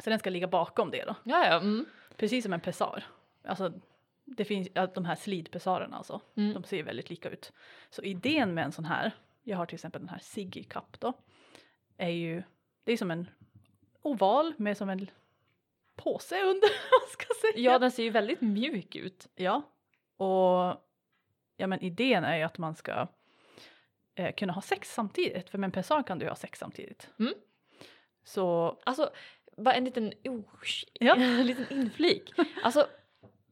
Så 0.04 0.10
den 0.10 0.18
ska 0.18 0.30
ligga 0.30 0.46
bakom 0.48 0.90
det 0.90 1.04
då, 1.04 1.14
ja, 1.24 1.46
ja. 1.46 1.56
Mm. 1.56 1.86
precis 2.16 2.44
som 2.44 2.52
en 2.52 2.60
pessar. 2.60 3.04
Alltså 3.44 3.72
det 4.24 4.44
finns, 4.44 4.68
ja, 4.74 4.86
de 4.86 5.04
här 5.04 5.14
slidpessarerna 5.16 5.96
alltså, 5.96 6.20
Mm. 6.36 6.54
de 6.54 6.64
ser 6.64 6.82
väldigt 6.82 7.10
lika 7.10 7.30
ut. 7.30 7.52
Så 7.90 8.02
idén 8.02 8.54
med 8.54 8.64
en 8.64 8.72
sån 8.72 8.84
här, 8.84 9.12
jag 9.42 9.56
har 9.56 9.66
till 9.66 9.74
exempel 9.74 10.00
den 10.00 10.08
här 10.08 10.18
Siggy 10.18 10.64
Cup 10.64 11.00
då, 11.00 11.12
är 11.96 12.08
ju, 12.08 12.42
det 12.84 12.92
är 12.92 12.96
som 12.96 13.10
en 13.10 13.26
oval 14.02 14.54
med 14.56 14.76
som 14.76 14.88
en 14.90 15.10
påse 15.96 16.42
under, 16.42 16.68
vad 17.00 17.08
ska 17.10 17.24
jag 17.28 17.36
säga? 17.36 17.72
ja, 17.72 17.78
den 17.78 17.90
ser 17.90 18.02
ju 18.02 18.10
väldigt 18.10 18.40
mjuk 18.40 18.96
ut. 18.96 19.28
Ja, 19.34 19.62
och 20.16 20.82
ja 21.56 21.66
men 21.66 21.80
idén 21.82 22.24
är 22.24 22.36
ju 22.36 22.42
att 22.42 22.58
man 22.58 22.74
ska 22.74 23.06
eh, 24.14 24.34
kunna 24.34 24.52
ha 24.52 24.62
sex 24.62 24.94
samtidigt, 24.94 25.50
för 25.50 25.58
med 25.58 25.68
en 25.68 25.72
pessar 25.72 26.02
kan 26.02 26.18
du 26.18 26.28
ha 26.28 26.36
sex 26.36 26.58
samtidigt. 26.58 27.08
Mm. 27.18 27.34
Så 28.24 28.76
Alltså, 28.84 29.10
bara 29.56 29.74
en 29.74 29.84
liten, 29.84 30.12
oh, 30.24 30.40
Ja. 30.92 31.14
en 31.16 31.46
liten 31.46 31.78
inflik. 31.78 32.32
Alltså, 32.62 32.86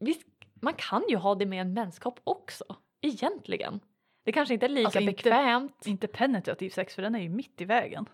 visst, 0.00 0.26
man 0.54 0.74
kan 0.74 1.04
ju 1.08 1.16
ha 1.16 1.34
det 1.34 1.46
med 1.46 1.60
en 1.60 1.72
menskopp 1.74 2.20
också, 2.24 2.64
egentligen. 3.00 3.80
Det 4.24 4.32
kanske 4.32 4.54
inte 4.54 4.66
är 4.66 4.70
lika 4.70 4.86
Alltså, 4.86 5.00
inte- 5.00 5.12
bekvämt. 5.12 5.86
inte 5.86 6.06
penetrativ 6.06 6.70
sex 6.70 6.94
för 6.94 7.02
den 7.02 7.14
är 7.14 7.20
ju 7.20 7.28
mitt 7.28 7.60
i 7.60 7.64
vägen. 7.64 8.06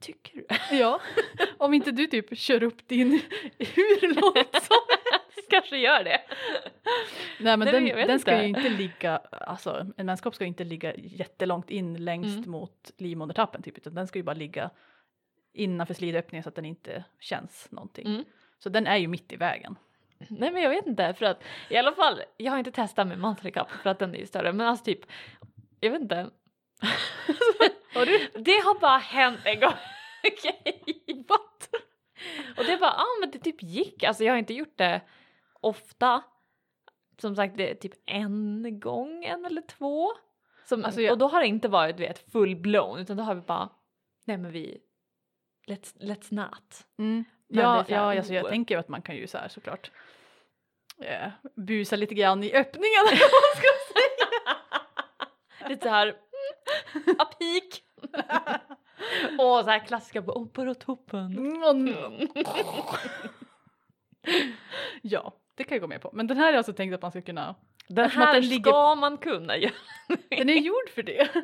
Tycker 0.00 0.36
du? 0.70 0.76
Ja, 0.76 1.00
om 1.58 1.74
inte 1.74 1.90
du 1.90 2.06
typ 2.06 2.38
kör 2.38 2.62
upp 2.62 2.88
din 2.88 3.10
hur 3.58 4.14
långt 4.14 4.62
som 4.64 4.76
kanske 5.50 5.76
gör 5.76 6.04
det. 6.04 6.20
Nej 7.40 7.56
men 7.56 7.58
Nej, 7.58 7.92
den, 7.92 8.06
den 8.08 8.20
ska 8.20 8.42
ju 8.42 8.48
inte. 8.48 8.60
inte 8.60 8.70
ligga, 8.72 9.16
alltså 9.30 9.86
en 9.96 10.06
menskopp 10.06 10.34
ska 10.34 10.44
ju 10.44 10.48
inte 10.48 10.64
ligga 10.64 10.94
jättelångt 10.96 11.70
in 11.70 12.04
längst 12.04 12.36
Mm. 12.38 12.50
mot 12.50 12.90
livmodertappen 12.98 13.62
typ 13.62 13.78
utan 13.78 13.94
den 13.94 14.06
ska 14.06 14.18
ju 14.18 14.22
bara 14.22 14.34
ligga 14.34 14.70
innanför 15.52 15.94
slidöppningen 15.94 16.42
så 16.42 16.48
att 16.48 16.54
den 16.54 16.64
inte 16.64 17.04
känns 17.20 17.68
någonting. 17.70 18.06
Mm. 18.06 18.24
Så 18.58 18.68
den 18.68 18.86
är 18.86 18.96
ju 18.96 19.08
mitt 19.08 19.32
i 19.32 19.36
vägen. 19.36 19.76
Nej 20.28 20.50
men 20.50 20.62
jag 20.62 20.70
vet 20.70 20.86
inte 20.86 21.14
för 21.14 21.26
att 21.26 21.42
i 21.70 21.76
alla 21.76 21.92
fall, 21.92 22.22
jag 22.36 22.52
har 22.52 22.58
inte 22.58 22.72
testat 22.72 23.06
med 23.06 23.18
monthly 23.18 23.50
cup 23.50 23.70
för 23.82 23.90
att 23.90 23.98
den 23.98 24.14
är 24.14 24.18
ju 24.18 24.26
större 24.26 24.52
men 24.52 24.66
alltså 24.66 24.84
typ, 24.84 25.00
jag 25.80 25.90
vet 25.90 26.00
inte. 26.02 26.30
Det 28.34 28.50
har 28.64 28.80
bara 28.80 28.98
hänt 28.98 29.40
en 29.44 29.60
gång. 29.60 29.72
Okej. 30.32 30.82
What? 31.28 31.68
Och 32.56 32.64
det 32.64 32.76
bara, 32.76 32.90
ja 32.90 33.02
ah, 33.02 33.20
men 33.20 33.30
det 33.30 33.38
typ 33.38 33.62
gick. 33.62 34.04
Alltså 34.04 34.24
jag 34.24 34.32
har 34.32 34.38
inte 34.38 34.54
gjort 34.54 34.76
det 34.76 35.00
ofta. 35.60 36.22
Som 37.20 37.36
sagt 37.36 37.56
det 37.56 37.70
är 37.70 37.74
typ 37.74 37.92
en 38.06 38.80
gång, 38.80 39.24
en 39.24 39.44
eller 39.44 39.62
två. 39.62 40.08
Som, 40.64 40.84
Alltså, 40.84 41.00
jag- 41.00 41.12
Och 41.12 41.18
då 41.18 41.28
har 41.28 41.40
det 41.40 41.46
inte 41.46 41.68
varit 41.68 42.00
vet 42.00 42.32
full 42.32 42.56
blown 42.56 42.98
utan 42.98 43.16
då 43.16 43.22
har 43.22 43.34
vi 43.34 43.40
bara, 43.40 43.68
nej 44.24 44.36
men 44.36 44.52
vi, 44.52 44.80
let's, 45.66 45.96
let's 46.00 46.34
not. 46.34 46.86
Mm. 46.98 47.24
Ja, 47.48 47.72
här, 47.72 47.84
ja 47.88 48.16
alltså 48.16 48.34
jag 48.34 48.44
oh. 48.44 48.50
tänker 48.50 48.78
att 48.78 48.88
man 48.88 49.02
kan 49.02 49.16
ju 49.16 49.26
så 49.26 49.38
här 49.38 49.48
såklart 49.48 49.90
eh, 50.98 51.28
busa 51.56 51.96
lite 51.96 52.14
grann 52.14 52.44
i 52.44 52.52
öppningen. 52.52 53.00
eller 53.08 53.20
vad 53.20 53.42
man 53.42 53.56
ska 53.56 53.68
säga. 53.94 54.58
Lite 55.68 55.82
så 55.82 55.88
här, 55.88 56.06
mm, 56.06 57.16
a 57.18 57.24
peak. 57.24 57.82
Och 59.38 59.64
så 59.64 59.70
här 59.70 59.86
klassiska 59.86 60.22
på, 60.22 60.32
oh, 60.32 60.46
bara 60.52 60.74
toppen. 60.74 61.38
Mm. 61.38 62.28
ja, 65.02 65.32
det 65.60 65.64
kan 65.64 65.74
jag 65.74 65.80
gå 65.82 65.88
med 65.88 66.00
på. 66.00 66.10
Men 66.12 66.26
den 66.26 66.36
här 66.36 66.52
är 66.52 66.56
alltså 66.56 66.72
tänkt 66.72 66.94
att 66.94 67.02
man 67.02 67.10
ska 67.10 67.22
kunna 67.22 67.54
Den 67.88 68.10
här 68.10 68.34
den 68.34 68.42
ligger- 68.48 68.70
ska 68.70 68.94
man 68.94 69.16
kunna 69.18 69.56
göra. 69.56 69.72
Den 70.28 70.48
är 70.48 70.54
gjord 70.60 70.88
för 70.94 71.02
det. 71.02 71.28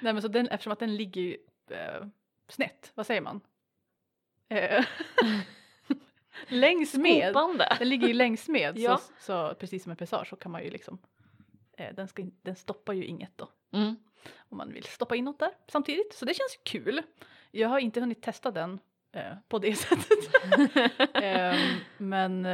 Nej 0.00 0.12
men 0.12 0.22
så 0.22 0.28
den, 0.28 0.48
eftersom 0.48 0.72
att 0.72 0.78
den 0.78 0.96
ligger 0.96 1.20
ju 1.20 1.36
eh, 1.70 2.06
snett, 2.48 2.92
vad 2.94 3.06
säger 3.06 3.20
man? 3.20 3.40
Eh, 4.48 4.84
längs 6.48 6.94
med. 6.94 7.30
Skopande. 7.30 7.76
Den 7.78 7.88
ligger 7.88 8.08
ju 8.08 8.14
längs 8.14 8.48
med 8.48 8.78
Ja. 8.78 8.98
så, 8.98 9.12
så 9.20 9.54
precis 9.54 9.82
som 9.82 9.90
en 9.90 9.96
pessage 9.96 10.28
så 10.28 10.36
kan 10.36 10.52
man 10.52 10.62
ju 10.64 10.70
liksom 10.70 10.98
eh, 11.76 11.94
den, 11.94 12.08
ska, 12.08 12.24
den 12.42 12.56
stoppar 12.56 12.92
ju 12.92 13.04
inget 13.04 13.38
då 13.38 13.48
Mm. 13.72 13.96
om 14.38 14.58
man 14.58 14.72
vill 14.72 14.84
stoppa 14.84 15.16
in 15.16 15.24
något 15.24 15.38
där 15.38 15.50
samtidigt. 15.68 16.14
Så 16.14 16.24
det 16.24 16.34
känns 16.34 16.58
kul. 16.62 17.02
Jag 17.50 17.68
har 17.68 17.78
inte 17.78 18.00
hunnit 18.00 18.22
testa 18.22 18.50
den 18.50 18.78
eh, 19.16 19.32
på 19.48 19.58
det 19.58 19.74
sättet. 19.78 20.18
Ehm, 21.14 21.78
men 21.98 22.46
eh, 22.46 22.52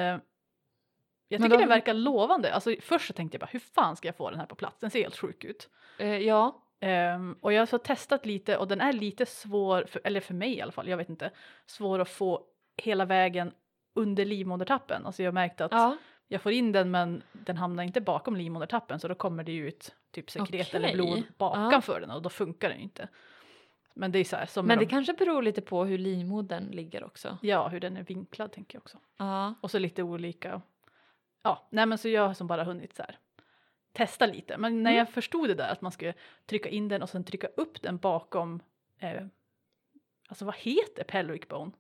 jag 1.29 1.41
Men 1.41 1.43
tycker 1.43 1.49
då- 1.49 1.57
den 1.61 1.69
verkar 1.69 1.95
lovande. 1.95 2.55
Alltså, 2.55 2.75
först 2.81 3.07
så 3.07 3.13
tänkte 3.13 3.35
jag 3.37 3.41
bara 3.41 3.51
hur 3.53 3.59
fan 3.61 3.97
ska 3.97 4.09
jag 4.09 4.17
få 4.17 4.31
den 4.31 4.39
här 4.41 4.47
på 4.47 4.55
plats? 4.55 4.81
Den 4.81 4.91
ser 4.91 5.03
helt 5.03 5.17
sjuk 5.17 5.45
ut. 5.45 5.69
Eh, 5.99 6.17
ja. 6.19 6.63
Ehm, 6.81 7.37
och 7.41 7.53
jag 7.53 7.61
har 7.61 7.67
så 7.67 7.79
testat 7.79 8.27
lite 8.27 8.57
och 8.57 8.69
den 8.69 8.81
är 8.81 8.93
lite 8.93 9.27
svår, 9.27 9.85
för, 9.89 10.01
eller 10.05 10.21
för 10.21 10.35
mig 10.35 10.55
i 10.57 10.61
alla 10.61 10.73
fall, 10.73 10.89
jag 10.89 10.97
vet 10.97 11.09
inte, 11.09 11.31
svår 11.67 11.99
att 11.99 12.09
få 12.09 12.45
hela 12.83 13.05
vägen 13.05 13.53
under 13.95 14.25
livmodertappen. 14.25 15.07
Alltså 15.07 15.23
jag 15.23 15.35
märkte 15.35 15.65
att 15.65 15.73
ja. 15.73 15.97
jag 16.29 16.43
får 16.43 16.53
in 16.53 16.73
den 16.73 16.91
men 16.91 17.23
den 17.33 17.57
hamnar 17.57 17.83
inte 17.83 18.01
bakom 18.01 18.37
livmodertappen 18.37 19.01
så 19.01 19.09
då 19.09 19.15
kommer 19.15 19.45
det 19.45 19.53
ut 19.53 19.95
typ 20.11 20.31
sekret 20.31 20.75
eller 20.75 20.89
Okej. 20.89 20.97
blod 20.97 21.23
bakanför 21.39 22.01
den 22.01 22.11
och 22.11 22.23
då 22.23 22.29
funkar 22.29 22.69
den 22.69 22.79
inte. 22.79 23.09
Men 23.95 24.12
det 24.12 24.18
är 24.18 24.24
så 24.24 24.36
här 24.36 24.47
som 24.47 24.66
Men 24.66 24.78
det 24.78 24.84
de, 24.84 24.90
kanske 24.90 25.12
beror 25.12 25.43
lite 25.43 25.61
på 25.61 25.84
hur 25.84 25.99
livmodern 25.99 26.70
ligger 26.70 27.05
också. 27.05 27.38
ja 27.43 27.68
hur 27.68 27.80
den 27.80 27.97
är 27.97 28.03
vinklad 28.03 28.53
tänker 28.53 28.76
jag 28.76 28.82
också. 28.82 28.99
Ja. 29.16 29.55
Och 29.61 29.70
så 29.70 29.78
lite 29.78 30.03
olika, 30.03 30.62
ja 31.43 31.66
nej 31.70 31.86
men 31.86 31.99
så 31.99 32.09
jag 32.09 32.26
har 32.26 32.34
som 32.34 32.47
bara 32.47 32.64
hunnit 32.64 32.97
så 32.97 33.03
här 33.03 33.18
testa 33.93 34.26
lite. 34.26 34.59
Men 34.59 34.82
när 34.82 34.90
Mm. 34.90 34.99
jag 34.99 35.11
förstod 35.11 35.49
det 35.49 35.55
där 35.55 35.72
att 35.72 35.80
man 35.80 35.93
skulle 35.93 36.14
trycka 36.47 36.68
in 36.68 36.88
den 36.88 37.03
och 37.03 37.11
sen 37.11 37.24
trycka 37.24 37.47
upp 37.47 37.82
den 37.82 37.97
bakom, 37.99 38.62
eh, 38.99 39.26
alltså 40.28 40.45
vad 40.45 40.55
heter 40.57 41.05
pelvic 41.05 41.49
bone 41.49 41.72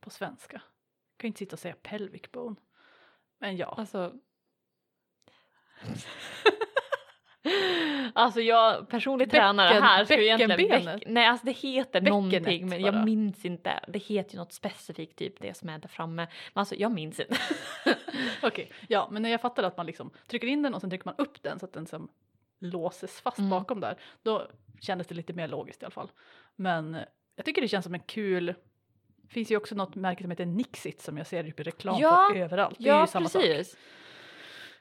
på 0.00 0.10
svenska? 0.10 0.56
Jag 0.56 1.20
kan 1.20 1.26
ju 1.26 1.28
inte 1.28 1.38
sitta 1.38 1.54
och 1.54 1.60
säga 1.60 1.74
pelvic 1.82 2.22
bone. 2.32 2.56
Men 3.38 3.56
ja, 3.56 3.74
Alltså. 3.78 4.12
Alltså 8.14 8.40
jag 8.40 8.88
personlig 8.88 9.28
Bäcken- 9.28 9.40
tränare 9.40 9.80
här 9.80 10.04
ju 10.16 10.24
egentligen 10.24 10.84
bäck, 10.84 11.02
Nej 11.06 11.26
alltså 11.26 11.46
det 11.46 11.52
heter 11.52 12.00
Bäckenet 12.00 12.10
någonting 12.10 12.68
men 12.68 12.80
jag 12.80 12.94
bara. 12.94 13.04
minns 13.04 13.44
inte. 13.44 13.80
Det 13.88 13.98
heter 13.98 14.32
ju 14.32 14.38
något 14.38 14.52
specifikt 14.52 15.18
typ 15.18 15.40
det 15.40 15.56
som 15.56 15.68
är 15.68 15.78
där 15.78 15.88
framme. 15.88 16.26
Men 16.54 16.60
alltså 16.60 16.74
jag 16.74 16.92
minns 16.92 17.20
inte. 17.20 17.36
Okej, 18.42 18.72
ja 18.88 19.08
men 19.10 19.22
när 19.22 19.30
jag 19.30 19.40
fattade 19.40 19.68
att 19.68 19.76
man 19.76 19.86
liksom 19.86 20.10
trycker 20.26 20.46
in 20.48 20.62
den 20.62 20.74
och 20.74 20.80
sen 20.80 20.90
trycker 20.90 21.04
man 21.06 21.14
upp 21.18 21.42
den 21.42 21.58
så 21.58 21.64
att 21.66 21.72
den 21.72 21.86
som 21.86 22.08
låses 22.60 23.20
fast 23.20 23.38
Mm. 23.38 23.50
bakom 23.50 23.80
där. 23.80 23.96
Då 24.22 24.48
kändes 24.80 25.06
det 25.06 25.14
lite 25.14 25.32
mer 25.32 25.48
logiskt 25.48 25.82
i 25.82 25.84
alla 25.84 25.90
fall. 25.90 26.10
Men 26.56 26.96
jag 27.36 27.44
tycker 27.44 27.62
det 27.62 27.68
känns 27.68 27.84
som 27.84 27.94
en 27.94 28.00
kul 28.00 28.54
det 29.22 29.32
finns 29.34 29.50
ju 29.50 29.56
också 29.56 29.74
något 29.74 29.94
märke 29.94 30.22
som 30.24 30.30
heter 30.30 30.46
Nixit 30.46 31.02
som 31.02 31.16
jag 31.16 31.26
ser 31.26 31.42
typ 31.44 31.60
i 31.60 31.62
reklam 31.62 31.96
Ja, 32.00 32.28
för 32.32 32.40
överallt. 32.40 32.76
Det 32.78 32.88
är 32.88 32.94
ja 32.94 33.00
ju 33.00 33.06
samma 33.06 33.28
sak. 33.28 33.42
precis. 33.42 33.76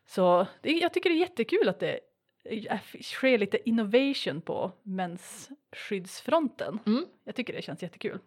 Så 0.05 0.47
det, 0.61 0.72
jag 0.72 0.93
tycker 0.93 1.09
det 1.09 1.15
är 1.15 1.20
jättekul 1.20 1.70
att 1.70 1.80
det 1.80 1.99
sker 3.01 3.37
lite 3.37 3.69
innovation 3.69 4.41
på 4.41 4.71
mensskyddsfronten. 4.83 6.79
Mm. 6.85 7.05
Jag 7.23 7.35
tycker 7.35 7.53
det 7.53 7.61
känns 7.61 7.83
jättekul. 7.83 8.19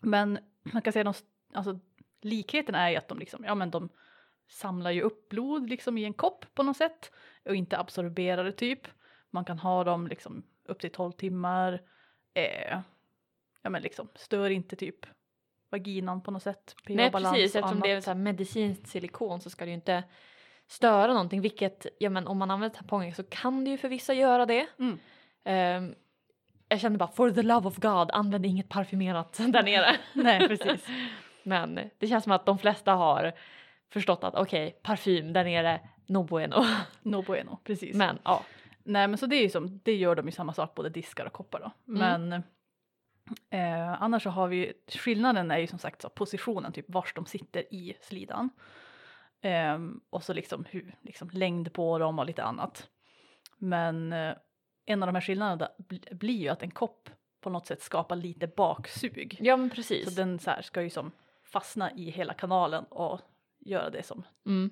Men 0.00 0.38
man 0.62 0.82
kan 0.82 0.92
säga 0.92 1.10
att 1.10 1.24
alltså, 1.52 1.78
likheten 2.20 2.74
är 2.74 2.90
ju 2.90 2.96
att 2.96 3.08
de 3.08 3.18
liksom, 3.18 3.44
ja 3.44 3.54
men 3.54 3.70
de 3.70 3.88
samlar 4.48 4.90
ju 4.90 5.02
upp 5.02 5.28
blod 5.28 5.70
liksom 5.70 5.98
i 5.98 6.04
en 6.04 6.12
kopp 6.12 6.44
på 6.54 6.62
något 6.62 6.76
sätt 6.76 7.12
och 7.44 7.54
inte 7.54 7.78
absorberar 7.78 8.44
det 8.44 8.52
typ. 8.52 8.88
Man 9.30 9.44
kan 9.44 9.58
ha 9.58 9.84
dem 9.84 10.06
liksom 10.06 10.42
upp 10.64 10.80
till 10.80 10.90
12 10.90 11.12
timmar. 11.12 11.82
Eh, 12.34 12.78
ja 13.62 13.70
men 13.70 13.82
liksom 13.82 14.08
stör 14.14 14.50
inte 14.50 14.76
typ 14.76 15.06
vaginan 15.70 16.20
på 16.22 16.30
något 16.30 16.42
sätt. 16.42 16.76
Nej 16.88 17.10
precis 17.10 17.56
eftersom 17.56 17.80
det 17.80 17.88
är 17.88 17.92
annat. 17.92 18.04
så 18.04 18.14
medicinskt 18.14 18.86
silikon 18.86 19.40
så 19.40 19.50
ska 19.50 19.64
det 19.64 19.70
ju 19.70 19.74
inte 19.74 20.04
störa 20.68 21.12
någonting 21.12 21.40
vilket 21.40 21.86
ja 21.98 22.10
men 22.10 22.26
om 22.26 22.38
man 22.38 22.50
använder 22.50 22.76
tamponger 22.76 23.12
så 23.12 23.22
kan 23.22 23.64
det 23.64 23.70
ju 23.70 23.78
för 23.78 23.88
vissa 23.88 24.14
göra 24.14 24.46
det. 24.46 24.66
Mm. 24.78 24.98
Ehm, 25.44 25.94
jag 26.68 26.80
kände 26.80 26.98
bara 26.98 27.12
for 27.12 27.30
the 27.30 27.42
love 27.42 27.68
of 27.68 27.76
God 27.76 28.10
använd 28.10 28.46
inget 28.46 28.68
parfymerat 28.68 29.32
där 29.48 29.62
nere. 29.62 29.96
Nej 30.12 30.48
precis. 30.48 30.86
Men 31.42 31.80
det 31.98 32.06
känns 32.06 32.24
som 32.24 32.32
att 32.32 32.46
de 32.46 32.58
flesta 32.58 32.92
har 32.92 33.32
förstått 33.92 34.24
att 34.24 34.34
okej 34.34 34.80
parfym 34.82 35.32
där 35.32 35.44
nere 35.44 35.80
no 36.06 36.22
bueno. 36.22 36.64
No 37.02 37.22
bueno, 37.22 37.58
precis. 37.64 37.96
Men 37.96 38.18
ja. 38.24 38.42
Nej 38.84 39.08
men 39.08 39.18
så 39.18 39.26
det 39.26 39.36
är 39.36 39.42
ju 39.42 39.48
som, 39.48 39.80
det 39.82 39.94
gör 39.94 40.16
de 40.16 40.26
ju 40.26 40.32
samma 40.32 40.52
sak 40.52 40.74
både 40.74 40.88
diskar 40.88 41.26
och 41.26 41.32
koppar 41.32 41.60
då. 41.60 41.92
Mm. 41.92 42.28
Men 42.28 42.42
eh, 43.50 44.02
annars 44.02 44.22
så 44.22 44.30
har 44.30 44.48
vi, 44.48 44.72
skillnaden 44.88 45.50
är 45.50 45.58
ju 45.58 45.66
som 45.66 45.78
sagt 45.78 46.02
så 46.02 46.08
positionen, 46.08 46.72
typ 46.72 46.84
vars 46.88 47.14
de 47.14 47.26
sitter 47.26 47.74
i 47.74 47.94
slidan. 48.00 48.50
Ehm, 49.42 50.00
och 50.10 50.22
så 50.22 50.32
liksom, 50.32 50.64
hur, 50.70 50.94
liksom 51.02 51.30
längd 51.32 51.72
på 51.72 51.98
dem 51.98 52.18
och 52.18 52.26
lite 52.26 52.42
annat. 52.44 52.88
Men 53.58 54.12
eh, 54.12 54.34
en 54.86 55.02
av 55.02 55.06
de 55.06 55.14
här 55.14 55.20
skillnaderna 55.22 55.70
bl- 55.78 56.14
blir 56.14 56.38
ju 56.38 56.48
att 56.48 56.62
en 56.62 56.70
kopp 56.70 57.10
på 57.40 57.50
något 57.50 57.66
sätt 57.66 57.82
skapar 57.82 58.16
lite 58.16 58.46
baksug. 58.46 59.36
ja 59.40 59.56
men 59.56 59.70
precis. 59.70 60.04
Så 60.08 60.10
den 60.20 60.38
så 60.38 60.50
här 60.50 60.62
ska 60.62 60.82
ju 60.82 60.90
som 60.90 61.10
fastna 61.52 61.92
i 61.92 62.10
hela 62.10 62.34
kanalen 62.34 62.84
och 62.84 63.20
göra 63.60 63.90
det 63.90 64.02
som 64.02 64.24
Mm. 64.46 64.70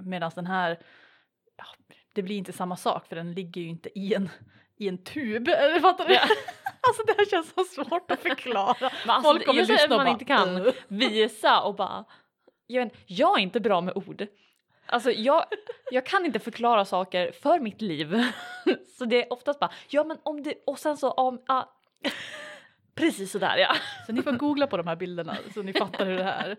Medan 0.00 0.30
den 0.34 0.46
här, 0.46 0.78
ja, 1.56 1.64
det 2.12 2.22
blir 2.22 2.36
inte 2.36 2.52
samma 2.52 2.76
sak 2.76 3.06
för 3.06 3.16
den 3.16 3.32
ligger 3.32 3.60
ju 3.60 3.68
inte 3.68 3.98
i 3.98 4.14
en, 4.14 4.28
i 4.76 4.88
en 4.88 5.04
tub. 5.04 5.48
Eller 5.48 5.80
Fattar 5.80 6.08
du? 6.08 6.14
Ja. 6.14 6.20
alltså 6.80 7.02
det 7.06 7.14
här 7.18 7.24
känns 7.30 7.54
så 7.54 7.64
svårt 7.64 8.10
att 8.10 8.20
förklara. 8.20 8.74
Men 8.80 9.10
alltså, 9.10 9.30
Folk 9.32 9.46
kommer 9.46 9.58
just 9.60 9.70
lyssna 9.70 9.84
och 9.84 9.98
man 9.98 10.04
bara, 10.06 10.12
inte 10.12 10.24
kan 10.24 10.56
"Ugh." 10.56 10.74
visa 10.88 11.60
och 11.62 11.74
bara 11.74 12.04
jag, 12.72 12.84
vet, 12.84 12.92
jag 13.06 13.38
är 13.38 13.42
inte 13.42 13.60
bra 13.60 13.80
med 13.80 13.96
ord. 13.96 14.26
Alltså 14.86 15.10
jag, 15.10 15.44
jag 15.90 16.06
kan 16.06 16.26
inte 16.26 16.38
förklara 16.38 16.84
saker 16.84 17.32
för 17.32 17.58
mitt 17.60 17.80
liv. 17.82 18.22
Så 18.98 19.04
det 19.04 19.22
är 19.26 19.32
oftast 19.32 19.60
bara 19.60 19.72
ja 19.88 20.04
men 20.04 20.18
om 20.22 20.42
det 20.42 20.54
och 20.66 20.78
sen 20.78 20.96
så 20.96 21.10
om 21.10 21.42
ah, 21.46 21.64
precis 22.94 23.32
sådär 23.32 23.56
ja. 23.56 23.74
Så 24.06 24.12
ni 24.12 24.22
får 24.22 24.32
googla 24.32 24.66
på 24.66 24.76
de 24.76 24.86
här 24.86 24.96
bilderna 24.96 25.36
så 25.54 25.62
ni 25.62 25.72
fattar 25.72 26.06
hur 26.06 26.16
det 26.16 26.22
är. 26.22 26.56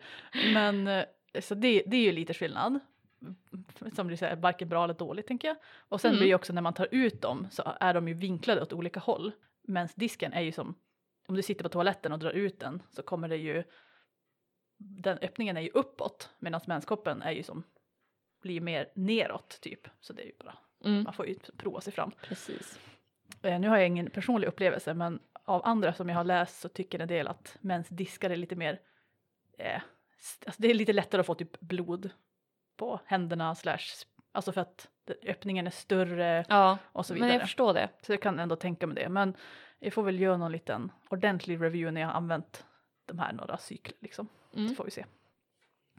Men 0.54 0.88
eh, 0.88 1.06
så 1.42 1.56
det, 1.56 1.84
det 1.86 1.98
är 1.98 2.02
ju 2.02 2.12
lite 2.12 2.34
skillnad. 2.34 2.80
Som 3.96 4.08
du 4.08 4.18
säger, 4.18 4.36
varken 4.36 4.70
bra 4.70 4.84
eller 4.84 4.94
dåligt 4.94 5.28
tänker 5.28 5.48
jag. 5.48 5.58
Och 5.90 6.02
sen 6.02 6.10
Mm. 6.12 6.20
blir 6.20 6.28
ju 6.28 6.36
också 6.36 6.54
när 6.54 6.62
man 6.62 6.74
tar 6.74 6.88
ut 6.92 7.22
dem 7.22 7.48
så 7.52 7.64
är 7.80 7.94
de 7.94 8.08
ju 8.08 8.14
vinklade 8.14 8.62
åt 8.62 8.74
olika 8.74 9.00
håll. 9.00 9.32
Men 9.68 9.88
disken 9.96 10.34
är 10.34 10.42
ju 10.42 10.52
som, 10.52 10.76
om 11.28 11.36
du 11.36 11.42
sitter 11.42 11.64
på 11.64 11.70
toaletten 11.70 12.12
och 12.12 12.20
drar 12.20 12.32
ut 12.32 12.60
den 12.60 12.82
så 12.90 13.02
kommer 13.04 13.28
det 13.28 13.38
ju, 13.38 13.64
den 14.84 15.18
öppningen 15.18 15.58
är 15.58 15.62
ju 15.62 15.70
uppåt 15.70 16.30
medan 16.40 16.62
menskoppen 16.68 17.22
är 17.22 17.32
ju 17.32 17.44
som, 17.44 17.64
blir 18.42 18.62
mer 18.62 18.90
neråt 18.96 19.60
typ. 19.62 19.88
Så 20.00 20.14
det 20.14 20.22
är 20.22 20.26
ju 20.26 20.34
bara, 20.40 20.58
Mm, 20.86 21.04
man 21.04 21.14
får 21.14 21.28
ju 21.28 21.36
prova 21.58 21.82
sig 21.82 21.94
fram. 21.94 22.12
precis. 22.22 22.80
Eh, 23.42 23.60
nu 23.60 23.68
har 23.70 23.78
jag 23.78 23.88
ingen 23.88 24.10
personlig 24.10 24.48
upplevelse 24.48 24.94
men 24.94 25.20
av 25.46 25.62
andra 25.66 25.94
som 25.94 26.10
jag 26.10 26.16
har 26.16 26.24
läst 26.24 26.60
så 26.62 26.70
tycker 26.70 27.00
en 27.00 27.08
del 27.08 27.28
att 27.28 27.58
mäns 27.62 27.88
diskar 27.90 28.30
är 28.30 28.36
lite 28.36 28.56
mer, 28.56 28.80
eh, 29.58 29.82
alltså 30.46 30.62
det 30.62 30.68
är 30.70 30.74
lite 30.74 30.94
lättare 30.94 31.20
att 31.20 31.26
få 31.26 31.36
typ 31.36 31.60
blod 31.60 32.10
på 32.78 33.00
händerna 33.06 33.56
slash, 33.56 33.80
alltså 34.32 34.52
för 34.52 34.62
att 34.62 34.88
öppningen 35.28 35.68
är 35.68 35.72
större 35.72 36.46
Ja, 36.50 36.78
och 36.92 37.06
så 37.06 37.14
men 37.14 37.22
vidare. 37.22 37.34
jag 37.34 37.42
förstår 37.42 37.74
det. 37.74 37.90
Så 38.02 38.14
jag 38.14 38.22
kan 38.22 38.40
ändå 38.40 38.56
tänka 38.56 38.88
mig 38.88 38.96
det 38.96 39.10
men 39.10 39.36
jag 39.80 39.94
får 39.94 40.04
väl 40.04 40.20
göra 40.20 40.38
någon 40.38 40.52
liten 40.52 40.92
ordentlig 41.10 41.62
review 41.62 41.92
när 41.92 42.02
jag 42.02 42.08
har 42.08 42.14
använt 42.16 42.66
de 43.06 43.20
här 43.20 43.34
några 43.34 43.58
cykler 43.58 43.98
liksom. 44.02 44.28
Mm. 44.56 44.70
Så 44.70 44.76
får 44.76 44.84
vi 44.86 44.92
se. 44.92 45.06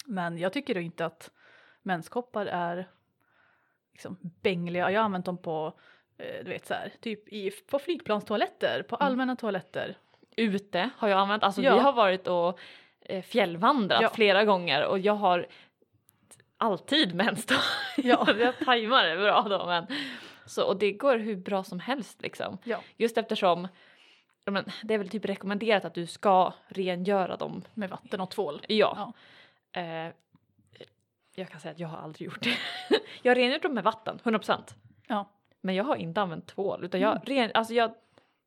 Men 0.07 0.39
jag 0.39 0.53
tycker 0.53 0.79
inte 0.79 1.07
att 1.07 1.31
menskoppar 1.83 2.47
är 2.47 2.89
liksom 3.93 4.17
bängliga. 4.43 4.91
Jag 4.91 5.01
har 5.01 5.05
använt 5.05 5.27
dem 5.27 5.39
på, 5.39 5.79
eh, 6.19 6.45
du 6.45 6.51
vet 6.51 6.67
så 6.67 6.75
här, 6.75 6.93
typ 7.01 7.29
i, 7.29 7.51
på 7.71 7.79
flygplanstoaletter, 7.79 8.83
på 8.83 8.97
Mm. 8.97 9.07
allmänna 9.07 9.37
toaletter. 9.37 9.99
Ute 10.37 10.91
har 10.97 11.09
jag 11.09 11.19
använt, 11.19 11.43
alltså 11.43 11.63
Ja. 11.63 11.75
vi 11.75 11.81
har 11.81 11.93
varit 11.93 12.27
och 12.29 12.59
eh, 13.01 13.23
fjällvandrat 13.23 14.03
Ja. 14.03 14.11
flera 14.15 14.45
gånger 14.45 14.85
och 14.87 14.99
jag 14.99 15.15
har 15.15 15.47
alltid 16.57 17.15
mens 17.15 17.47
då. 17.47 17.55
Ja. 17.97 18.27
jag 18.39 18.59
tajmar 18.59 19.05
det 19.07 19.17
bra 19.17 19.43
då 19.43 19.67
men 19.67 19.87
så 20.47 20.65
och 20.67 20.77
det 20.79 20.93
går 20.93 21.17
hur 21.19 21.37
bra 21.37 21.65
som 21.65 21.81
helst 21.81 22.23
liksom. 22.23 22.59
Ja. 22.65 22.81
Just 22.97 23.19
eftersom 23.19 23.69
men, 24.53 24.65
det 24.83 24.95
är 24.95 24.99
väl 24.99 25.09
typ 25.09 25.25
rekommenderat 25.25 25.85
att 25.85 25.95
du 25.95 26.07
ska 26.07 26.53
rengöra 26.69 27.37
dem. 27.37 27.63
Med 27.75 27.91
vatten 27.91 28.21
och 28.21 28.31
tvål. 28.31 28.63
Ja. 28.69 29.13
Eh, 29.73 30.13
jag 31.35 31.49
kan 31.49 31.61
säga 31.61 31.73
att 31.73 31.79
jag 31.79 31.89
har 31.89 31.99
aldrig 31.99 32.27
gjort 32.27 32.43
det. 32.43 32.57
jag 33.23 33.31
har 33.31 33.37
rengjort 33.37 33.63
dem 33.63 33.75
med 33.75 33.85
vatten, 33.85 34.19
100%. 34.25 34.75
Ja. 35.07 35.31
Men 35.61 35.75
jag 35.75 35.85
har 35.85 35.97
inte 35.97 36.21
använt 36.21 36.47
tvål 36.47 36.85
utan 36.85 37.01
jag, 37.01 37.11
Mm. 37.11 37.23
ren, 37.25 37.51
alltså 37.55 37.75
jag 37.75 37.95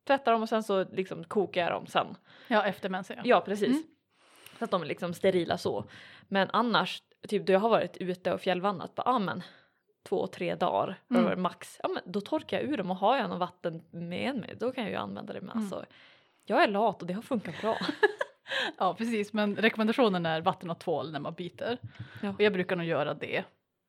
tvättar 0.06 0.32
dem 0.32 0.42
och 0.42 0.48
sen 0.48 0.62
så 0.62 0.84
liksom 0.84 1.24
kokar 1.24 1.60
jag 1.62 1.72
dem 1.72 1.86
sen. 1.86 2.16
Ja, 2.48 2.64
efter 2.64 2.88
mens 2.88 3.10
ja. 3.10 3.16
Ja 3.24 3.40
precis. 3.40 3.68
Mm. 3.68 3.82
Så 4.58 4.64
att 4.64 4.70
de 4.70 4.82
är 4.82 4.86
liksom 4.86 5.14
sterila 5.14 5.58
så. 5.58 5.84
Men 6.28 6.48
annars, 6.52 7.02
typ 7.28 7.46
då 7.46 7.52
jag 7.52 7.60
har 7.60 7.68
varit 7.68 7.96
ute 7.96 8.32
och 8.32 8.40
fjällvandrat, 8.40 8.94
bara 8.94 9.02
ah, 9.10 9.18
men 9.18 9.42
två, 10.02 10.26
tre 10.26 10.54
dagar 10.54 11.00
Mm. 11.10 11.42
max. 11.42 11.80
Ja 11.82 11.88
men 11.88 12.02
då 12.06 12.20
torkar 12.20 12.60
jag 12.60 12.70
ur 12.70 12.76
dem 12.76 12.90
och 12.90 12.96
har 12.96 13.16
jag 13.16 13.28
något 13.30 13.38
vatten 13.38 13.82
med 13.90 14.36
mig 14.36 14.56
då 14.60 14.72
kan 14.72 14.84
jag 14.84 14.90
ju 14.90 14.96
använda 14.96 15.32
det 15.32 15.40
med. 15.40 15.50
Mm. 15.52 15.58
Alltså, 15.64 15.84
jag 16.44 16.62
är 16.62 16.68
lat 16.68 17.00
och 17.02 17.08
det 17.08 17.14
har 17.14 17.22
funkat 17.22 17.60
bra. 17.60 17.78
Ja, 18.78 18.94
precis. 18.94 19.32
Men 19.32 19.56
rekommendationen 19.56 20.26
är 20.26 20.40
vatten 20.40 20.70
och 20.70 20.78
tvål 20.78 21.12
när 21.12 21.20
man 21.20 21.34
byter. 21.34 21.78
Ja. 22.22 22.30
Och 22.30 22.40
jag 22.40 22.52
brukar 22.52 22.76
nog 22.76 22.86
göra 22.86 23.14
det 23.14 23.44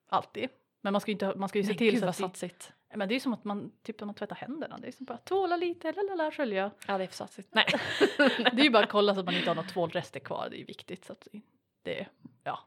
alltid. 0.10 0.50
Men 0.82 0.92
man 0.94 1.02
ska 1.02 1.12
ju, 1.12 1.14
inte, 1.14 1.34
man 1.36 1.50
ska 1.50 1.58
ju 1.60 1.64
se 1.64 1.70
Nej, 1.70 1.78
till 1.78 1.92
gud 1.92 2.00
så 2.00 2.06
att 2.08 2.16
satsigt. 2.16 2.74
men 2.96 3.08
det 3.08 3.12
är 3.12 3.16
ju 3.16 3.20
som 3.20 3.34
att 3.34 3.44
man, 3.44 3.72
typ 3.84 4.00
när 4.00 4.06
man 4.06 4.16
tvättar 4.16 4.36
händerna, 4.36 4.78
det 4.78 4.88
är 4.88 4.92
som 4.92 5.06
bara 5.06 5.18
tvåla 5.18 5.56
lite, 5.58 5.92
lalala, 5.92 6.32
skölja. 6.32 6.72
Ja 6.88 6.98
det 6.98 7.04
är 7.04 7.08
för 7.08 7.16
satsigt. 7.16 7.50
Nej. 7.52 7.66
Det 8.54 8.62
är 8.62 8.64
ju 8.64 8.70
bara 8.70 8.84
att 8.84 8.90
kolla 8.90 9.14
så 9.14 9.20
att 9.20 9.26
man 9.26 9.36
inte 9.36 9.50
har 9.50 9.56
några 9.56 9.70
tvålrester 9.70 10.20
kvar, 10.20 10.48
det 10.50 10.56
är 10.56 10.60
ju 10.60 10.66
viktigt 10.66 11.06
så 11.06 11.14
att 11.14 11.28
det 11.84 12.08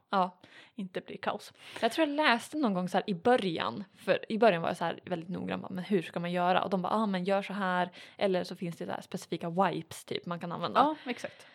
ja. 0.09 0.39
inte 0.75 1.01
blir 1.01 1.17
kaos. 1.17 1.53
Jag 1.81 1.91
tror 1.91 2.07
jag 2.07 2.15
läste 2.15 2.57
någon 2.57 2.73
gång 2.73 2.89
så 2.89 2.97
här 2.97 3.09
i 3.09 3.13
början, 3.13 3.83
för 3.95 4.31
i 4.31 4.37
början 4.37 4.61
var 4.61 4.69
jag 4.69 4.77
så 4.77 4.85
här 4.85 4.99
väldigt 5.05 5.29
noggrann, 5.29 5.61
bara, 5.61 5.73
men 5.73 5.83
hur 5.83 6.01
ska 6.01 6.19
man 6.19 6.31
göra? 6.31 6.63
Och 6.63 6.69
de 6.69 6.81
bara, 6.81 6.93
ah 6.93 7.05
men 7.05 7.23
gör 7.23 7.41
så 7.41 7.53
här, 7.53 7.91
eller 8.17 8.43
så 8.43 8.55
finns 8.55 8.77
det 8.77 8.91
här 8.91 9.01
specifika 9.01 9.49
wipes 9.49 10.05
typ 10.05 10.25
man 10.25 10.39
kan 10.39 10.51
använda. 10.51 10.79
Ja, 10.79 11.11
exakt. 11.11 11.47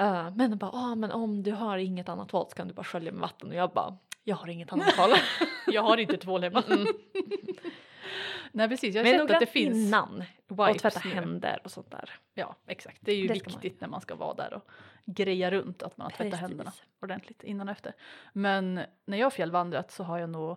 Uh, 0.00 0.30
men 0.36 0.50
de 0.50 0.56
bara, 0.56 0.70
ah 0.70 0.94
men 0.94 1.10
om 1.10 1.42
du 1.42 1.52
har 1.52 1.78
inget 1.78 2.08
annat 2.08 2.32
val 2.32 2.46
så 2.48 2.56
kan 2.56 2.68
du 2.68 2.74
bara 2.74 2.84
skölja 2.84 3.12
med 3.12 3.20
vatten 3.20 3.48
och 3.48 3.54
jag 3.54 3.70
bara, 3.70 3.96
jag 4.24 4.36
har 4.36 4.48
inget 4.48 4.72
annat 4.72 4.98
val. 4.98 5.10
Jag 5.66 5.82
har 5.82 5.96
inte 5.96 6.16
tvål 6.16 6.42
hemma. 6.42 6.62
Mm. 6.70 6.86
Nej 8.52 8.68
precis, 8.68 8.94
jag 8.94 9.04
har 9.04 9.12
men 9.12 9.20
sett 9.20 9.34
att 9.34 9.40
det 9.40 9.46
finns 9.46 9.76
innan 9.76 10.24
och 10.48 10.78
tvätta 10.78 11.00
nu. 11.04 11.10
händer 11.10 11.60
och 11.64 11.70
sånt 11.70 11.90
där. 11.90 12.10
Ja, 12.34 12.56
exakt. 12.66 12.98
Det 13.00 13.12
är 13.12 13.16
ju 13.16 13.28
Det 13.28 13.34
ska 13.34 13.50
man 13.50 13.60
viktigt 13.60 13.80
när 13.80 13.88
man 13.88 14.00
ska 14.00 14.14
vara 14.14 14.34
där 14.34 14.54
och 14.54 14.70
greja 15.04 15.50
runt 15.50 15.82
att 15.82 15.96
man 15.96 16.04
har 16.04 16.10
tvättat 16.10 16.40
händerna 16.40 16.72
ordentligt 17.02 17.42
innan 17.42 17.68
och 17.68 17.72
efter. 17.72 17.92
Men 18.32 18.80
när 19.04 19.18
jag 19.18 19.26
har 19.26 19.30
fjällvandrat 19.30 19.90
så 19.90 20.04
har 20.04 20.18
jag 20.18 20.30
nog 20.30 20.50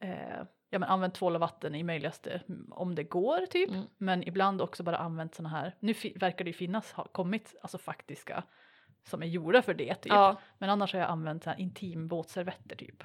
eh, 0.00 0.42
ja, 0.70 0.78
men 0.78 0.82
använt 0.82 1.14
tvål 1.14 1.34
och 1.34 1.40
vatten 1.40 1.74
i 1.74 1.82
möjligaste 1.82 2.42
om 2.70 2.94
det 2.94 3.04
går 3.04 3.46
typ. 3.46 3.68
Mm. 3.70 3.86
Men 3.98 4.28
ibland 4.28 4.60
också 4.60 4.82
bara 4.82 4.98
använt 4.98 5.34
såna 5.34 5.48
här, 5.48 5.76
nu 5.80 5.94
verkar 6.14 6.44
det 6.44 6.48
ju 6.48 6.54
finnas, 6.54 6.92
har 6.92 7.04
kommit 7.04 7.54
alltså 7.62 7.78
faktiska 7.78 8.44
som 9.04 9.22
är 9.22 9.26
gjorda 9.26 9.62
för 9.62 9.74
det 9.74 9.94
typ. 9.94 10.12
Ja. 10.12 10.40
Men 10.58 10.70
annars 10.70 10.92
har 10.92 11.00
jag 11.00 11.08
använt 11.08 11.44
så 11.44 11.50
här 11.50 11.60
intim 11.60 12.08
våtservetter 12.08 12.76
typ. 12.76 13.04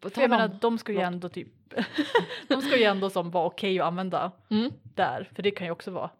På 0.00 0.10
jag 0.16 0.30
menar, 0.30 0.48
de 0.60 0.78
ska 0.78 0.92
ju 0.92 1.00
ändå 1.00 1.28
typ, 1.28 1.48
de 2.48 2.62
ska 2.62 2.76
ju 2.78 2.84
ändå 2.84 3.10
som 3.10 3.30
vara 3.30 3.46
okej 3.46 3.80
att 3.80 3.86
använda 3.86 4.32
Mm. 4.50 4.72
där, 4.82 5.30
för 5.34 5.42
det 5.42 5.50
kan 5.50 5.66
ju 5.66 5.70
också 5.70 5.90
vara, 5.90 6.10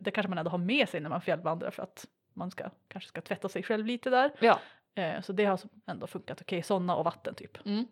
det 0.00 0.10
kanske 0.10 0.28
man 0.28 0.38
ändå 0.38 0.50
har 0.50 0.58
med 0.58 0.88
sig 0.88 1.00
när 1.00 1.10
man 1.10 1.20
fjällvandrar 1.20 1.70
för 1.70 1.82
att 1.82 2.06
man 2.34 2.50
ska, 2.50 2.70
kanske 2.88 3.08
ska 3.08 3.20
tvätta 3.20 3.48
sig 3.48 3.62
själv 3.62 3.86
lite 3.86 4.10
där. 4.10 4.30
Ja. 4.40 4.60
Eh, 4.94 5.20
så 5.20 5.32
det 5.32 5.44
har 5.44 5.60
ändå 5.86 6.06
funkat 6.06 6.40
okej, 6.40 6.62
sådana 6.62 6.96
och 6.96 7.04
vatten 7.04 7.34
typ. 7.34 7.66
Mm. 7.66 7.86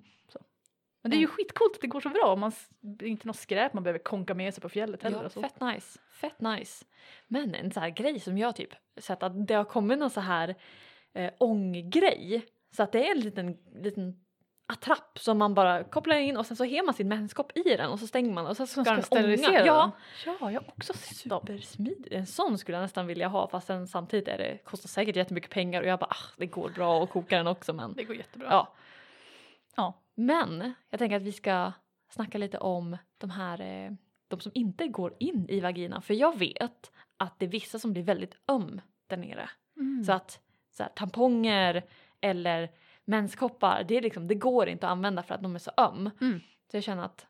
Men 1.07 1.11
det 1.11 1.16
är 1.16 1.20
ju 1.20 1.27
skitcoolt 1.27 1.74
att 1.74 1.81
det 1.81 1.87
går 1.87 2.01
så 2.01 2.09
bra, 2.09 2.33
om 2.33 2.41
man, 2.41 2.53
det 2.81 3.05
är 3.05 3.09
inte 3.09 3.27
något 3.27 3.37
skräp 3.37 3.72
man 3.72 3.83
behöver 3.83 3.99
konka 3.99 4.35
med 4.35 4.55
sig 4.55 4.62
på 4.62 4.68
fjället 4.68 5.03
heller. 5.03 5.18
Ja, 5.18 5.24
och 5.24 5.33
så. 5.33 5.41
fett 5.43 5.61
nice. 5.61 5.99
Fett 6.11 6.41
nice. 6.41 6.85
Men 7.27 7.55
en 7.55 7.70
sån 7.72 7.83
här 7.83 7.91
grej 7.91 8.20
som 8.20 8.39
jag 8.39 8.57
typ 8.57 8.70
sett 8.97 9.22
att 9.22 9.47
det 9.47 9.55
har 9.55 9.64
kommit 9.64 9.99
någon 9.99 10.11
så 10.11 10.20
här 10.20 10.55
eh, 11.12 11.33
ånggrej. 11.39 12.47
Så 12.77 12.83
att 12.83 12.93
det 12.93 13.09
är 13.09 13.12
en 13.12 13.20
liten, 13.20 13.59
liten 13.83 14.24
attrapp 14.69 15.19
som 15.19 15.39
man 15.39 15.55
bara 15.55 15.85
kopplar 15.85 16.17
in 16.17 16.37
och 16.37 16.47
sen 16.47 16.57
så 16.57 16.64
har 16.64 16.85
man 16.87 16.95
sin 16.95 17.09
menskopp 17.09 17.57
i 17.57 17.62
den 17.77 17.91
och 17.91 18.01
så 18.01 18.07
stänger 18.07 18.33
man 18.33 18.47
och 18.47 18.57
så 18.57 18.67
ska, 18.67 18.85
ska 18.85 18.93
den 18.93 19.03
sterilisera 19.03 19.51
ånga. 19.51 19.67
Ja, 19.67 19.91
den. 20.25 20.37
Ja, 20.41 20.51
jag 20.51 20.61
har 20.61 20.69
också 20.69 20.93
sett 20.93 21.31
dem. 21.31 21.41
supersmidigt. 21.41 22.12
En 22.12 22.27
sån 22.27 22.59
skulle 22.59 22.77
jag 22.77 22.83
nästan 22.83 23.07
vilja 23.07 23.29
ha 23.29 23.49
fast 23.49 23.67
sen 23.67 23.87
samtidigt 23.89 24.29
är 24.29 24.39
det 24.39 24.59
kostar 24.64 24.89
säkert 24.89 25.17
jättemycket 25.17 25.51
pengar 25.51 25.83
och 25.83 25.89
jag 25.89 25.99
bara 25.99 26.11
ah, 26.11 26.27
det 26.37 26.47
går 26.47 26.69
bra 26.71 27.03
att 27.03 27.11
koka 27.11 27.37
den 27.37 27.47
också 27.47 27.73
men 27.73 27.95
Det 27.95 28.05
går 28.05 28.17
jättebra. 28.17 28.49
ja. 28.51 28.73
Ja. 29.77 30.03
Men 30.14 30.75
jag 30.91 30.99
tänker 30.99 31.17
att 31.17 31.23
vi 31.23 31.33
ska 31.33 31.73
snacka 32.09 32.39
lite 32.39 32.59
om 32.59 32.97
de 33.19 33.31
här 33.31 33.61
eh, 33.61 33.91
de 34.29 34.41
som 34.41 34.53
inte 34.55 34.87
går 34.89 35.14
in 35.19 35.47
i 35.49 35.61
vaginan 35.61 36.03
för 36.03 36.14
jag 36.14 36.39
vet 36.39 36.91
att 37.17 37.39
det 37.39 37.47
är 37.47 37.51
vissa 37.51 37.79
som 37.79 37.93
blir 37.93 38.03
väldigt 38.03 38.35
öm 38.49 38.81
där 39.07 39.17
nere. 39.17 39.51
Mm. 39.77 40.05
Så 40.05 40.12
att 40.12 40.41
så 40.77 40.83
här, 40.83 40.91
tamponger 40.95 41.83
eller 42.21 42.71
menskoppar 43.07 43.85
det, 43.89 43.97
är 43.97 44.03
liksom, 44.03 44.29
det 44.29 44.35
går 44.35 44.69
inte 44.69 44.87
att 44.87 44.91
använda 44.93 45.23
för 45.23 45.35
att 45.35 45.43
de 45.43 45.55
är 45.55 45.59
så 45.59 45.71
öm. 45.77 46.11
Mm. 46.21 46.41
Så 46.71 46.77
jag 46.77 46.85
känner 46.85 47.05
att 47.05 47.27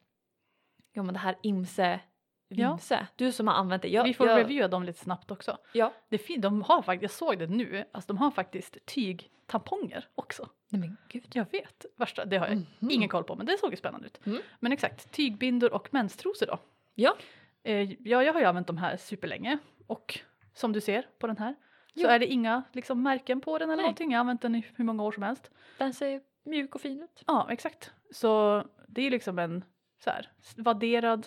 ja, 0.93 1.03
men 1.03 1.12
det 1.14 1.20
här 1.20 1.37
imse 1.43 2.01
Ja. 2.49 2.70
vimse, 2.70 3.07
du 3.16 3.33
som 3.33 3.47
har 3.49 3.55
använt 3.55 3.83
det. 3.83 3.89
Jag, 3.89 4.05
Vi 4.05 4.14
får 4.14 4.29
jag, 4.29 4.39
reviewa 4.39 4.68
dem 4.68 4.83
lite 4.83 4.99
snabbt 4.99 5.31
också. 5.31 5.59
Ja. 5.72 5.93
Det 6.09 6.16
är 6.16 6.18
fint, 6.18 6.43
de 6.43 6.62
har 6.62 6.83
faktiskt, 6.83 7.03
jag 7.03 7.11
såg 7.29 7.39
det 7.39 7.47
nu, 7.47 7.85
alltså 7.93 8.07
de 8.09 8.16
har 8.18 8.31
faktiskt 8.31 8.87
tygtamponger 8.87 10.09
också. 10.14 10.49
Nej 10.68 10.81
men 10.81 10.97
gud. 11.09 11.27
Jag 11.33 11.53
vet, 11.53 11.87
värsta, 11.97 12.24
det 12.24 12.37
har 12.37 12.47
jag 12.47 12.57
Mhm. 12.57 12.91
ingen 12.91 13.09
koll 13.09 13.24
på 13.24 13.37
men 13.37 13.47
det 13.47 13.59
såg 13.61 13.70
ju 13.70 13.77
spännande 13.77 14.07
ut. 14.07 14.27
Mm. 14.27 14.43
Men 14.61 14.72
exakt, 14.72 15.12
tygbindor 15.12 15.72
och 15.72 15.89
menstrosor 15.93 16.47
då. 16.47 16.59
Ja. 16.95 17.16
Eh, 17.62 17.93
ja, 17.93 18.22
jag 18.22 18.33
har 18.33 18.41
ju 18.41 18.47
använt 18.47 18.66
de 18.66 18.77
här 18.77 18.97
superlänge 18.97 19.59
och 19.87 20.18
som 20.55 20.72
du 20.72 20.81
ser 20.81 21.07
på 21.18 21.27
den 21.27 21.37
här 21.39 21.55
så 21.97 22.03
Ja. 22.07 22.11
är 22.11 22.18
det 22.18 22.26
inga 22.26 22.62
liksom, 22.72 23.03
märken 23.03 23.40
på 23.40 23.59
den 23.59 23.68
eller 23.70 23.76
Nej. 23.76 23.82
någonting. 23.84 24.11
Jag 24.12 24.18
har 24.18 24.20
använt 24.20 24.42
den 24.42 24.55
i 24.55 24.66
hur 24.74 24.84
många 24.84 25.03
år 25.03 25.12
som 25.12 25.22
helst. 25.22 25.51
Den 25.78 25.94
ser 25.94 26.20
mjuk 26.44 26.74
och 26.74 26.80
fin 26.80 27.03
ut. 27.03 27.22
Ja, 27.26 27.47
exakt. 27.51 27.92
Så 28.11 28.62
det 28.88 29.03
är 29.07 29.11
liksom 29.11 29.38
en 29.38 29.64
så 30.05 30.11
här 30.11 30.30
vadderad 30.57 31.26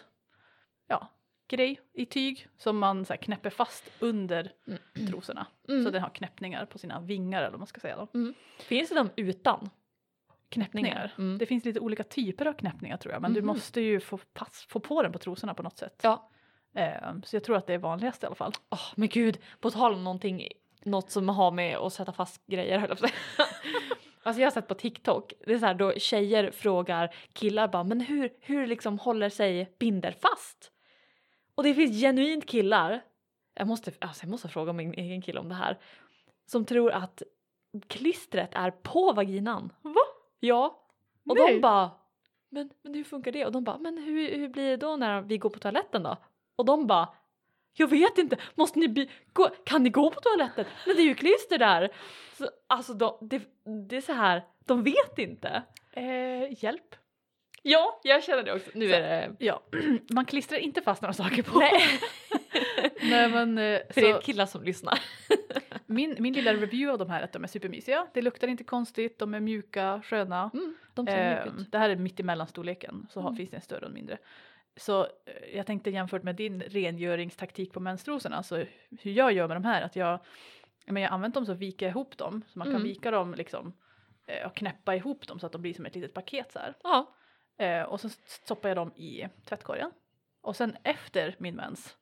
ja, 0.88 1.08
grej 1.48 1.80
i 1.94 2.06
tyg 2.06 2.48
som 2.58 2.78
man 2.78 3.06
så 3.06 3.14
här, 3.14 3.18
knäpper 3.18 3.50
fast 3.50 3.92
under 4.00 4.52
trosorna. 5.10 5.48
Mm. 5.68 5.84
Så 5.84 5.90
den 5.90 6.02
har 6.02 6.10
knäppningar 6.10 6.66
på 6.66 6.78
sina 6.78 7.00
vingar 7.00 7.40
eller 7.42 7.52
vad 7.52 7.60
man 7.60 7.68
ska 7.68 7.80
säga 7.80 7.96
då. 7.98 8.34
Finns 8.60 8.90
det 8.90 8.96
de 8.96 9.10
utan? 9.16 9.70
Knäppningar. 10.50 11.14
Mm. 11.18 11.38
Det 11.38 11.46
finns 11.46 11.66
lite 11.66 11.80
olika 11.80 12.04
typer 12.04 12.46
av 12.46 12.54
knäppningar 12.54 12.98
tror 12.98 13.14
jag 13.14 13.22
men 13.22 13.34
du 13.34 13.42
Mhm. 13.42 13.48
måste 13.48 13.82
ju 13.82 14.00
få, 14.00 14.18
pass, 14.18 14.66
få 14.70 14.80
på 14.80 15.04
den 15.04 15.12
på 15.12 15.20
trosorna 15.20 15.54
på 15.54 15.64
något 15.64 15.78
sätt. 15.78 16.00
Ja. 16.04 16.30
Eh, 16.76 17.14
så 17.24 17.36
jag 17.36 17.44
tror 17.44 17.58
att 17.58 17.68
det 17.68 17.74
är 17.74 17.78
vanligast 17.78 18.24
i 18.24 18.26
alla 18.26 18.36
fall. 18.36 18.52
Åh 18.70 18.80
men 18.96 19.08
gud, 19.08 19.38
på 19.60 19.72
tal 19.72 19.94
om 19.94 20.04
någonting, 20.04 20.48
något 20.86 21.12
som 21.12 21.30
har 21.30 21.52
med 21.52 21.78
att 21.78 21.94
sätta 21.94 22.12
fast 22.12 22.48
grejer 22.48 22.78
höll 22.80 22.98
jag. 23.02 23.10
Alltså 24.24 24.42
jag 24.42 24.46
har 24.46 24.52
sett 24.52 24.68
på 24.68 24.76
TikTok, 24.76 25.34
det 25.46 25.54
är 25.54 25.60
så 25.60 25.66
här 25.66 25.74
då 25.74 25.94
tjejer 25.94 26.52
frågar 26.52 27.16
killar 27.34 27.68
bara 27.68 27.84
men 27.84 28.02
hur, 28.02 28.34
hur 28.40 28.68
liksom 28.68 29.00
håller 29.00 29.30
sig 29.30 29.76
binder 29.80 30.12
fast? 30.12 30.72
Och 31.56 31.64
det 31.64 31.74
finns 31.74 32.02
genuint 32.02 32.46
killar, 32.46 33.02
jag 33.54 33.68
måste, 33.68 33.92
alltså 34.00 34.24
jag 34.24 34.32
måste 34.32 34.48
fråga 34.48 34.74
min 34.74 34.94
egen 34.94 35.22
kille 35.22 35.40
om 35.40 35.50
det 35.50 35.56
här, 35.56 35.78
som 36.46 36.66
tror 36.66 36.92
att 36.92 37.24
klistret 37.88 38.50
är 38.54 38.72
på 38.72 39.14
vaginan. 39.14 39.74
Va? 39.82 40.02
Ja. 40.40 40.84
Och 41.30 41.38
Nej. 41.38 41.54
de 41.54 41.62
bara 41.62 41.92
men, 42.50 42.70
men 42.82 42.94
hur 42.94 43.04
funkar 43.04 43.32
det? 43.32 43.46
Och 43.46 43.52
de 43.52 43.64
bara 43.64 43.78
men 43.78 43.98
hur, 43.98 44.38
hur 44.38 44.50
blir 44.50 44.70
det 44.70 44.78
då 44.78 44.96
när 44.96 45.22
vi 45.22 45.38
går 45.38 45.50
på 45.50 45.60
toaletten 45.60 46.04
då? 46.04 46.18
Och 46.56 46.66
de 46.66 46.88
bara 46.88 47.10
jag 47.80 47.88
vet 47.88 48.18
inte, 48.18 48.38
måste 48.56 48.80
ni 48.80 48.88
by- 48.88 49.10
gå, 49.34 49.50
kan 49.66 49.84
ni 49.84 49.90
gå 49.90 50.12
på 50.12 50.20
toaletten? 50.22 50.66
Men 50.86 50.96
det 50.96 51.02
är 51.02 51.06
ju 51.06 51.16
klister 51.16 51.58
där! 51.58 51.90
Så, 52.38 52.50
alltså 52.68 52.94
de, 52.94 53.18
det, 53.22 53.42
det 53.90 53.98
är 53.98 54.02
så 54.02 54.14
här, 54.14 54.44
de 54.66 54.84
vet 54.84 55.18
inte. 55.18 55.64
Eh, 55.92 56.64
hjälp. 56.64 56.96
Ja, 57.64 58.00
jag 58.04 58.24
känner 58.24 58.44
det 58.44 58.54
också. 58.54 58.70
Nu 58.74 58.94
är 58.94 59.02
det... 59.02 59.36
Ja, 59.46 59.64
man 60.10 60.26
klistrar 60.26 60.58
inte 60.58 60.82
fast 60.82 61.02
några 61.02 61.14
saker 61.14 61.44
på. 61.44 61.60
Nej, 61.60 61.82
Nej 63.02 63.30
men 63.30 63.58
eh, 63.58 63.80
för 63.94 64.14
så, 64.14 64.20
killar 64.22 64.46
som 64.46 64.64
lyssnar. 64.64 65.00
min, 65.86 66.16
min 66.20 66.34
lilla 66.34 66.54
review 66.54 66.92
av 66.92 66.98
de 66.98 67.10
här 67.10 67.20
är 67.20 67.24
att 67.24 67.34
de 67.34 67.44
är 67.44 67.48
supermysiga. 67.48 68.08
Det 68.14 68.22
luktar 68.22 68.48
inte 68.48 68.64
konstigt, 68.64 69.20
de 69.20 69.34
är 69.34 69.40
mjuka, 69.40 70.02
sköna. 70.06 70.52
Mm, 70.54 70.76
de 70.94 71.06
ser 71.06 71.18
Eh, 71.32 71.44
mjuka 71.46 71.62
ut. 71.62 71.72
det 71.72 71.78
här 71.78 71.90
är 71.90 71.96
mitt 71.96 72.20
emellan 72.20 72.48
storleken 72.48 73.08
så 73.10 73.20
Mm. 73.20 73.36
finns 73.36 73.50
det 73.50 73.56
en 73.58 73.62
större 73.62 73.80
och 73.82 73.88
en 73.88 73.94
mindre. 73.94 74.18
Så 74.80 75.04
eh, 75.04 75.56
jag 75.56 75.66
tänkte 75.66 75.90
jämfört 75.90 76.24
med 76.24 76.36
din 76.36 76.62
rengöringstaktik 76.62 77.74
på 77.74 77.80
menstrosorna, 77.80 78.44
så 78.44 78.56
hur 79.02 79.12
jag 79.12 79.32
gör 79.34 79.48
med 79.48 79.58
de 79.58 79.66
här, 79.66 79.82
att 79.82 79.96
jag, 79.96 80.20
men 80.86 81.04
jag 81.04 81.12
använt 81.12 81.34
dem 81.36 81.46
så 81.46 81.54
viker 81.54 81.86
jag 81.86 81.92
ihop 81.92 82.18
dem, 82.18 82.42
så 82.48 82.60
man 82.60 82.66
kan 82.68 82.76
Mm. 82.76 82.84
vika 82.88 83.12
dem 83.12 83.34
liksom 83.34 83.74
eh, 84.28 84.46
och 84.48 84.56
knäppa 84.56 84.96
ihop 84.96 85.28
dem 85.28 85.40
så 85.40 85.46
att 85.46 85.52
de 85.52 85.62
blir 85.62 85.74
som 85.74 85.86
ett 85.86 85.96
litet 85.96 86.14
paket 86.14 86.52
så 86.52 86.60
här. 86.60 86.74
Ja. 86.84 87.14
Eh, 87.58 87.84
och 87.84 88.00
så 88.00 88.10
stoppar 88.26 88.70
jag 88.70 88.78
dem 88.78 88.92
i 88.96 89.28
tvättkorgen. 89.46 89.92
Och 90.42 90.56
sen 90.56 90.78
efter 90.84 91.36
min 91.38 91.56
mens, 91.56 91.98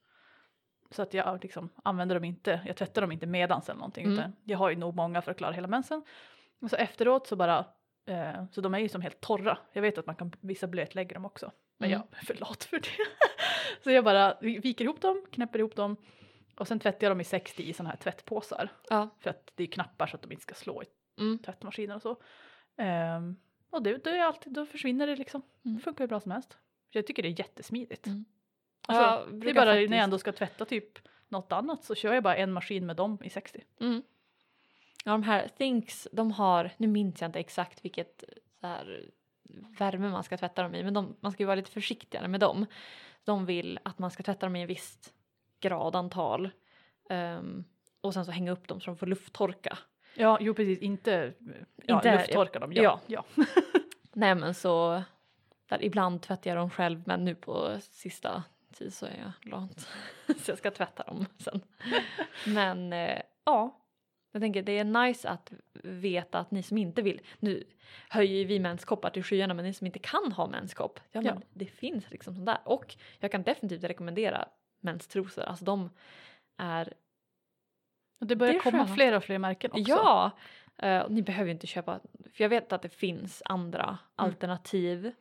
så 0.91 1.01
att 1.01 1.13
jag 1.13 1.43
liksom 1.43 1.69
använder 1.84 2.15
dem 2.15 2.23
inte, 2.23 2.61
jag 2.65 2.75
tvättar 2.75 3.01
dem 3.01 3.11
inte 3.11 3.25
medans 3.28 3.69
eller 3.69 3.80
någonting, 3.80 4.05
Mm. 4.05 4.17
utan 4.19 4.36
jag 4.43 4.57
har 4.57 4.69
ju 4.69 4.75
nog 4.75 4.95
många 4.95 5.21
för 5.21 5.32
att 5.32 5.38
klara 5.38 5.51
hela 5.51 5.67
mensen. 5.67 6.03
Och 6.61 6.69
så 6.69 6.75
efteråt 6.75 7.28
så 7.28 7.36
bara, 7.36 7.65
eh, 8.08 8.45
så 8.51 8.62
de 8.62 8.74
är 8.74 8.80
ju 8.80 8.89
som 8.89 9.01
helt 9.01 9.22
torra. 9.22 9.58
Jag 9.74 9.82
vet 9.82 9.97
att 9.97 10.05
man 10.05 10.16
kan, 10.16 10.32
vissa 10.41 10.68
blötlägger 10.68 11.14
dem 11.14 11.26
också, 11.26 11.51
men 11.78 11.89
Mm. 11.91 12.01
jag 12.12 12.20
är 12.22 12.26
för 12.26 12.34
lat 12.34 12.64
för 12.64 12.80
det. 12.80 12.88
så 13.84 13.91
jag 13.91 14.03
bara 14.03 14.38
viker 14.41 14.86
ihop 14.86 15.01
dem, 15.01 15.26
knäpper 15.32 15.60
ihop 15.60 15.76
dem 15.76 15.95
och 16.58 16.68
sen 16.68 16.80
tvättar 16.80 17.05
jag 17.08 17.12
dem 17.12 17.22
i 17.22 17.24
60 17.24 17.64
i 17.64 17.74
sådana 17.74 17.89
här 17.89 17.97
tvättpåsar. 17.97 18.70
ja. 18.89 19.10
För 19.20 19.30
att 19.30 19.51
det 19.55 19.64
är 19.64 19.68
knappar 19.68 20.08
så 20.08 20.16
att 20.16 20.22
de 20.22 20.32
inte 20.32 20.43
ska 20.43 20.55
slå 20.55 20.84
i 20.84 20.86
Mm. 21.20 21.39
tvättmaskinen 21.39 21.95
och 21.95 22.01
så. 22.01 22.22
Ehm, 22.78 23.36
och 23.70 23.84
det, 23.84 23.97
då, 24.03 24.10
är 24.10 24.20
alltid, 24.20 24.53
då 24.53 24.66
försvinner 24.66 25.08
det 25.08 25.16
liksom. 25.16 25.41
Mm. 25.66 25.78
Det 25.78 25.84
funkar 25.84 26.03
ju 26.03 26.08
bra 26.08 26.20
som 26.20 26.32
helst. 26.32 26.58
Jag 26.91 27.08
tycker 27.08 27.24
det 27.24 27.30
är 27.30 27.39
jättesmidigt. 27.39 28.05
Mm. 28.08 28.26
Alltså, 28.88 29.03
Jag 29.03 29.41
det 29.41 29.49
är 29.49 29.53
bara 29.53 29.66
faktiskt- 29.66 29.89
när 29.89 29.97
jag 29.97 30.03
ändå 30.03 30.18
ska 30.20 30.32
tvätta 30.32 30.66
typ 30.66 30.99
något 31.28 31.51
annat 31.51 31.84
så 31.84 31.95
kör 31.95 32.14
jag 32.14 32.24
bara 32.24 32.36
en 32.36 32.51
maskin 32.51 32.86
med 32.86 32.95
dem 32.95 33.18
i 33.24 33.30
60. 33.30 33.64
Mm. 33.80 34.03
Ja, 35.04 35.12
de 35.12 35.24
här 35.24 35.48
Thinks, 35.48 36.08
de 36.12 36.32
har, 36.32 36.72
nu 36.78 36.88
minns 36.88 37.22
jag 37.22 37.28
inte 37.28 37.39
exakt 37.39 37.86
vilket 37.86 38.24
så 38.62 38.68
här, 38.68 39.10
värme 39.80 40.10
man 40.10 40.24
ska 40.24 40.38
tvätta 40.38 40.64
dem 40.64 40.76
i, 40.76 40.84
men 40.84 40.93
de, 40.93 41.16
man 41.20 41.32
ska 41.32 41.43
ju 41.43 41.48
vara 41.48 41.56
lite 41.56 41.72
försiktigare 41.72 42.28
med 42.28 42.39
dem. 42.39 42.66
De 43.24 43.45
vill 43.45 43.80
att 43.84 44.00
man 44.00 44.12
ska 44.12 44.24
tvätta 44.24 44.45
dem 44.45 44.56
i 44.56 44.62
en 44.62 44.68
visst 44.68 45.14
gradantal 45.60 46.50
ehm, 47.10 47.64
och 48.02 48.14
sen 48.14 48.26
så 48.26 48.32
hänga 48.32 48.52
upp 48.52 48.68
dem 48.68 48.82
så 48.82 48.86
de 48.86 48.98
får 48.98 49.08
lufttorka. 49.08 49.78
Ja, 50.16 50.38
jo 50.41 50.54
precis, 50.54 50.80
inte, 50.80 51.34
ja, 51.86 51.95
Inte- 51.95 52.18
lufttorka 52.18 52.60
dem. 52.60 52.74
Ja. 52.74 53.00
ja. 53.08 53.24
ja. 53.36 53.45
Nej 54.14 54.36
men 54.36 54.54
så, 54.54 55.04
där, 55.68 55.84
ibland 55.84 56.22
tvättar 56.22 56.52
jag 56.52 56.58
dem 56.58 56.70
själv 56.70 57.04
men 57.06 57.26
nu 57.26 57.36
på 57.36 57.78
sista 57.82 58.43
tid 58.74 58.93
så 58.93 59.06
är 59.06 59.18
jag 59.41 59.52
lat. 59.52 59.88
så 60.38 60.52
jag 60.52 60.58
ska 60.58 60.72
tvätta 60.72 61.04
dem 61.04 61.26
sen. 61.39 61.62
men 62.45 62.93
eh, 62.93 63.22
ja, 63.45 63.78
jag 64.38 64.41
tänker 64.41 64.61
det 64.61 64.79
är 64.79 64.83
nice 64.83 65.29
att 65.29 65.51
veta 65.83 66.39
att 66.39 66.51
ni 66.51 66.63
som 66.63 66.77
inte 66.77 67.01
vill, 67.01 67.21
nu 67.39 67.63
höjer 68.09 68.45
vi 68.45 68.59
menskoppar 68.59 69.09
till 69.09 69.23
skyarna 69.23 69.53
men 69.53 69.65
ni 69.65 69.73
som 69.73 69.88
inte 69.88 69.99
kan 69.99 70.31
ha 70.31 70.47
menskopp, 70.47 70.99
ja 71.11 71.21
men 71.21 71.35
Ja. 71.35 71.41
det 71.53 71.65
finns 71.65 72.11
liksom 72.11 72.33
sånt 72.35 72.45
där. 72.45 72.57
Och 72.65 72.95
jag 73.19 73.31
kan 73.31 73.43
definitivt 73.43 73.83
rekommendera 73.83 74.47
menstrosor, 74.79 75.43
alltså 75.43 75.65
de 75.65 75.89
är 76.57 76.93
Och 78.19 78.27
det 78.27 78.35
börjar 78.35 78.53
Det 78.53 78.59
komma 78.59 78.85
skönt. 78.85 78.95
fler 78.95 79.13
och 79.15 79.23
fler 79.23 79.38
märken 79.39 79.71
också. 79.71 79.83
Ja! 79.88 80.31
och 81.05 81.11
ni 81.11 81.21
behöver 81.21 81.45
ju 81.47 81.51
inte 81.53 81.67
köpa, 81.67 81.99
för 82.33 82.43
jag 82.43 82.49
vet 82.49 82.73
att 82.73 82.81
det 82.81 82.89
finns 82.89 83.41
andra 83.45 83.83
Mm. 83.83 83.97
alternativ 84.15 85.11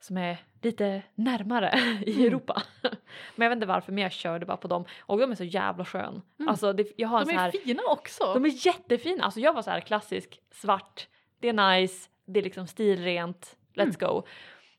som 0.00 0.16
är 0.16 0.36
lite 0.62 1.02
närmare 1.14 1.78
i 2.06 2.12
Mm. 2.14 2.26
Europa. 2.26 2.62
men 2.82 3.44
jag 3.44 3.48
vet 3.48 3.56
inte 3.56 3.66
varför, 3.66 3.92
men 3.92 4.02
jag 4.02 4.12
körde 4.12 4.46
bara 4.46 4.56
på 4.56 4.68
dem 4.68 4.84
och 5.00 5.18
de 5.18 5.30
är 5.30 5.34
så 5.34 5.44
jävla 5.44 5.84
skön. 5.84 6.22
Mm. 6.38 6.48
Alltså 6.48 6.72
det, 6.72 6.92
jag 6.96 7.08
har 7.08 7.20
en 7.20 7.26
De 7.26 7.32
så 7.32 7.38
är 7.38 7.42
här, 7.42 7.50
fina 7.50 7.82
också. 7.88 8.34
de 8.34 8.44
är 8.44 8.66
jättefina, 8.66 9.24
alltså 9.24 9.40
jag 9.40 9.52
var 9.52 9.62
så 9.62 9.70
här 9.70 9.80
klassisk 9.80 10.40
svart, 10.50 11.08
det 11.40 11.48
är 11.48 11.78
nice, 11.80 12.08
det 12.26 12.40
är 12.40 12.44
liksom 12.44 12.66
stilrent, 12.66 13.56
let's 13.74 13.82
Mm. 13.82 13.94
go. 14.14 14.22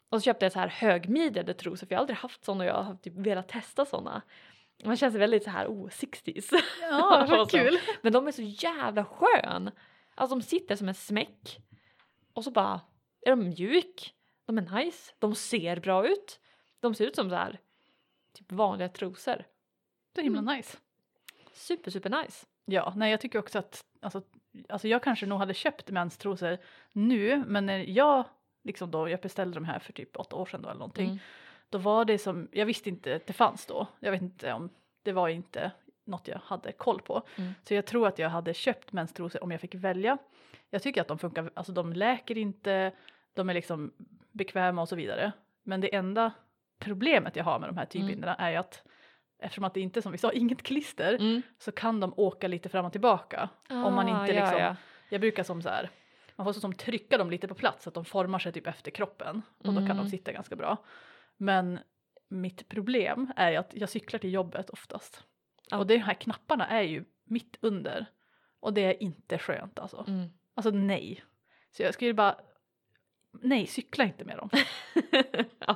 Och 0.10 0.20
så 0.22 0.26
köpte 0.26 0.46
jag 0.46 0.52
så 0.52 0.60
här 0.60 0.68
högmidjade 0.68 1.54
trosor 1.54 1.88
för 1.88 1.94
jag 1.94 1.98
har 1.98 2.02
aldrig 2.02 2.18
haft 2.18 2.44
sådana 2.44 2.64
och 2.64 2.70
jag 2.70 2.84
har 2.84 2.96
typ 2.96 3.14
velat 3.18 3.48
testa 3.48 3.86
sådana. 3.86 4.22
Man 4.84 4.98
känns 4.98 5.16
väldigt 5.16 5.44
så 5.44 5.50
här 5.50 5.68
oh 5.68 5.88
60s. 5.90 6.54
Ja, 6.82 7.26
vad 7.30 7.52
kul. 7.52 7.78
Men 8.02 8.14
de 8.14 8.28
är 8.28 8.32
så 8.32 8.42
jävla 8.42 9.06
skön. 9.06 9.72
Alltså 10.16 10.36
de 10.36 10.42
sitter 10.42 10.76
som 10.76 10.88
en 10.88 10.94
smäck. 10.96 11.58
Och 12.34 12.44
så 12.44 12.52
bara 12.52 12.82
är 13.26 13.30
de 13.30 13.50
mjuk, 13.50 14.14
de 14.50 14.58
är 14.58 14.86
nice, 14.86 15.14
de 15.20 15.36
ser 15.36 15.80
bra 15.80 16.08
ut. 16.08 16.40
De 16.80 16.96
ser 16.96 17.06
ut 17.08 17.16
som 17.16 17.30
så 17.30 17.36
här 17.36 17.60
typ 18.34 18.52
vanliga 18.52 18.90
trosor. 18.90 19.44
Det 20.14 20.22
är 20.22 20.24
himla 20.24 20.40
Mm. 20.40 20.58
nice. 20.58 20.78
Super 21.54 21.92
super 21.92 22.24
nice. 22.24 22.46
Ja, 22.66 22.94
nej 22.96 23.12
jag 23.12 23.22
tycker 23.22 23.40
också 23.40 23.60
att 23.60 23.86
alltså, 24.02 24.22
alltså 24.70 24.88
jag 24.88 25.04
kanske 25.04 25.26
nog 25.26 25.40
hade 25.40 25.54
köpt 25.54 25.90
menstrosor 25.92 26.58
nu 26.92 27.44
men 27.48 27.66
när 27.66 27.78
jag 27.78 28.24
liksom 28.64 28.92
då, 28.92 29.10
jag 29.10 29.20
beställde 29.20 29.56
de 29.56 29.66
här 29.66 29.80
för 29.80 29.94
typ 29.94 30.18
åtta 30.20 30.36
år 30.36 30.46
sedan 30.46 30.62
då 30.62 30.70
eller 30.70 30.80
någonting. 30.80 31.06
Mm. 31.06 31.20
Då 31.70 31.78
var 31.78 32.06
det 32.06 32.18
som, 32.18 32.48
jag 32.52 32.66
visste 32.66 32.90
inte 32.90 33.16
att 33.16 33.28
det 33.28 33.34
fanns 33.34 33.66
då. 33.66 33.88
Jag 34.00 34.12
vet 34.12 34.22
inte 34.22 34.54
om, 34.54 34.70
det 35.04 35.12
var 35.12 35.30
inte 35.30 35.72
något 36.06 36.28
jag 36.28 36.40
hade 36.44 36.72
koll 36.72 37.02
på. 37.02 37.22
Mm. 37.36 37.54
Så 37.64 37.74
jag 37.74 37.86
tror 37.86 38.08
att 38.08 38.20
jag 38.20 38.30
hade 38.30 38.54
köpt 38.54 38.92
menstrosor 38.92 39.44
om 39.44 39.52
jag 39.52 39.62
fick 39.62 39.76
välja. 39.76 40.18
Jag 40.70 40.82
tycker 40.84 41.02
att 41.02 41.08
de 41.08 41.20
funkar, 41.20 41.52
alltså 41.54 41.72
de 41.72 41.94
läker 41.94 42.38
inte, 42.38 42.92
de 43.34 43.50
är 43.50 43.54
liksom 43.54 43.92
bekväma 44.40 44.82
och 44.82 44.90
så 44.90 44.96
vidare. 44.96 45.32
Men 45.64 45.82
det 45.82 45.96
enda 45.96 46.32
problemet 46.80 47.36
jag 47.36 47.44
har 47.44 47.60
med 47.60 47.70
de 47.70 47.78
här 47.78 47.86
tygbindorna 47.86 48.36
är 48.36 48.50
ju 48.52 48.56
att 48.58 48.84
eftersom 49.40 49.64
att 49.64 49.74
det 49.74 49.80
inte 49.82 50.02
som 50.02 50.12
vi 50.12 50.18
sa, 50.18 50.32
inget 50.34 50.64
klister 50.64 51.14
Mm. 51.14 51.42
så 51.60 51.72
kan 51.72 52.00
de 52.00 52.14
åka 52.18 52.48
lite 52.48 52.70
fram 52.70 52.86
och 52.86 52.92
tillbaka. 52.92 53.50
Om 53.70 53.94
man 53.96 54.10
Ah, 54.10 54.22
inte 54.22 54.34
ja, 54.36 54.42
liksom, 54.42 54.60
ja. 54.62 54.76
jag 55.10 55.22
brukar 55.22 55.44
som 55.44 55.62
så 55.62 55.70
här, 55.70 55.90
man 56.36 56.46
får 56.46 56.54
så 56.54 56.60
som 56.60 56.74
trycka 56.74 57.18
dem 57.18 57.30
lite 57.32 57.48
på 57.48 57.56
plats 57.56 57.84
så 57.84 57.90
att 57.90 57.94
de 57.94 58.06
formar 58.06 58.40
sig 58.40 58.52
typ 58.52 58.68
efter 58.68 58.92
kroppen 58.92 59.42
och 59.58 59.74
då 59.74 59.80
kan 59.80 59.88
de 59.88 59.92
Mm. 59.92 60.10
sitta 60.10 60.32
ganska 60.32 60.56
bra. 60.56 60.78
Men 61.38 61.80
mitt 62.30 62.70
problem 62.70 63.32
är 63.36 63.52
ju 63.52 63.58
att 63.58 63.72
jag 63.74 63.90
cyklar 63.90 64.20
till 64.20 64.34
jobbet 64.34 64.70
oftast. 64.70 65.24
Ja. 65.70 65.78
Och 65.78 65.88
de 65.88 65.98
här 65.98 66.14
knapparna 66.14 66.68
är 66.68 66.82
ju 66.82 67.06
mitt 67.24 67.58
under. 67.62 68.06
Och 68.60 68.74
det 68.74 68.82
är 68.82 69.04
inte 69.04 69.38
skönt 69.38 69.80
alltså. 69.80 70.06
Mm. 70.08 70.30
Alltså 70.56 70.70
nej. 70.72 71.24
Så 71.72 71.84
jag 71.84 71.94
skulle 71.94 72.14
bara, 72.14 72.36
nej 73.32 73.68
cykla 73.68 74.04
inte 74.04 74.26
med 74.26 74.38
dem. 74.38 74.50
ja. 75.60 75.76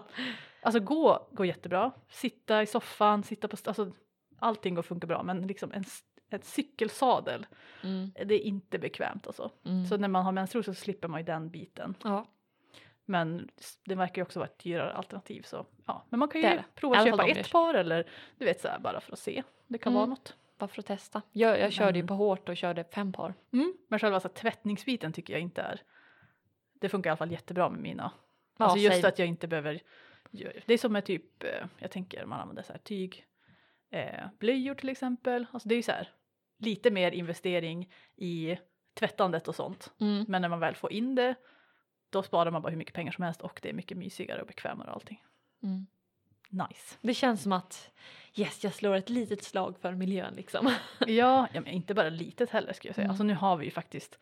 Alltså 0.61 0.79
gå 0.79 1.27
går 1.31 1.45
jättebra, 1.45 1.91
sitta 2.09 2.61
i 2.61 2.65
soffan, 2.65 3.23
sitta 3.23 3.47
på, 3.47 3.57
alltså 3.65 3.91
allting 4.39 4.75
går 4.75 4.81
funkar 4.83 5.07
bra 5.07 5.23
men 5.23 5.47
liksom 5.47 5.71
en, 5.71 5.83
en 6.29 6.41
cykelsadel, 6.41 7.45
Mm. 7.83 8.11
det 8.25 8.35
är 8.35 8.39
inte 8.39 8.79
bekvämt 8.79 9.27
alltså. 9.27 9.51
Mm. 9.65 9.85
Så 9.85 9.97
när 9.97 10.07
man 10.07 10.25
har 10.25 10.31
menstrosor 10.31 10.73
så 10.73 10.79
slipper 10.81 11.07
man 11.07 11.19
ju 11.19 11.25
den 11.25 11.49
biten. 11.49 11.95
ja. 12.03 12.25
Men 13.05 13.49
det 13.85 13.95
verkar 13.95 14.15
ju 14.15 14.23
också 14.23 14.39
vara 14.39 14.49
ett 14.49 14.59
dyrare 14.59 14.93
alternativ 14.93 15.41
så 15.41 15.65
ja. 15.85 16.05
Men 16.09 16.19
man 16.19 16.29
kan 16.29 16.41
ju 16.41 16.47
det. 16.47 16.63
prova 16.75 16.97
att 16.97 17.05
köpa 17.07 17.27
ett 17.27 17.37
gör. 17.37 17.43
par 17.43 17.73
eller 17.73 18.09
du 18.37 18.45
vet 18.45 18.61
så 18.61 18.67
här 18.67 18.79
bara 18.79 19.01
för 19.01 19.13
att 19.13 19.19
se. 19.19 19.43
Det 19.67 19.77
kan 19.77 19.93
Mm. 19.93 19.97
vara 19.99 20.05
något. 20.09 20.35
Bara 20.57 20.67
för 20.67 20.79
att 20.79 20.85
testa. 20.85 21.21
Jag, 21.31 21.59
jag 21.59 21.71
körde 21.73 21.99
ju 21.99 22.07
på 22.07 22.13
hårt 22.13 22.49
och 22.49 22.57
körde 22.57 22.83
fem 22.83 23.13
par. 23.13 23.33
Mm. 23.53 23.73
Men 23.87 23.99
själva 23.99 24.19
så 24.19 24.27
här, 24.27 24.35
tvättningsbiten 24.35 25.13
tycker 25.13 25.33
jag 25.33 25.41
inte 25.41 25.61
är, 25.61 25.81
det 26.83 26.89
funkar 26.89 27.09
i 27.09 27.11
alla 27.11 27.17
fall 27.17 27.31
jättebra 27.31 27.69
med 27.69 27.79
mina. 27.79 28.11
Ja, 28.57 28.65
alltså 28.65 28.79
just 28.79 28.95
same. 28.95 29.07
att 29.07 29.19
jag 29.19 29.27
inte 29.27 29.47
behöver, 29.47 29.81
det 30.65 30.73
är 30.73 30.77
som 30.77 30.93
med 30.93 31.05
typ, 31.05 31.43
eh, 31.43 31.65
jag 31.77 31.91
tänker 31.91 32.25
man 32.25 32.39
använder 32.39 32.63
så 32.63 32.73
här 32.73 32.79
tyg, 32.79 33.25
eh, 33.89 34.25
blöjor 34.39 34.75
till 34.75 34.89
exempel. 34.89 35.45
Alltså 35.51 35.69
det 35.69 35.75
är 35.75 35.77
ju 35.77 35.83
så 35.83 35.91
här 35.91 36.11
lite 36.57 36.91
mer 36.91 37.11
investering 37.11 37.93
i 38.15 38.57
tvättandet 38.93 39.47
och 39.47 39.55
sånt. 39.55 39.93
Mm. 39.99 40.25
Men 40.27 40.41
när 40.41 40.49
man 40.49 40.59
väl 40.59 40.75
får 40.75 40.91
in 40.91 41.15
det 41.15 41.35
då 42.09 42.23
sparar 42.23 42.51
man 42.51 42.61
bara 42.61 42.69
hur 42.69 42.77
mycket 42.77 42.93
pengar 42.93 43.11
som 43.11 43.23
helst 43.23 43.41
och 43.41 43.59
det 43.63 43.69
är 43.69 43.73
mycket 43.73 43.97
mysigare 43.97 44.41
och 44.41 44.47
bekvämare 44.47 44.87
och 44.87 44.93
allting. 44.93 45.23
Mm. 45.63 45.85
Nice. 46.49 46.97
Det 47.01 47.13
känns 47.13 47.43
som 47.43 47.51
att 47.51 47.91
yes, 48.35 48.63
jag 48.63 48.73
slår 48.73 48.95
ett 48.95 49.09
litet 49.09 49.43
slag 49.43 49.77
för 49.81 49.91
miljön 49.91 50.33
liksom. 50.33 50.73
Ja, 50.99 51.47
ja 51.53 51.61
men 51.61 51.67
inte 51.67 51.93
bara 51.93 52.09
litet 52.09 52.49
heller 52.49 52.73
skulle 52.73 52.89
jag 52.89 52.95
säga. 52.95 53.05
Mm. 53.05 53.11
Alltså 53.11 53.23
nu 53.23 53.33
har 53.33 53.57
vi 53.57 53.65
ju 53.65 53.71
faktiskt 53.71 54.19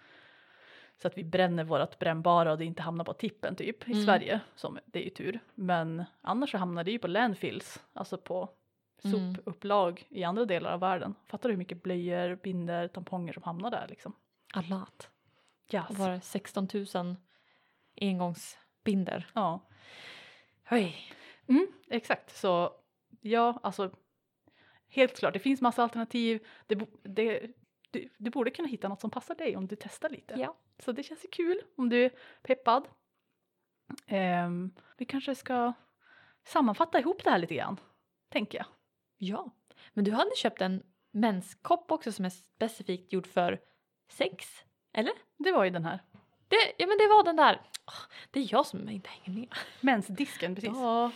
så 1.02 1.08
att 1.08 1.18
vi 1.18 1.24
bränner 1.24 1.64
vårat 1.64 2.00
brännbara 2.00 2.52
och 2.52 2.58
det 2.58 2.66
inte 2.66 2.82
hamnar 2.82 3.06
på 3.06 3.14
tippen 3.14 3.56
typ 3.56 3.90
i 3.90 3.92
Mm. 3.92 4.06
Sverige. 4.06 4.40
Som, 4.56 4.80
det 4.86 5.00
är 5.00 5.04
ju 5.04 5.10
tur. 5.10 5.40
Men 5.56 6.04
annars 6.22 6.52
så 6.52 6.58
hamnar 6.58 6.84
det 6.84 6.92
ju 6.92 7.00
på 7.00 7.08
landfills, 7.08 7.84
alltså 7.94 8.18
på 8.18 8.50
Mm. 9.04 9.36
sopupplag 9.36 10.06
i 10.10 10.24
andra 10.24 10.46
delar 10.46 10.74
av 10.74 10.80
världen. 10.80 11.16
Fattar 11.28 11.50
du 11.50 11.54
hur 11.54 11.58
mycket 11.58 11.84
blöjor, 11.84 12.36
binder, 12.36 12.88
tamponger 12.88 13.34
som 13.34 13.44
hamnar 13.44 13.72
där 13.72 13.88
liksom? 13.90 14.14
Allat. 14.54 15.10
Yes. 15.74 15.90
Och 15.90 15.96
bara 15.96 16.22
16 16.22 16.68
000 16.94 17.16
engångsbinder. 18.02 19.28
Ja. 19.34 19.60
Oj. 20.72 20.96
Mm, 21.48 21.68
exakt, 21.90 22.36
så 22.38 22.72
ja, 23.22 23.60
alltså 23.64 23.92
helt 24.90 25.20
klart, 25.20 25.34
det 25.34 25.40
finns 25.40 25.62
massa 25.62 25.84
alternativ. 25.84 26.48
Det, 26.68 26.76
det, 27.04 27.52
du, 27.92 28.10
du 28.18 28.30
borde 28.30 28.52
kunna 28.52 28.68
hitta 28.68 28.88
något 28.88 29.02
som 29.02 29.10
passar 29.10 29.36
dig 29.36 29.58
om 29.58 29.68
du 29.68 29.76
testar 29.76 30.10
lite. 30.10 30.34
Ja. 30.38 30.56
Så 30.84 30.92
det 30.92 31.04
känns 31.04 31.26
ju 31.26 31.30
kul 31.30 31.62
om 31.76 31.90
du 31.90 32.06
är 32.06 32.12
peppad. 32.42 32.88
Ehm, 34.08 34.72
vi 34.98 35.06
kanske 35.06 35.36
ska 35.36 35.74
sammanfatta 36.44 37.00
ihop 37.00 37.24
det 37.24 37.30
här 37.30 37.38
lite 37.38 37.56
grann, 37.56 37.80
tänker 38.30 38.58
jag. 38.58 38.68
Ja. 39.18 39.52
Men 39.94 40.04
du 40.04 40.12
hade 40.12 40.36
köpt 40.36 40.62
en 40.62 40.84
menskopp 41.12 41.92
också 41.92 42.12
som 42.12 42.26
är 42.26 42.30
specifikt 42.30 43.14
gjord 43.14 43.28
för 43.28 43.60
sex? 44.12 44.64
Eller? 44.94 45.14
Det 45.38 45.52
var 45.52 45.64
ju 45.64 45.70
den 45.70 45.86
här 45.86 46.00
Det, 46.48 46.58
ja 46.78 46.88
men 46.88 46.98
det 46.98 47.08
var 47.08 47.24
den 47.24 47.36
där. 47.36 47.62
Det 48.32 48.40
är 48.40 48.48
jag 48.52 48.66
som 48.66 48.90
inte 48.90 49.10
hänger 49.10 49.40
med. 49.40 49.54
mensdisken, 49.82 50.56
precis. 50.56 50.72
Ja. 50.74 51.12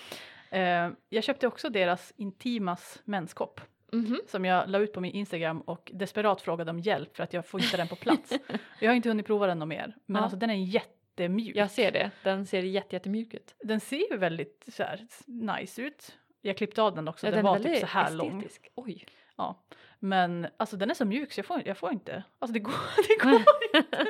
Ehm, 0.50 0.96
jag 1.10 1.24
köpte 1.24 1.48
också 1.48 1.70
deras 1.70 2.14
Intimas 2.18 3.02
menskopp 3.06 3.62
Mhm. 3.96 4.20
som 4.28 4.46
jag 4.46 4.70
la 4.70 4.80
ut 4.80 4.94
på 4.94 5.02
min 5.02 5.12
Instagram 5.12 5.62
och 5.62 5.92
desperat 5.94 6.42
frågade 6.42 6.72
om 6.72 6.80
hjälp 6.80 7.16
för 7.16 7.24
att 7.24 7.34
jag 7.34 7.46
får 7.46 7.62
inte 7.64 7.78
den 7.78 7.88
på 7.88 7.96
plats. 7.96 8.34
jag 8.80 8.90
har 8.90 8.96
inte 8.96 9.10
hunnit 9.10 9.26
prova 9.26 9.48
den 9.48 9.60
något 9.60 9.68
mer, 9.68 9.96
men 10.06 10.16
Ja. 10.20 10.24
alltså 10.24 10.38
den 10.38 10.50
är 10.50 10.54
jättemjuk. 10.56 11.56
Jag 11.56 11.72
ser 11.72 11.92
det. 11.92 12.12
Den 12.24 12.46
ser 12.46 12.62
jätte, 12.64 12.96
jättemjuk 12.96 13.34
ut. 13.34 13.56
Den 13.64 13.80
ser 13.80 14.12
ju 14.12 14.18
väldigt 14.18 14.66
så 14.68 14.84
här, 14.84 15.08
nice 15.26 15.82
ut. 15.82 16.18
Jag 16.42 16.58
klippte 16.58 16.82
av 16.82 16.96
den 16.96 17.08
också, 17.08 17.28
Ja, 17.28 17.32
den, 17.32 17.40
är 17.40 17.44
var 17.44 17.60
typ 17.60 17.78
så 17.80 17.86
här 17.86 18.12
lång. 18.12 18.38
estetisk. 18.38 18.68
Oj. 18.76 19.06
Ja. 19.38 19.64
Men 20.00 20.48
alltså 20.58 20.78
den 20.78 20.90
är 20.90 20.94
så 20.94 21.06
mjuk 21.06 21.32
så 21.32 21.40
jag 21.40 21.46
får, 21.46 21.62
jag 21.66 21.78
får 21.78 21.92
inte, 21.92 22.24
alltså 22.40 22.54
det 22.54 22.60
går, 22.60 22.74
det 23.08 23.24
går 23.24 23.42
inte. 23.74 24.06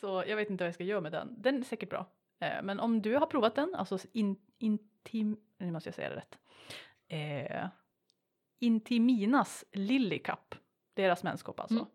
Så 0.00 0.24
jag 0.26 0.36
vet 0.36 0.50
inte 0.50 0.64
vad 0.64 0.68
jag 0.68 0.74
ska 0.74 0.84
göra 0.84 1.00
med 1.00 1.12
den. 1.12 1.34
Den 1.38 1.58
är 1.58 1.62
säkert 1.62 1.90
bra. 1.90 2.06
Eh, 2.40 2.62
men 2.62 2.80
om 2.80 3.02
du 3.02 3.14
har 3.16 3.26
provat 3.26 3.54
den, 3.54 3.74
alltså 3.74 3.98
in, 4.12 4.36
intim, 4.58 5.36
nu 5.58 5.70
måste 5.72 5.88
jag 5.88 5.94
säga 5.94 6.08
det 6.08 6.16
rätt. 6.16 6.38
Eh, 7.08 7.66
Intiminas 8.60 9.64
Lily 9.72 10.18
Cup, 10.18 10.54
deras 10.94 11.22
menskopp 11.22 11.60
alltså. 11.60 11.74
Mm. 11.78 11.86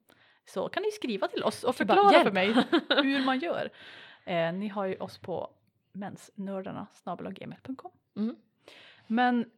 Så 0.46 0.70
kan 0.70 0.84
ni 0.84 0.92
skriva 0.92 1.28
till 1.28 1.44
oss 1.44 1.64
och 1.64 1.70
bara, 1.70 1.78
förklara 1.78 2.12
"Hjälp!" 2.14 2.24
för 2.28 2.32
mig 2.34 2.54
hur 3.04 3.26
man 3.26 3.40
gör. 3.40 3.70
Eh, 4.26 4.54
ni 4.54 4.68
har 4.68 4.86
ju 4.86 4.96
oss 4.98 5.18
på 5.18 5.50
mensnördarna 5.92 6.88
snabelaggmail.com. 6.94 7.92
Mm. 8.16 8.36
Men 9.08 9.52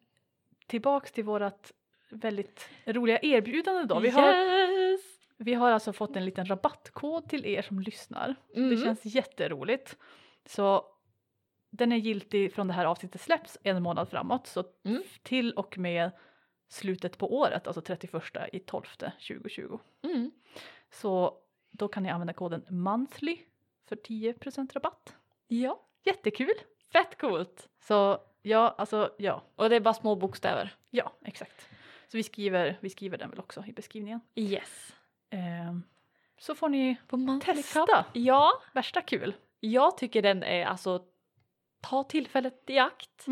tillbaks 0.67 1.11
till 1.11 1.23
vårat 1.23 1.73
väldigt 2.09 2.69
roliga 2.85 3.19
erbjudande 3.21 3.83
då. 3.83 3.99
Vi 3.99 4.09
har, 4.09 4.33
Yes! 4.33 5.01
vi 5.37 5.53
har 5.53 5.71
alltså 5.71 5.93
fått 5.93 6.15
en 6.15 6.25
liten 6.25 6.45
rabattkod 6.45 7.29
till 7.29 7.45
er 7.45 7.61
som 7.61 7.79
lyssnar. 7.79 8.35
Mm. 8.55 8.69
Det 8.69 8.77
känns 8.77 9.05
jätteroligt. 9.05 9.97
Så 10.45 10.85
den 11.69 11.91
är 11.91 11.95
giltig 11.97 12.53
från 12.53 12.67
det 12.67 12.73
här 12.73 12.85
avsnittet 12.85 13.21
släpps 13.21 13.57
en 13.63 13.83
månad 13.83 14.09
framåt. 14.09 14.47
Så 14.47 14.63
Mm. 14.85 15.03
till 15.23 15.51
och 15.53 15.77
med 15.77 16.11
slutet 16.67 17.17
på 17.17 17.35
året, 17.37 17.67
alltså 17.67 17.81
31 17.81 18.23
i 18.53 18.59
12 18.59 18.83
2020. 19.27 19.79
Mm. 20.03 20.31
Så 20.89 21.37
då 21.71 21.87
kan 21.87 22.03
ni 22.03 22.09
använda 22.09 22.33
koden 22.33 22.65
monthly 22.69 23.37
för 23.85 23.95
10% 23.95 24.73
rabatt. 24.73 25.15
Ja. 25.47 25.83
Jättekul! 26.03 26.53
Fett 26.91 27.17
coolt. 27.17 27.69
Så 27.79 28.19
ja, 28.41 28.75
alltså 28.77 29.13
ja, 29.17 29.43
Och 29.55 29.69
det 29.69 29.75
är 29.75 29.79
bara 29.79 29.93
små 29.93 30.15
bokstäver. 30.15 30.75
ja 30.89 31.13
exakt. 31.25 31.69
Så 32.07 32.17
vi 32.17 32.23
skriver, 32.23 32.77
vi 32.81 32.89
skriver 32.89 33.17
den 33.17 33.29
väl 33.29 33.39
också 33.39 33.63
i 33.67 33.71
beskrivningen. 33.73 34.19
Yes. 34.35 34.95
Ehm, 35.29 35.83
så 36.39 36.55
får 36.55 36.69
ni 36.69 36.95
På 37.07 37.39
Testa. 37.43 38.05
Ja. 38.13 38.51
värsta 38.73 39.01
kul. 39.01 39.35
Jag 39.59 39.97
tycker 39.97 40.21
den 40.21 40.43
är 40.43 40.65
alltså 40.65 41.03
ta 41.81 42.03
tillfället 42.03 42.69
i 42.69 42.77
akt. 42.79 43.25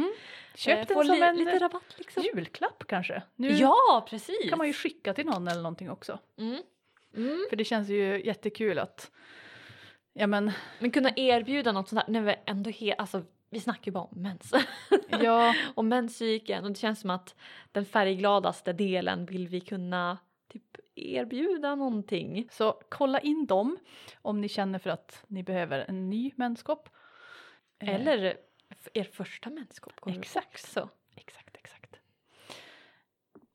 Köp 0.55 0.79
Eh, 0.79 0.87
den 0.87 0.95
få 0.95 1.03
som 1.03 1.15
li- 1.15 1.21
en 1.21 1.35
lite 1.37 1.59
rabatt 1.59 1.95
liksom. 1.97 2.23
julklapp 2.23 2.83
kanske. 2.87 3.23
Nu 3.35 3.49
Ja, 3.51 4.05
precis. 4.09 4.49
kan 4.49 4.57
man 4.57 4.67
ju 4.67 4.73
skicka 4.73 5.13
till 5.13 5.25
någon 5.25 5.47
eller 5.47 5.61
någonting 5.61 5.89
också. 5.91 6.19
mm. 6.37 6.61
Mm. 7.15 7.45
För 7.49 7.55
det 7.55 7.63
känns 7.65 7.89
ju 7.89 8.25
jättekul 8.25 8.79
att 8.79 9.11
ja 10.13 10.27
men 10.27 10.51
Men 10.79 10.91
kunna 10.91 11.09
erbjuda 11.15 11.71
något 11.71 11.89
sånt 11.89 12.01
här 12.01 12.11
när 12.11 12.21
vi 12.21 12.35
ändå 12.45 12.69
he- 12.69 12.95
alltså 12.97 13.23
vi 13.49 13.59
snackar 13.59 13.85
ju 13.85 13.91
bara 13.91 14.03
om 14.03 14.21
mens. 14.21 14.51
ja, 15.09 15.55
och 15.75 15.85
menscykeln 15.85 16.65
och 16.65 16.71
det 16.71 16.77
känns 16.79 16.99
som 17.01 17.09
att 17.09 17.35
den 17.71 17.85
färggladaste 17.85 18.73
delen 18.73 19.25
vill 19.25 19.47
vi 19.47 19.59
kunna 19.61 20.17
typ 20.51 20.77
erbjuda 20.95 21.75
någonting. 21.75 22.47
så 22.51 22.81
kolla 22.89 23.19
in 23.19 23.45
dem 23.45 23.77
om 24.21 24.41
ni 24.41 24.49
känner 24.49 24.79
för 24.79 24.89
att 24.89 25.23
ni 25.27 25.43
behöver 25.43 25.85
en 25.87 26.09
ny 26.09 26.31
menskopp. 26.35 26.89
Eh, 27.80 27.95
Eller 27.95 28.38
er 28.93 29.03
första 29.03 29.49
menskopp. 29.49 29.93
Exakt. 30.07 30.47
också. 30.47 30.89
Exakt, 31.15 31.57
exakt. 31.57 31.99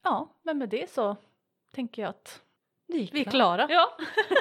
Ja, 0.03 0.35
men 0.43 0.59
med 0.59 0.69
det 0.69 0.91
så 0.91 1.17
tänker 1.71 2.03
jag 2.03 2.09
att 2.09 2.43
vi 2.87 3.21
är 3.21 3.25
klara. 3.25 3.67
Ja. 3.71 3.97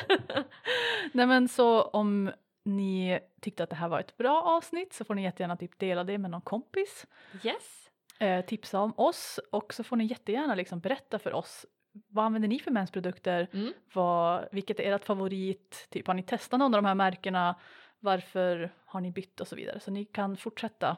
Nej 1.11 1.27
men 1.27 1.47
så 1.47 1.81
om 1.81 2.31
ni 2.63 3.19
tyckte 3.41 3.63
att 3.63 3.69
det 3.69 3.75
här 3.75 3.89
var 3.89 3.99
ett 3.99 4.17
bra 4.17 4.41
avsnitt 4.41 4.93
så 4.93 5.05
får 5.05 5.15
ni 5.15 5.23
jättegärna 5.23 5.57
typ 5.57 5.79
dela 5.79 6.03
det 6.03 6.17
med 6.17 6.31
någon 6.31 6.41
kompis. 6.41 7.07
Yes. 7.43 7.89
Eh, 8.19 8.45
tipsa 8.45 8.79
om 8.79 8.93
oss 8.97 9.39
och 9.51 9.73
så 9.73 9.83
får 9.83 9.95
ni 9.95 10.05
jättegärna 10.05 10.55
liksom 10.55 10.79
berätta 10.79 11.19
för 11.19 11.33
oss 11.33 11.65
vad 12.07 12.25
använder 12.25 12.47
ni 12.49 12.59
för 12.59 12.71
mensprodukter? 12.71 13.47
Mm. 13.53 13.73
Vad, 13.93 14.47
vilket 14.51 14.79
är 14.79 14.95
ert 14.95 15.05
favorit? 15.05 15.87
Typ, 15.89 16.07
har 16.07 16.13
ni 16.13 16.23
testat 16.23 16.59
någon 16.59 16.73
av 16.73 16.81
de 16.81 16.87
här 16.87 16.95
märkena? 16.95 17.55
Varför 17.99 18.71
har 18.85 19.01
ni 19.01 19.11
bytt 19.11 19.39
och 19.41 19.47
så 19.47 19.55
vidare? 19.55 19.79
Så 19.79 19.91
ni 19.91 20.05
kan 20.05 20.37
fortsätta 20.37 20.97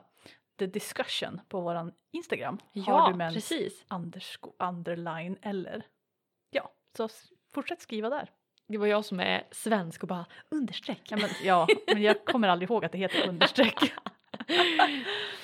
the 0.60 0.66
discussion 0.68 1.42
på 1.50 1.62
våran 1.62 1.92
Instagram. 2.14 2.60
har 2.74 2.82
Ja, 2.86 3.08
du 3.12 3.16
mens 3.18 3.34
precis. 3.36 3.86
undersco- 3.90 4.54
underline 4.60 5.38
eller 5.42 5.84
ja, 6.52 6.72
så 6.98 7.10
fortsätt 7.54 7.82
skriva 7.82 8.10
där. 8.10 8.30
Det 8.68 8.78
var 8.78 8.88
jag 8.88 9.06
som 9.06 9.20
är 9.20 9.44
svensk 9.52 10.02
och 10.04 10.08
bara 10.08 10.26
understreck. 10.50 11.02
Ja 11.12 11.18
men, 11.18 11.30
ja, 11.44 11.68
men 11.88 12.02
jag 12.02 12.26
kommer 12.26 12.48
aldrig 12.48 12.70
ihåg 12.70 12.86
att 12.86 12.92
det 12.92 12.98
heter 12.98 13.28
understreck. 13.30 13.94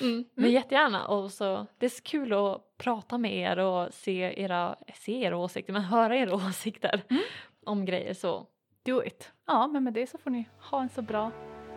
Mm. 0.00 0.24
Men 0.34 0.50
jättegärna 0.50 1.06
och 1.06 1.32
så 1.32 1.66
det 1.78 1.86
är 1.86 1.90
så 1.90 2.02
kul 2.02 2.32
att 2.32 2.76
prata 2.78 3.18
med 3.18 3.36
er 3.36 3.58
och 3.58 3.94
se 3.94 4.42
era, 4.42 4.76
se 4.94 5.22
era 5.22 5.36
åsikter 5.36 5.72
men 5.72 5.82
höra 5.82 6.16
era 6.16 6.34
åsikter 6.48 7.02
Mm. 7.10 7.22
om 7.66 7.84
grejer 7.84 8.14
så 8.14 8.46
Do 8.88 9.02
it. 9.04 9.32
Ja, 9.46 9.66
men 9.66 9.84
med 9.84 9.92
det 9.94 10.06
så 10.10 10.18
får 10.18 10.30
ni 10.30 10.48
ha 10.70 10.82
en 10.82 10.88
så 10.88 11.02
bra 11.02 11.30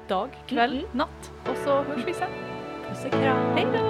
dag, 0.08 0.30
kväll, 0.48 0.78
Mm. 0.78 0.98
natt 0.98 1.32
och 1.50 1.58
så 1.58 1.84
hörs 1.84 2.08
vi 2.08 2.14
sen. 2.14 2.30
puss 2.88 3.06
och 3.06 3.12
kram. 3.12 3.46
Hej 3.56 3.68
då! 3.74 3.81